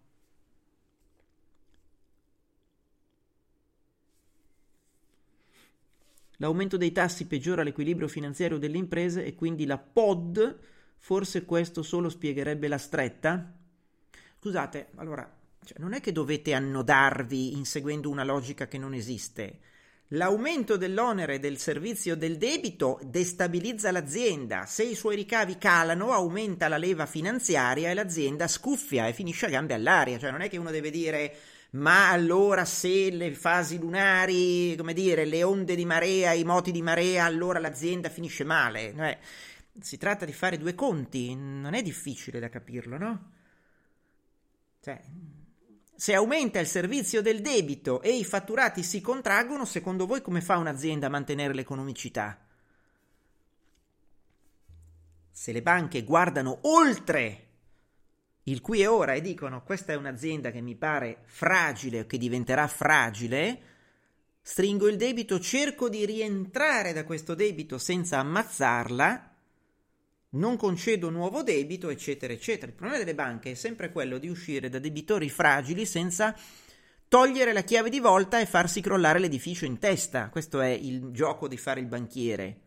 L'aumento 6.37 6.77
dei 6.77 6.91
tassi 6.91 7.25
peggiora 7.25 7.63
l'equilibrio 7.63 8.07
finanziario 8.07 8.59
delle 8.59 8.77
imprese 8.77 9.25
e 9.25 9.33
quindi 9.33 9.65
la 9.65 9.79
POD, 9.79 10.59
forse 10.97 11.45
questo 11.45 11.81
solo 11.81 12.09
spiegherebbe 12.09 12.67
la 12.67 12.77
stretta? 12.77 13.53
Scusate, 14.39 14.89
allora 14.95 15.36
cioè, 15.67 15.79
non 15.79 15.91
è 15.91 15.99
che 15.99 16.13
dovete 16.13 16.53
annodarvi 16.53 17.57
inseguendo 17.57 18.09
una 18.09 18.23
logica 18.23 18.69
che 18.69 18.77
non 18.77 18.93
esiste. 18.93 19.59
L'aumento 20.11 20.77
dell'onere 20.77 21.39
del 21.39 21.57
servizio 21.57 22.15
del 22.15 22.37
debito 22.37 23.01
destabilizza 23.03 23.91
l'azienda. 23.91 24.65
Se 24.65 24.83
i 24.83 24.95
suoi 24.95 25.17
ricavi 25.17 25.57
calano, 25.57 26.13
aumenta 26.13 26.69
la 26.69 26.77
leva 26.77 27.05
finanziaria 27.05 27.89
e 27.89 27.93
l'azienda 27.93 28.47
scuffia 28.47 29.07
e 29.07 29.13
finisce 29.13 29.47
a 29.47 29.49
gambe 29.49 29.73
all'aria. 29.73 30.17
Cioè, 30.17 30.31
non 30.31 30.39
è 30.39 30.47
che 30.47 30.55
uno 30.55 30.71
deve 30.71 30.89
dire 30.89 31.35
ma 31.71 32.11
allora 32.11 32.63
se 32.63 33.11
le 33.11 33.33
fasi 33.33 33.77
lunari, 33.77 34.73
come 34.77 34.93
dire, 34.93 35.25
le 35.25 35.43
onde 35.43 35.75
di 35.75 35.83
marea, 35.83 36.31
i 36.31 36.45
moti 36.45 36.71
di 36.71 36.81
marea, 36.81 37.25
allora 37.25 37.59
l'azienda 37.59 38.07
finisce 38.07 38.45
male. 38.45 38.93
Eh, 38.93 39.17
si 39.81 39.97
tratta 39.97 40.23
di 40.23 40.31
fare 40.31 40.57
due 40.57 40.73
conti, 40.75 41.35
non 41.35 41.73
è 41.73 41.81
difficile 41.81 42.39
da 42.39 42.47
capirlo, 42.47 42.97
no? 42.97 43.31
Cioè, 44.79 45.01
se 45.97 46.13
aumenta 46.13 46.59
il 46.59 46.67
servizio 46.67 47.23
del 47.23 47.41
debito 47.41 48.03
e 48.03 48.15
i 48.15 48.23
fatturati 48.23 48.83
si 48.83 49.01
contraggono, 49.01 49.65
secondo 49.65 50.05
voi 50.05 50.21
come 50.21 50.41
fa 50.41 50.57
un'azienda 50.57 51.07
a 51.07 51.09
mantenere 51.09 51.55
l'economicità? 51.55 52.39
Se 55.31 55.51
le 55.51 55.63
banche 55.63 56.03
guardano 56.03 56.59
oltre 56.61 57.45
il 58.43 58.61
qui 58.61 58.81
e 58.81 58.87
ora 58.87 59.13
e 59.13 59.21
dicono 59.21 59.63
questa 59.63 59.93
è 59.93 59.95
un'azienda 59.95 60.51
che 60.51 60.61
mi 60.61 60.75
pare 60.75 61.23
fragile 61.25 62.01
o 62.01 62.05
che 62.05 62.19
diventerà 62.19 62.67
fragile, 62.67 63.61
stringo 64.43 64.87
il 64.87 64.97
debito, 64.97 65.39
cerco 65.39 65.89
di 65.89 66.05
rientrare 66.05 66.93
da 66.93 67.05
questo 67.05 67.33
debito 67.33 67.79
senza 67.79 68.19
ammazzarla, 68.19 69.26
non 70.31 70.57
concedo 70.57 71.09
nuovo 71.09 71.43
debito, 71.43 71.89
eccetera, 71.89 72.33
eccetera. 72.33 72.67
Il 72.67 72.73
problema 72.77 72.99
delle 72.99 73.15
banche 73.15 73.51
è 73.51 73.53
sempre 73.53 73.91
quello 73.91 74.17
di 74.17 74.27
uscire 74.27 74.69
da 74.69 74.79
debitori 74.79 75.29
fragili 75.29 75.85
senza 75.85 76.35
togliere 77.07 77.53
la 77.53 77.63
chiave 77.63 77.89
di 77.89 77.99
volta 77.99 78.39
e 78.39 78.45
farsi 78.45 78.81
crollare 78.81 79.19
l'edificio 79.19 79.65
in 79.65 79.79
testa. 79.79 80.29
Questo 80.29 80.59
è 80.59 80.67
il 80.67 81.11
gioco 81.11 81.47
di 81.47 81.57
fare 81.57 81.79
il 81.79 81.87
banchiere. 81.87 82.61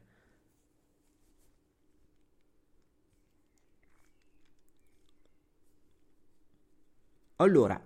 Allora, 7.36 7.80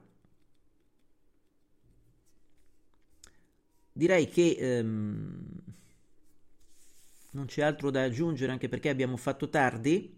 direi 3.93 4.29
che 4.29 4.57
ehm, 4.59 5.47
non 7.35 7.47
c'è 7.47 7.63
altro 7.63 7.91
da 7.91 8.03
aggiungere 8.03 8.51
anche 8.53 8.69
perché 8.69 8.89
abbiamo 8.89 9.17
fatto 9.17 9.49
tardi. 9.49 10.13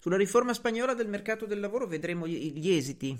Sulla 0.00 0.16
riforma 0.16 0.52
spagnola 0.52 0.94
del 0.94 1.06
mercato 1.06 1.46
del 1.46 1.60
lavoro 1.60 1.86
vedremo 1.86 2.26
gli, 2.26 2.52
gli 2.54 2.70
esiti, 2.72 3.16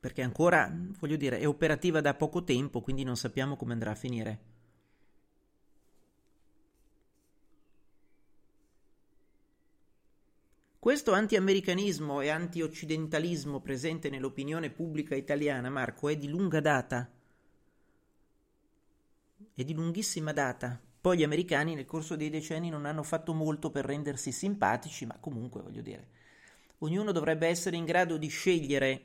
perché 0.00 0.22
ancora, 0.22 0.72
voglio 0.98 1.16
dire, 1.16 1.38
è 1.38 1.46
operativa 1.46 2.00
da 2.00 2.14
poco 2.14 2.42
tempo, 2.42 2.80
quindi 2.80 3.04
non 3.04 3.16
sappiamo 3.16 3.54
come 3.56 3.74
andrà 3.74 3.92
a 3.92 3.94
finire. 3.94 4.38
Questo 10.80 11.12
anti-americanismo 11.12 12.20
e 12.20 12.28
anti-occidentalismo 12.28 13.58
presente 13.58 14.10
nell'opinione 14.10 14.70
pubblica 14.70 15.16
italiana, 15.16 15.68
Marco, 15.68 16.08
è 16.08 16.16
di 16.16 16.28
lunga 16.28 16.60
data. 16.60 17.10
È 19.54 19.64
di 19.64 19.74
lunghissima 19.74 20.32
data. 20.32 20.80
Poi 21.00 21.18
gli 21.18 21.24
americani 21.24 21.74
nel 21.74 21.84
corso 21.84 22.14
dei 22.14 22.30
decenni 22.30 22.68
non 22.70 22.86
hanno 22.86 23.02
fatto 23.02 23.34
molto 23.34 23.70
per 23.72 23.86
rendersi 23.86 24.30
simpatici, 24.30 25.04
ma 25.04 25.16
comunque 25.18 25.62
voglio 25.62 25.82
dire, 25.82 26.06
ognuno 26.78 27.10
dovrebbe 27.10 27.48
essere 27.48 27.76
in 27.76 27.84
grado 27.84 28.16
di 28.16 28.28
scegliere 28.28 29.02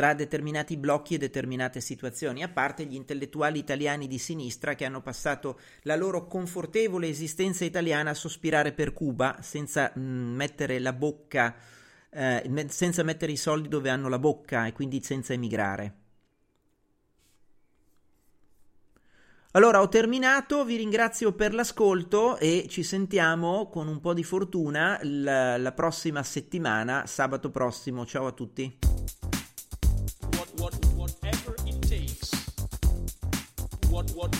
tra 0.00 0.14
determinati 0.14 0.78
blocchi 0.78 1.16
e 1.16 1.18
determinate 1.18 1.82
situazioni, 1.82 2.42
a 2.42 2.48
parte 2.48 2.86
gli 2.86 2.94
intellettuali 2.94 3.58
italiani 3.58 4.06
di 4.06 4.16
sinistra 4.16 4.74
che 4.74 4.86
hanno 4.86 5.02
passato 5.02 5.60
la 5.82 5.94
loro 5.94 6.26
confortevole 6.26 7.06
esistenza 7.06 7.66
italiana 7.66 8.08
a 8.08 8.14
sospirare 8.14 8.72
per 8.72 8.94
Cuba 8.94 9.36
senza 9.42 9.92
mm, 9.98 10.34
mettere 10.34 10.78
la 10.78 10.94
bocca, 10.94 11.54
eh, 12.08 12.66
senza 12.68 13.02
mettere 13.02 13.32
i 13.32 13.36
soldi 13.36 13.68
dove 13.68 13.90
hanno 13.90 14.08
la 14.08 14.18
bocca 14.18 14.64
e 14.64 14.72
quindi 14.72 15.02
senza 15.02 15.34
emigrare. 15.34 15.94
Allora 19.50 19.82
ho 19.82 19.88
terminato, 19.90 20.64
vi 20.64 20.76
ringrazio 20.76 21.34
per 21.34 21.52
l'ascolto 21.52 22.38
e 22.38 22.64
ci 22.70 22.82
sentiamo 22.82 23.68
con 23.68 23.86
un 23.86 24.00
po' 24.00 24.14
di 24.14 24.24
fortuna 24.24 24.98
la, 25.02 25.58
la 25.58 25.72
prossima 25.72 26.22
settimana, 26.22 27.04
sabato 27.04 27.50
prossimo. 27.50 28.06
Ciao 28.06 28.26
a 28.26 28.32
tutti. 28.32 28.89
what, 34.00 34.32
what 34.32 34.39